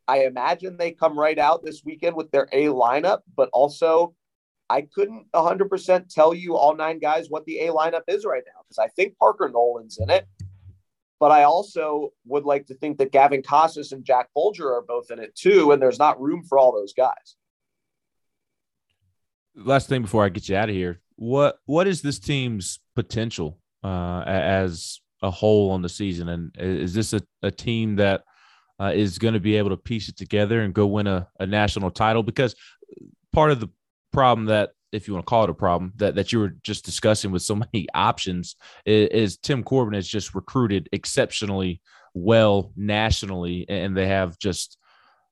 I 0.07 0.23
imagine 0.25 0.77
they 0.77 0.91
come 0.91 1.19
right 1.19 1.37
out 1.37 1.63
this 1.63 1.83
weekend 1.83 2.15
with 2.15 2.31
their 2.31 2.47
A 2.53 2.65
lineup, 2.67 3.19
but 3.35 3.49
also 3.51 4.15
I 4.69 4.83
couldn't 4.83 5.29
100% 5.33 6.13
tell 6.13 6.33
you 6.33 6.55
all 6.55 6.75
nine 6.75 6.99
guys 6.99 7.27
what 7.29 7.43
the 7.45 7.59
A 7.59 7.67
lineup 7.73 8.03
is 8.07 8.23
right 8.23 8.43
now 8.45 8.61
because 8.63 8.77
I 8.77 8.87
think 8.87 9.17
Parker 9.17 9.49
Noland's 9.53 9.99
in 9.99 10.09
it. 10.09 10.25
But 11.19 11.31
I 11.31 11.43
also 11.43 12.13
would 12.25 12.45
like 12.45 12.67
to 12.67 12.73
think 12.73 12.97
that 12.97 13.11
Gavin 13.11 13.43
Casas 13.43 13.91
and 13.91 14.03
Jack 14.03 14.29
Bulger 14.33 14.73
are 14.73 14.81
both 14.81 15.11
in 15.11 15.19
it 15.19 15.35
too, 15.35 15.71
and 15.71 15.81
there's 15.81 15.99
not 15.99 16.21
room 16.21 16.43
for 16.47 16.57
all 16.57 16.71
those 16.71 16.93
guys. 16.93 17.35
Last 19.55 19.87
thing 19.87 20.01
before 20.01 20.23
I 20.23 20.29
get 20.29 20.49
you 20.49 20.55
out 20.55 20.69
of 20.69 20.75
here, 20.75 21.01
what 21.17 21.59
what 21.65 21.85
is 21.85 22.01
this 22.01 22.17
team's 22.17 22.79
potential 22.95 23.59
uh, 23.83 24.23
as 24.25 24.99
a 25.21 25.31
hole 25.31 25.71
on 25.71 25.81
the 25.81 25.89
season, 25.89 26.29
and 26.29 26.55
is 26.57 26.93
this 26.93 27.13
a, 27.13 27.21
a 27.43 27.51
team 27.51 27.95
that 27.97 28.23
uh, 28.79 28.91
is 28.93 29.19
going 29.19 29.33
to 29.33 29.39
be 29.39 29.55
able 29.55 29.69
to 29.69 29.77
piece 29.77 30.09
it 30.09 30.17
together 30.17 30.61
and 30.61 30.73
go 30.73 30.87
win 30.87 31.07
a, 31.07 31.27
a 31.39 31.45
national 31.45 31.91
title? 31.91 32.23
Because 32.23 32.55
part 33.31 33.51
of 33.51 33.59
the 33.59 33.69
problem 34.11 34.47
that 34.47 34.71
if 34.91 35.07
you 35.07 35.13
want 35.13 35.25
to 35.25 35.29
call 35.29 35.43
it 35.43 35.49
a 35.49 35.53
problem 35.53 35.93
that, 35.97 36.15
that 36.15 36.31
you 36.31 36.39
were 36.39 36.55
just 36.63 36.85
discussing 36.85 37.31
with 37.31 37.41
so 37.41 37.55
many 37.73 37.87
options 37.93 38.55
is, 38.85 39.09
is 39.09 39.37
Tim 39.37 39.63
Corbin 39.63 39.93
has 39.93 40.07
just 40.07 40.35
recruited 40.35 40.89
exceptionally 40.91 41.81
well 42.13 42.73
nationally 42.75 43.65
and 43.69 43.95
they 43.95 44.07
have 44.07 44.37
just 44.37 44.77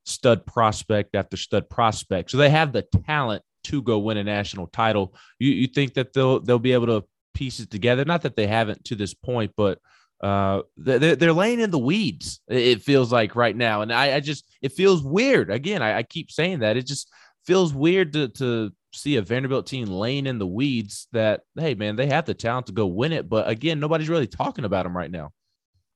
stud 0.04 0.46
prospect 0.46 1.14
after 1.14 1.36
stud 1.36 1.68
prospect. 1.68 2.30
So 2.30 2.38
they 2.38 2.50
have 2.50 2.72
the 2.72 2.82
talent 3.06 3.42
to 3.64 3.82
go 3.82 3.98
win 3.98 4.16
a 4.16 4.24
national 4.24 4.66
title. 4.68 5.14
You, 5.38 5.50
you 5.50 5.66
think 5.66 5.94
that 5.94 6.12
they'll 6.12 6.40
they'll 6.40 6.58
be 6.58 6.72
able 6.72 6.86
to 6.86 7.04
piece 7.34 7.60
it 7.60 7.70
together? 7.70 8.04
Not 8.04 8.22
that 8.22 8.36
they 8.36 8.46
haven't 8.46 8.84
to 8.86 8.94
this 8.94 9.14
point, 9.14 9.52
but 9.56 9.78
uh, 10.20 10.62
they're, 10.76 11.16
they're 11.16 11.32
laying 11.32 11.60
in 11.60 11.70
the 11.70 11.78
weeds. 11.78 12.40
It 12.48 12.82
feels 12.82 13.12
like 13.12 13.34
right 13.34 13.56
now, 13.56 13.82
and 13.82 13.92
I, 13.92 14.16
I 14.16 14.20
just 14.20 14.44
it 14.60 14.72
feels 14.72 15.02
weird. 15.02 15.50
Again, 15.50 15.82
I, 15.82 15.98
I 15.98 16.02
keep 16.02 16.30
saying 16.30 16.60
that 16.60 16.76
it 16.76 16.86
just 16.86 17.10
feels 17.46 17.72
weird 17.72 18.12
to 18.12 18.28
to 18.28 18.72
see 18.92 19.16
a 19.16 19.22
Vanderbilt 19.22 19.66
team 19.66 19.88
laying 19.88 20.26
in 20.26 20.38
the 20.38 20.46
weeds 20.46 21.06
that, 21.12 21.42
hey, 21.56 21.74
man, 21.74 21.96
they 21.96 22.06
have 22.06 22.26
the 22.26 22.34
talent 22.34 22.66
to 22.66 22.72
go 22.72 22.86
win 22.86 23.12
it. 23.12 23.28
But 23.28 23.48
again, 23.48 23.80
nobody's 23.80 24.08
really 24.08 24.26
talking 24.26 24.64
about 24.64 24.84
them 24.84 24.96
right 24.96 25.10
now. 25.10 25.30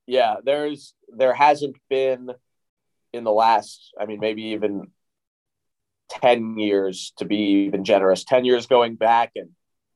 Yeah, 0.06 0.36
there's 0.44 0.94
there 1.08 1.34
hasn't 1.34 1.76
been 1.88 2.30
in 3.12 3.24
the 3.24 3.32
last, 3.32 3.92
I 3.98 4.06
mean, 4.06 4.20
maybe 4.20 4.42
even 4.48 4.90
10 6.10 6.58
years 6.58 7.12
to 7.18 7.24
be 7.24 7.66
even 7.66 7.84
generous, 7.84 8.24
10 8.24 8.44
years 8.44 8.66
going 8.66 8.96
back. 8.96 9.32
And 9.36 9.50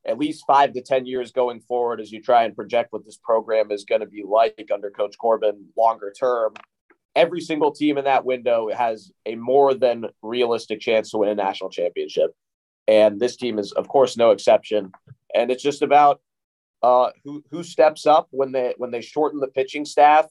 at 0.07 0.19
least 0.19 0.45
five 0.47 0.73
to 0.73 0.83
10 0.83 1.07
years 1.07 1.33
going 1.33 1.61
forward 1.61 2.01
as 2.01 2.11
you 2.13 2.23
try 2.23 2.45
and 2.45 2.55
project 2.55 2.93
what 2.93 3.05
this 3.05 3.19
program 3.23 3.71
is 3.71 3.85
going 3.85 4.01
to 4.01 4.07
be 4.07 4.23
like 4.27 4.69
under 4.73 4.91
Coach 4.91 5.17
Corbin 5.19 5.67
longer 5.77 6.13
term. 6.19 6.55
Every 7.15 7.41
single 7.41 7.73
team 7.73 7.99
in 7.99 8.05
that 8.05 8.25
window 8.25 8.71
has 8.73 9.11
a 9.27 9.35
more 9.35 9.75
than 9.75 10.07
realistic 10.23 10.81
chance 10.81 11.11
to 11.11 11.19
win 11.19 11.31
a 11.31 11.35
national 11.35 11.71
championship. 11.71 12.31
And 12.87 13.21
this 13.21 13.37
team 13.37 13.59
is, 13.59 13.73
of 13.73 13.89
course, 13.89 14.17
no 14.17 14.31
exception. 14.31 14.93
And 15.35 15.51
it's 15.51 15.63
just 15.63 15.83
about 15.83 16.21
uh, 16.83 17.11
who 17.25 17.43
who 17.51 17.63
steps 17.63 18.07
up 18.07 18.29
when 18.31 18.53
they 18.53 18.75
when 18.79 18.91
they 18.91 19.01
shorten 19.01 19.41
the 19.41 19.49
pitching 19.49 19.85
staff, 19.85 20.27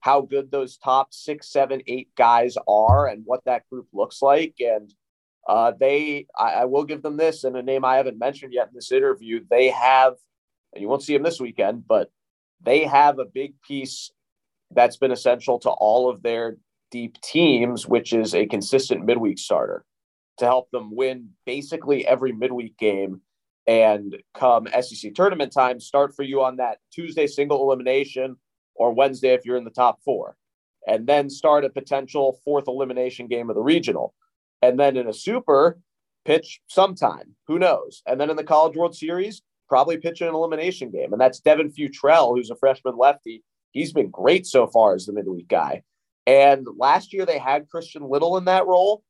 how 0.00 0.20
good 0.20 0.50
those 0.50 0.76
top 0.76 1.14
six, 1.14 1.50
seven, 1.50 1.80
eight 1.86 2.08
guys 2.16 2.56
are, 2.66 3.06
and 3.06 3.22
what 3.24 3.44
that 3.44 3.68
group 3.70 3.86
looks 3.92 4.20
like. 4.20 4.56
And 4.58 4.92
uh, 5.46 5.72
they, 5.78 6.26
I, 6.38 6.52
I, 6.52 6.64
will 6.64 6.84
give 6.84 7.02
them 7.02 7.16
this, 7.16 7.44
and 7.44 7.56
a 7.56 7.62
name 7.62 7.84
I 7.84 7.96
haven't 7.96 8.18
mentioned 8.18 8.52
yet 8.54 8.68
in 8.68 8.74
this 8.74 8.90
interview. 8.90 9.44
They 9.50 9.68
have, 9.68 10.14
and 10.72 10.80
you 10.80 10.88
won't 10.88 11.02
see 11.02 11.12
them 11.12 11.22
this 11.22 11.40
weekend, 11.40 11.86
but 11.86 12.10
they 12.62 12.84
have 12.84 13.18
a 13.18 13.26
big 13.26 13.60
piece 13.62 14.10
that's 14.70 14.96
been 14.96 15.10
essential 15.10 15.58
to 15.60 15.70
all 15.70 16.08
of 16.08 16.22
their 16.22 16.56
deep 16.90 17.20
teams, 17.20 17.86
which 17.86 18.12
is 18.12 18.34
a 18.34 18.46
consistent 18.46 19.04
midweek 19.04 19.38
starter 19.38 19.84
to 20.38 20.46
help 20.46 20.70
them 20.70 20.94
win 20.94 21.30
basically 21.44 22.06
every 22.06 22.32
midweek 22.32 22.76
game. 22.78 23.20
And 23.66 24.16
come 24.34 24.66
SEC 24.80 25.14
tournament 25.14 25.52
time, 25.52 25.80
start 25.80 26.14
for 26.14 26.22
you 26.22 26.42
on 26.42 26.56
that 26.56 26.78
Tuesday 26.92 27.26
single 27.26 27.62
elimination 27.62 28.36
or 28.74 28.92
Wednesday 28.92 29.34
if 29.34 29.44
you're 29.44 29.56
in 29.56 29.64
the 29.64 29.70
top 29.70 30.00
four, 30.04 30.36
and 30.86 31.06
then 31.06 31.30
start 31.30 31.64
a 31.64 31.70
potential 31.70 32.38
fourth 32.44 32.68
elimination 32.68 33.26
game 33.26 33.48
of 33.48 33.56
the 33.56 33.62
regional 33.62 34.14
and 34.64 34.80
then 34.80 34.96
in 34.96 35.08
a 35.08 35.12
super 35.12 35.78
pitch 36.24 36.60
sometime. 36.68 37.36
Who 37.46 37.58
knows? 37.58 38.02
And 38.06 38.18
then 38.18 38.30
in 38.30 38.36
the 38.36 38.44
College 38.44 38.76
World 38.76 38.96
Series, 38.96 39.42
probably 39.68 39.98
pitch 39.98 40.22
an 40.22 40.34
elimination 40.34 40.90
game. 40.90 41.12
And 41.12 41.20
that's 41.20 41.40
Devin 41.40 41.70
Futrell, 41.70 42.34
who's 42.34 42.50
a 42.50 42.56
freshman 42.56 42.96
lefty. 42.96 43.42
He's 43.72 43.92
been 43.92 44.10
great 44.10 44.46
so 44.46 44.66
far 44.66 44.94
as 44.94 45.04
the 45.04 45.12
midweek 45.12 45.48
guy. 45.48 45.82
And 46.26 46.66
last 46.78 47.12
year 47.12 47.26
they 47.26 47.38
had 47.38 47.68
Christian 47.68 48.08
Little 48.08 48.38
in 48.38 48.46
that 48.46 48.66
role. 48.66 49.02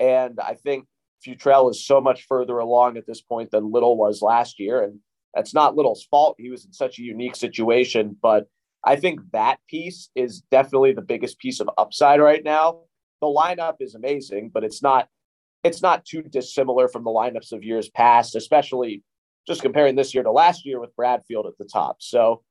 And 0.00 0.40
I 0.40 0.54
think 0.54 0.86
Futrell 1.24 1.70
is 1.70 1.84
so 1.84 2.00
much 2.00 2.26
further 2.26 2.58
along 2.58 2.96
at 2.96 3.06
this 3.06 3.20
point 3.20 3.52
than 3.52 3.70
Little 3.70 3.96
was 3.96 4.20
last 4.20 4.58
year. 4.58 4.82
And 4.82 4.98
that's 5.34 5.54
not 5.54 5.76
Little's 5.76 6.06
fault. 6.10 6.36
He 6.38 6.50
was 6.50 6.64
in 6.64 6.72
such 6.72 6.98
a 6.98 7.02
unique 7.02 7.36
situation. 7.36 8.16
But 8.20 8.48
I 8.84 8.96
think 8.96 9.20
that 9.32 9.58
piece 9.68 10.10
is 10.16 10.42
definitely 10.50 10.92
the 10.92 11.02
biggest 11.02 11.38
piece 11.38 11.60
of 11.60 11.70
upside 11.78 12.20
right 12.20 12.42
now 12.42 12.80
the 13.20 13.26
lineup 13.26 13.76
is 13.80 13.94
amazing, 13.94 14.50
but 14.52 14.64
it's 14.64 14.82
not 14.82 15.08
it's 15.64 15.82
not 15.82 16.04
too 16.04 16.22
dissimilar 16.22 16.88
from 16.88 17.04
the 17.04 17.10
lineups 17.10 17.52
of 17.52 17.64
years 17.64 17.88
past, 17.90 18.36
especially 18.36 19.02
just 19.46 19.62
comparing 19.62 19.96
this 19.96 20.14
year 20.14 20.22
to 20.22 20.30
last 20.30 20.64
year 20.64 20.80
with 20.80 20.94
Bradfield 20.94 21.46
at 21.46 21.58
the 21.58 21.64
top. 21.64 21.96
So 22.00 22.42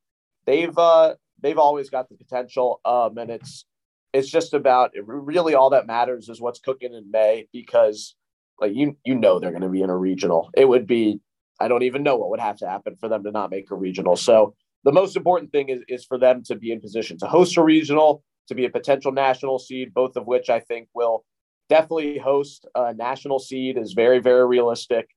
they've 0.45 0.77
uh, 0.77 1.15
they've 1.41 1.57
always 1.57 1.89
got 1.89 2.09
the 2.09 2.15
potential, 2.15 2.81
um, 2.85 3.17
and 3.17 3.29
it's 3.29 3.65
it's 4.13 4.29
just 4.29 4.53
about 4.53 4.91
really 5.03 5.53
all 5.53 5.69
that 5.71 5.87
matters 5.87 6.29
is 6.29 6.41
what's 6.41 6.59
cooking 6.59 6.93
in 6.93 7.11
May 7.11 7.47
because 7.53 8.15
like 8.59 8.73
you 8.73 8.97
you 9.05 9.15
know 9.15 9.39
they're 9.39 9.51
going 9.51 9.61
to 9.61 9.69
be 9.69 9.81
in 9.81 9.89
a 9.89 9.97
regional. 9.97 10.49
It 10.55 10.67
would 10.67 10.87
be 10.87 11.19
I 11.59 11.67
don't 11.67 11.83
even 11.83 12.03
know 12.03 12.17
what 12.17 12.29
would 12.31 12.39
have 12.39 12.57
to 12.57 12.67
happen 12.67 12.95
for 12.99 13.09
them 13.09 13.23
to 13.23 13.31
not 13.31 13.51
make 13.51 13.71
a 13.71 13.75
regional. 13.75 14.15
So 14.15 14.55
the 14.83 14.91
most 14.91 15.15
important 15.15 15.51
thing 15.51 15.69
is 15.69 15.81
is 15.87 16.05
for 16.05 16.17
them 16.17 16.43
to 16.45 16.55
be 16.55 16.71
in 16.71 16.81
position 16.81 17.17
to 17.19 17.27
host 17.27 17.57
a 17.57 17.63
regional 17.63 18.23
to 18.47 18.55
be 18.55 18.65
a 18.65 18.69
potential 18.69 19.11
national 19.11 19.59
seed, 19.59 19.93
both 19.93 20.15
of 20.15 20.25
which 20.25 20.49
I 20.49 20.59
think 20.59 20.89
will 20.93 21.25
definitely 21.69 22.17
host 22.17 22.65
a 22.75 22.93
national 22.93 23.39
seed 23.39 23.77
is 23.77 23.93
very, 23.93 24.19
very 24.19 24.45
realistic. 24.45 25.09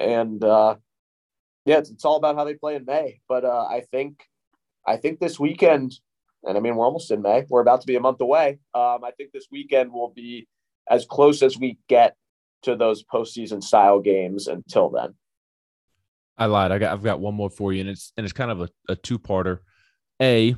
And 0.00 0.42
uh, 0.42 0.76
yeah, 1.64 1.78
it's, 1.78 1.90
it's 1.90 2.04
all 2.04 2.16
about 2.16 2.36
how 2.36 2.44
they 2.44 2.54
play 2.54 2.74
in 2.74 2.84
May. 2.84 3.20
But 3.28 3.44
uh, 3.44 3.66
I 3.66 3.82
think, 3.90 4.24
I 4.86 4.96
think 4.96 5.20
this 5.20 5.38
weekend, 5.38 5.94
and 6.44 6.56
I 6.56 6.60
mean, 6.60 6.74
we're 6.74 6.84
almost 6.84 7.10
in 7.10 7.22
May, 7.22 7.44
we're 7.48 7.60
about 7.60 7.82
to 7.82 7.86
be 7.86 7.96
a 7.96 8.00
month 8.00 8.20
away. 8.20 8.58
Um, 8.74 9.04
I 9.04 9.12
think 9.16 9.30
this 9.32 9.46
weekend 9.50 9.92
will 9.92 10.12
be 10.14 10.48
as 10.90 11.06
close 11.06 11.42
as 11.42 11.56
we 11.56 11.78
get 11.88 12.16
to 12.62 12.74
those 12.76 13.04
postseason 13.04 13.62
style 13.62 14.00
games 14.00 14.48
until 14.48 14.90
then. 14.90 15.14
I 16.38 16.46
lied. 16.46 16.72
I 16.72 16.78
got 16.78 16.92
I've 16.92 17.02
got 17.02 17.20
one 17.20 17.34
more 17.34 17.50
for 17.50 17.72
you, 17.72 17.80
and 17.80 17.90
it's 17.90 18.12
and 18.16 18.24
it's 18.24 18.32
kind 18.32 18.50
of 18.50 18.62
a, 18.62 18.68
a 18.88 18.96
two 18.96 19.18
parter. 19.18 19.58
A, 20.20 20.54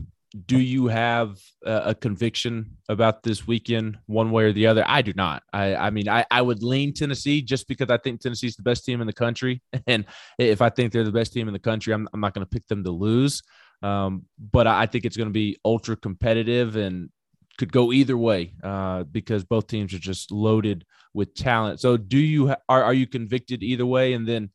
do 0.46 0.58
you 0.58 0.88
have 0.88 1.38
a, 1.64 1.94
conviction 1.94 2.76
about 2.88 3.22
this 3.22 3.46
weekend 3.46 3.98
one 4.06 4.32
way 4.32 4.44
or 4.44 4.52
the 4.52 4.66
other? 4.66 4.84
I 4.86 5.02
do 5.02 5.12
not. 5.14 5.42
I 5.52 5.76
i 5.76 5.90
mean 5.90 6.08
i 6.08 6.24
i 6.30 6.42
would 6.42 6.62
lean 6.62 6.92
tennessee 6.92 7.40
just 7.40 7.68
because 7.68 7.88
i 7.88 7.96
think 7.96 8.20
tennessee's 8.20 8.56
the 8.56 8.62
best 8.62 8.84
team 8.84 9.00
in 9.00 9.06
the 9.06 9.12
country. 9.12 9.62
And 9.86 10.04
if 10.38 10.60
i 10.60 10.70
think 10.70 10.92
they're 10.92 11.04
the 11.04 11.12
best 11.12 11.32
team 11.32 11.46
in 11.46 11.52
the 11.52 11.60
country 11.60 11.94
i'm, 11.94 12.08
I'm 12.12 12.20
not 12.20 12.34
going 12.34 12.44
to 12.44 12.50
pick 12.50 12.66
them 12.66 12.82
to 12.84 12.90
lose. 12.90 13.42
Um, 13.82 14.24
but 14.38 14.66
i 14.66 14.86
think 14.86 15.04
it's 15.04 15.16
going 15.16 15.28
to 15.28 15.32
be 15.32 15.58
ultra 15.64 15.96
competitive 15.96 16.76
and 16.76 17.10
could 17.58 17.72
go 17.72 17.92
either 17.92 18.16
way 18.16 18.54
uh, 18.62 19.04
because 19.04 19.44
both 19.44 19.68
teams 19.68 19.94
are 19.94 19.98
just 19.98 20.32
loaded 20.32 20.84
with 21.12 21.34
talent. 21.34 21.80
So 21.80 21.96
do 21.96 22.18
you 22.18 22.48
are, 22.68 22.82
are 22.82 22.94
you 22.94 23.06
convicted 23.06 23.62
either 23.62 23.86
way? 23.86 24.14
And 24.14 24.26
then 24.26 24.50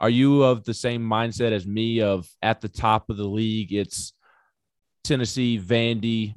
are 0.00 0.10
you 0.10 0.42
of 0.42 0.64
the 0.64 0.74
same 0.74 1.02
mindset 1.02 1.52
as 1.52 1.66
me 1.66 2.00
of 2.00 2.28
at 2.42 2.60
the 2.60 2.68
top 2.68 3.10
of 3.10 3.16
the 3.16 3.28
league 3.28 3.72
it's 3.72 4.14
Tennessee, 5.04 5.58
Vandy, 5.58 6.34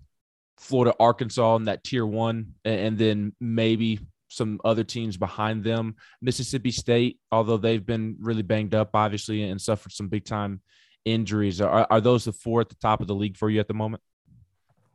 Florida, 0.57 0.95
Arkansas 0.99 1.55
in 1.57 1.66
that 1.66 1.84
tier 1.84 2.05
one, 2.05 2.53
and 2.64 2.97
then 2.97 3.34
maybe 3.39 3.99
some 4.30 4.59
other 4.66 4.84
teams 4.84 5.18
behind 5.18 5.64
them. 5.64 5.95
Mississippi 6.22 6.72
State, 6.72 7.20
although 7.32 7.57
they've 7.57 7.86
been 7.86 8.16
really 8.20 8.41
banged 8.41 8.74
up, 8.74 8.91
obviously, 8.93 9.43
and 9.43 9.61
suffered 9.61 9.91
some 9.91 10.07
big 10.07 10.26
time 10.26 10.61
injuries. 11.05 11.61
Are, 11.61 11.88
are 11.89 12.01
those 12.01 12.26
the 12.26 12.32
four 12.32 12.61
at 12.61 12.70
the 12.70 12.76
top 12.76 13.01
of 13.01 13.07
the 13.07 13.16
league 13.16 13.38
for 13.38 13.49
you 13.49 13.59
at 13.59 13.68
the 13.68 13.74
moment? 13.74 14.01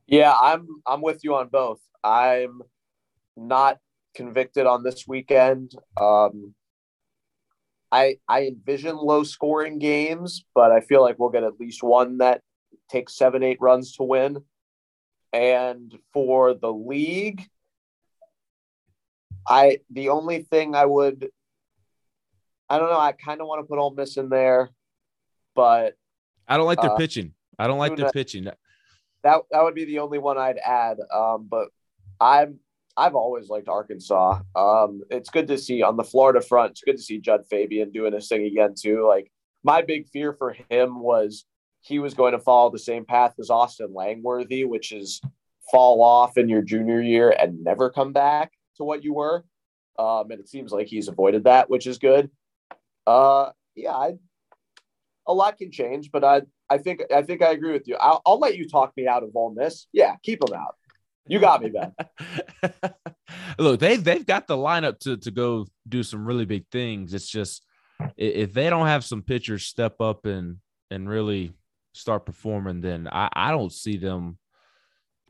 Yeah, 0.07 0.33
I'm 0.33 0.67
I'm 0.87 1.03
with 1.03 1.23
you 1.23 1.35
on 1.35 1.49
both. 1.49 1.81
I'm 2.03 2.63
not 3.37 3.79
convicted 4.15 4.67
on 4.67 4.83
this 4.83 5.07
weekend. 5.07 5.73
Um, 6.01 6.55
I 7.93 8.17
I 8.27 8.47
envision 8.47 8.97
low 8.97 9.23
scoring 9.23 9.79
games, 9.79 10.45
but 10.55 10.73
I 10.73 10.81
feel 10.81 11.03
like 11.03 11.19
we'll 11.19 11.31
get 11.31 11.45
at 11.45 11.61
least 11.61 11.83
one 11.83 12.19
that 12.19 12.43
take 12.89 13.11
seven, 13.11 13.43
eight 13.43 13.59
runs 13.61 13.97
to 13.97 14.03
win. 14.03 14.39
And 15.33 15.97
for 16.13 16.55
the 16.55 16.73
league, 16.73 17.47
I 19.47 19.79
the 19.91 20.09
only 20.11 20.43
thing 20.43 20.75
I 20.75 20.85
would 20.85 21.29
I 22.71 22.79
don't 22.79 22.91
know, 22.91 22.99
I 22.99 23.13
kind 23.13 23.41
of 23.41 23.47
want 23.47 23.63
to 23.63 23.67
put 23.67 23.79
Ole 23.79 23.95
Miss 23.95 24.17
in 24.17 24.29
there, 24.29 24.71
but 25.55 25.97
I 26.47 26.57
don't 26.57 26.67
like 26.67 26.81
their 26.81 26.93
uh, 26.93 26.97
pitching. 26.97 27.33
I 27.59 27.67
don't 27.67 27.79
like 27.79 27.97
their 27.97 28.11
pitching. 28.11 28.45
That 28.45 29.43
that 29.51 29.63
would 29.63 29.75
be 29.75 29.85
the 29.85 30.01
only 30.01 30.19
one 30.19 30.39
I'd 30.39 30.59
add. 30.59 30.99
Um, 31.13 31.47
but 31.51 31.69
I'm 32.21 32.61
I've 32.97 33.15
always 33.15 33.49
liked 33.49 33.69
Arkansas. 33.69 34.41
Um, 34.55 35.03
it's 35.11 35.31
good 35.31 35.49
to 35.49 35.59
see 35.59 35.83
on 35.83 35.97
the 35.97 36.05
Florida 36.05 36.41
front. 36.41 36.73
It's 36.73 36.83
good 36.83 36.97
to 36.97 37.03
see 37.03 37.19
Jud 37.19 37.45
Fabian 37.49 37.91
doing 37.91 38.13
his 38.13 38.29
thing 38.29 38.45
again 38.45 38.75
too. 38.79 39.07
Like 39.07 39.31
my 39.63 39.83
big 39.83 40.09
fear 40.09 40.33
for 40.33 40.55
him 40.69 41.01
was 41.01 41.45
he 41.81 41.99
was 41.99 42.15
going 42.15 42.33
to 42.33 42.39
follow 42.39 42.71
the 42.71 42.79
same 42.79 43.05
path 43.05 43.35
as 43.39 43.51
Austin 43.51 43.93
Langworthy, 43.95 44.65
which 44.65 44.93
is 44.93 45.21
fall 45.71 46.03
off 46.03 46.39
in 46.39 46.49
your 46.49 46.63
junior 46.63 47.01
year 47.01 47.31
and 47.31 47.63
never 47.63 47.91
come 47.91 48.13
back 48.13 48.53
to 48.77 48.85
what 48.85 49.05
you 49.05 49.15
were. 49.15 49.45
Um, 49.99 50.31
and 50.31 50.41
it 50.41 50.49
seems 50.49 50.73
like 50.73 50.87
he's 50.87 51.09
avoided 51.09 51.45
that, 51.45 51.69
which 51.69 51.87
is 51.87 51.99
good. 51.99 52.31
Uh, 53.07 53.51
yeah, 53.75 53.95
I, 53.95 54.15
a 55.27 55.33
lot 55.35 55.59
can 55.59 55.71
change, 55.71 56.11
but 56.13 56.25
I, 56.25 56.43
I 56.71 56.79
think, 56.79 57.03
I 57.15 57.23
think 57.23 57.43
I 57.43 57.51
agree 57.51 57.73
with 57.73 57.89
you. 57.89 57.97
I'll, 57.97 58.23
I'll 58.25 58.39
let 58.39 58.57
you 58.57 58.69
talk 58.69 58.93
me 58.97 59.07
out 59.07 59.23
of 59.23 59.31
Ole 59.35 59.55
Miss. 59.55 59.87
Yeah, 59.93 60.17
keep 60.23 60.41
them 60.41 60.55
out. 60.55 60.77
You 61.29 61.41
got 61.41 61.63
me, 61.63 61.71
Ben. 61.71 61.95
Look, 63.59 63.81
they've 63.81 64.03
they've 64.03 64.25
got 64.25 64.47
the 64.47 64.57
lineup 64.57 64.99
to 65.01 65.19
to 65.19 65.31
go 65.31 65.67
do 65.87 66.03
some 66.03 66.25
really 66.25 66.47
big 66.47 66.65
things. 66.73 67.13
It's 67.13 67.29
just 67.29 67.67
if 68.17 68.55
they 68.55 68.71
don't 68.71 68.87
have 68.87 69.05
some 69.05 69.23
pitchers 69.23 69.67
step 69.67 70.01
up 70.01 70.25
and 70.25 70.57
and 70.91 71.09
really 71.09 71.53
start 71.93 72.27
performing, 72.27 72.81
then 72.81 73.09
I, 73.11 73.29
I 73.33 73.51
don't 73.51 73.73
see 73.73 73.97
them 73.97 74.39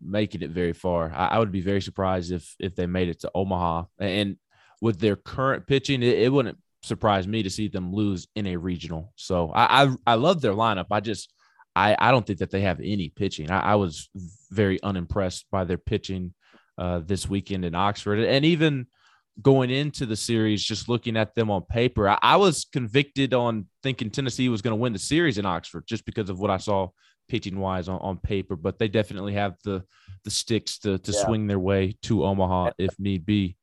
making 0.00 0.42
it 0.42 0.50
very 0.50 0.72
far. 0.72 1.12
I, 1.14 1.28
I, 1.28 1.38
would 1.38 1.52
be 1.52 1.60
very 1.60 1.80
surprised 1.80 2.32
if 2.32 2.54
if 2.58 2.74
they 2.74 2.86
made 2.86 3.08
it 3.08 3.20
to 3.20 3.30
Omaha. 3.34 3.84
And 3.98 4.36
with 4.80 5.00
their 5.00 5.16
current 5.16 5.66
pitching, 5.66 6.02
it, 6.02 6.18
it 6.18 6.32
wouldn't 6.32 6.58
surprise 6.82 7.26
me 7.26 7.42
to 7.42 7.50
see 7.50 7.68
them 7.68 7.92
lose 7.92 8.28
in 8.36 8.46
a 8.46 8.56
regional. 8.56 9.12
So 9.16 9.50
I 9.50 9.84
I, 9.84 9.96
I 10.06 10.14
love 10.14 10.40
their 10.40 10.54
lineup. 10.54 10.86
I 10.90 11.00
just 11.00 11.32
I, 11.74 11.96
I 11.98 12.10
don't 12.10 12.26
think 12.26 12.40
that 12.40 12.50
they 12.50 12.62
have 12.62 12.80
any 12.80 13.08
pitching. 13.08 13.50
I, 13.50 13.60
I 13.60 13.74
was 13.76 14.08
very 14.50 14.82
unimpressed 14.82 15.46
by 15.50 15.64
their 15.64 15.78
pitching 15.78 16.34
uh, 16.76 17.00
this 17.00 17.28
weekend 17.28 17.64
in 17.64 17.74
Oxford, 17.74 18.18
and 18.20 18.44
even 18.44 18.86
going 19.40 19.70
into 19.70 20.06
the 20.06 20.16
series, 20.16 20.62
just 20.62 20.88
looking 20.88 21.16
at 21.16 21.34
them 21.34 21.50
on 21.50 21.62
paper, 21.62 22.08
I, 22.08 22.18
I 22.22 22.36
was 22.36 22.66
convicted 22.72 23.34
on 23.34 23.66
thinking 23.82 24.10
Tennessee 24.10 24.48
was 24.48 24.62
going 24.62 24.72
to 24.72 24.80
win 24.80 24.92
the 24.92 24.98
series 24.98 25.38
in 25.38 25.46
Oxford 25.46 25.84
just 25.86 26.04
because 26.04 26.30
of 26.30 26.38
what 26.38 26.50
I 26.50 26.56
saw 26.56 26.88
pitching 27.28 27.58
wise 27.58 27.88
on, 27.88 28.00
on 28.00 28.18
paper. 28.18 28.56
But 28.56 28.78
they 28.78 28.88
definitely 28.88 29.34
have 29.34 29.54
the 29.64 29.84
the 30.24 30.30
sticks 30.30 30.78
to 30.80 30.98
to 30.98 31.12
yeah. 31.12 31.24
swing 31.24 31.46
their 31.46 31.58
way 31.58 31.96
to 32.02 32.24
Omaha 32.24 32.72
if 32.78 32.98
need 32.98 33.24
be. 33.24 33.56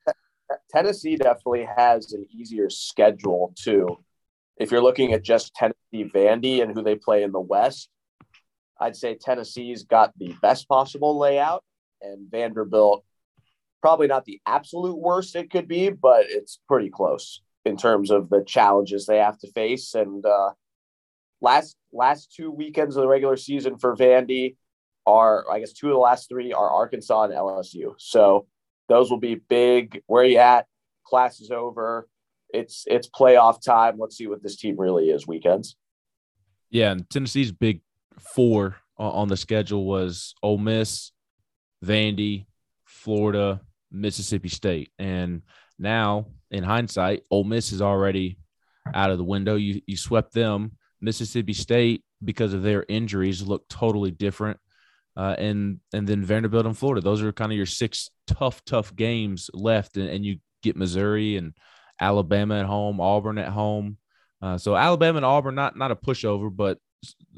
Tennessee 0.69 1.15
definitely 1.15 1.67
has 1.75 2.13
an 2.13 2.25
easier 2.31 2.69
schedule 2.69 3.53
too. 3.57 3.87
if 4.57 4.71
you're 4.71 4.81
looking 4.81 5.13
at 5.13 5.23
just 5.23 5.53
Tennessee 5.53 6.09
Vandy 6.13 6.61
and 6.61 6.73
who 6.73 6.83
they 6.83 6.95
play 6.95 7.23
in 7.23 7.31
the 7.31 7.39
West, 7.39 7.89
I'd 8.79 8.95
say 8.95 9.15
Tennessee's 9.15 9.83
got 9.83 10.17
the 10.17 10.35
best 10.41 10.67
possible 10.67 11.17
layout, 11.17 11.63
and 12.01 12.29
Vanderbilt 12.29 13.03
probably 13.85 14.07
not 14.07 14.25
the 14.25 14.41
absolute 14.47 14.97
worst 14.97 15.35
it 15.35 15.51
could 15.51 15.67
be, 15.67 15.91
but 15.91 16.25
it's 16.27 16.59
pretty 16.67 16.89
close 16.89 17.43
in 17.65 17.77
terms 17.77 18.09
of 18.09 18.31
the 18.31 18.43
challenges 18.43 19.05
they 19.05 19.19
have 19.19 19.37
to 19.37 19.51
face. 19.51 19.93
And 19.93 20.25
uh, 20.25 20.53
last 21.39 21.77
last 21.93 22.33
two 22.35 22.49
weekends 22.49 22.95
of 22.95 23.03
the 23.03 23.07
regular 23.07 23.37
season 23.37 23.77
for 23.77 23.95
Vandy 23.95 24.55
are, 25.05 25.45
I 25.51 25.59
guess, 25.59 25.71
two 25.71 25.89
of 25.89 25.93
the 25.93 25.99
last 25.99 26.27
three 26.29 26.51
are 26.51 26.67
Arkansas 26.67 27.25
and 27.25 27.33
LSU. 27.33 27.93
So 27.99 28.47
those 28.89 29.11
will 29.11 29.19
be 29.19 29.35
big. 29.35 30.01
Where 30.07 30.25
you 30.25 30.39
at? 30.39 30.65
Class 31.05 31.39
is 31.39 31.51
over. 31.51 32.07
It's 32.51 32.85
it's 32.87 33.07
playoff 33.07 33.61
time. 33.63 33.99
Let's 33.99 34.17
see 34.17 34.25
what 34.25 34.41
this 34.41 34.55
team 34.55 34.79
really 34.79 35.11
is. 35.11 35.27
Weekends. 35.27 35.75
Yeah, 36.71 36.89
and 36.89 37.07
Tennessee's 37.11 37.51
big 37.51 37.81
four 38.19 38.77
on 38.97 39.27
the 39.27 39.37
schedule 39.37 39.85
was 39.85 40.33
Ole 40.41 40.57
Miss, 40.57 41.11
Vandy, 41.85 42.47
Florida, 42.83 43.61
Mississippi 43.91 44.49
State, 44.49 44.91
and 44.99 45.41
now 45.77 46.27
in 46.51 46.63
hindsight, 46.63 47.23
Ole 47.31 47.43
Miss 47.43 47.71
is 47.71 47.81
already 47.81 48.37
out 48.93 49.11
of 49.11 49.17
the 49.17 49.23
window. 49.23 49.55
You 49.55 49.81
you 49.85 49.97
swept 49.97 50.33
them. 50.33 50.73
Mississippi 51.01 51.53
State 51.53 52.03
because 52.23 52.53
of 52.53 52.63
their 52.63 52.85
injuries 52.87 53.41
look 53.41 53.67
totally 53.69 54.11
different. 54.11 54.59
Uh, 55.17 55.35
and 55.37 55.79
and 55.93 56.07
then 56.07 56.23
Vanderbilt 56.23 56.65
and 56.65 56.77
Florida. 56.77 57.01
Those 57.01 57.21
are 57.21 57.31
kind 57.31 57.51
of 57.51 57.57
your 57.57 57.65
six 57.65 58.09
tough, 58.27 58.63
tough 58.65 58.95
games 58.95 59.49
left, 59.53 59.97
and, 59.97 60.09
and 60.09 60.25
you 60.25 60.39
get 60.61 60.75
Missouri 60.75 61.37
and 61.37 61.53
Alabama 62.01 62.59
at 62.59 62.65
home, 62.65 62.99
Auburn 62.99 63.37
at 63.37 63.49
home. 63.49 63.97
Uh, 64.41 64.57
so 64.57 64.75
Alabama 64.75 65.17
and 65.17 65.25
Auburn 65.25 65.55
not 65.55 65.77
not 65.77 65.91
a 65.91 65.95
pushover, 65.95 66.53
but 66.53 66.79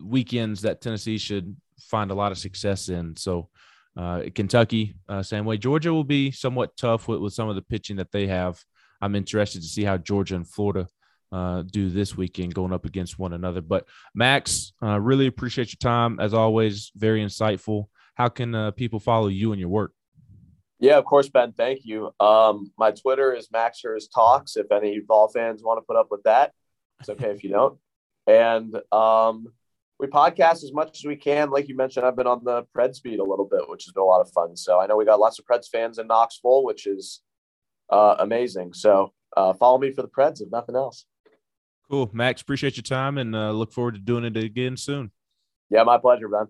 weekends 0.03 0.61
that 0.61 0.81
Tennessee 0.81 1.17
should 1.17 1.55
find 1.79 2.09
a 2.09 2.15
lot 2.15 2.31
of 2.31 2.37
success 2.37 2.89
in. 2.89 3.15
So 3.15 3.49
uh, 3.97 4.23
Kentucky, 4.35 4.95
uh, 5.09 5.23
same 5.23 5.45
way. 5.45 5.57
Georgia 5.57 5.91
will 5.91 6.03
be 6.03 6.31
somewhat 6.31 6.77
tough 6.77 7.07
with, 7.07 7.19
with 7.19 7.33
some 7.33 7.49
of 7.49 7.55
the 7.55 7.61
pitching 7.61 7.97
that 7.97 8.11
they 8.11 8.27
have. 8.27 8.63
I'm 9.01 9.15
interested 9.15 9.61
to 9.61 9.67
see 9.67 9.83
how 9.83 9.97
Georgia 9.97 10.35
and 10.35 10.47
Florida 10.47 10.87
uh, 11.31 11.63
do 11.63 11.89
this 11.89 12.15
weekend 12.15 12.53
going 12.53 12.73
up 12.73 12.85
against 12.85 13.19
one 13.19 13.33
another. 13.33 13.61
But 13.61 13.85
Max, 14.13 14.73
uh, 14.81 14.99
really 14.99 15.27
appreciate 15.27 15.71
your 15.71 15.79
time 15.79 16.19
as 16.19 16.33
always. 16.33 16.91
Very 16.95 17.23
insightful. 17.23 17.85
How 18.15 18.29
can 18.29 18.55
uh, 18.55 18.71
people 18.71 18.99
follow 18.99 19.27
you 19.27 19.51
and 19.51 19.59
your 19.59 19.69
work? 19.69 19.93
Yeah, 20.79 20.97
of 20.97 21.05
course, 21.05 21.27
Ben. 21.27 21.53
Thank 21.53 21.85
you. 21.85 22.11
Um, 22.19 22.71
my 22.77 22.91
Twitter 22.91 23.33
is 23.33 23.49
Max 23.51 23.81
Maxers 23.83 24.05
Talks. 24.13 24.57
If 24.57 24.71
any 24.71 24.99
ball 24.99 25.27
fans 25.27 25.63
want 25.63 25.79
to 25.79 25.81
put 25.81 25.95
up 25.95 26.07
with 26.11 26.23
that, 26.23 26.53
it's 26.99 27.09
okay 27.09 27.31
if 27.31 27.43
you 27.43 27.49
don't. 27.49 27.79
And 28.27 28.75
um, 28.91 29.47
we 29.99 30.07
podcast 30.07 30.63
as 30.63 30.71
much 30.73 30.97
as 30.99 31.05
we 31.05 31.15
can. 31.15 31.49
Like 31.49 31.67
you 31.67 31.75
mentioned, 31.75 32.05
I've 32.05 32.15
been 32.15 32.27
on 32.27 32.43
the 32.43 32.63
Preds 32.75 33.01
beat 33.01 33.19
a 33.19 33.23
little 33.23 33.45
bit, 33.45 33.67
which 33.67 33.85
has 33.85 33.93
been 33.93 34.03
a 34.03 34.05
lot 34.05 34.21
of 34.21 34.29
fun. 34.31 34.55
So 34.55 34.79
I 34.79 34.85
know 34.85 34.95
we 34.95 35.05
got 35.05 35.19
lots 35.19 35.39
of 35.39 35.45
Preds 35.45 35.67
fans 35.67 35.97
in 35.97 36.07
Knoxville, 36.07 36.63
which 36.63 36.85
is 36.85 37.21
uh, 37.89 38.15
amazing. 38.19 38.73
So 38.73 39.13
uh, 39.35 39.53
follow 39.53 39.77
me 39.77 39.91
for 39.91 40.03
the 40.03 40.07
Preds, 40.07 40.41
if 40.41 40.51
nothing 40.51 40.75
else. 40.75 41.05
Cool, 41.89 42.09
Max. 42.13 42.41
Appreciate 42.41 42.77
your 42.77 42.83
time 42.83 43.17
and 43.17 43.35
uh, 43.35 43.51
look 43.51 43.71
forward 43.71 43.95
to 43.95 43.99
doing 43.99 44.25
it 44.25 44.37
again 44.37 44.77
soon. 44.77 45.11
Yeah, 45.69 45.83
my 45.83 45.97
pleasure, 45.97 46.27
Ben. 46.27 46.47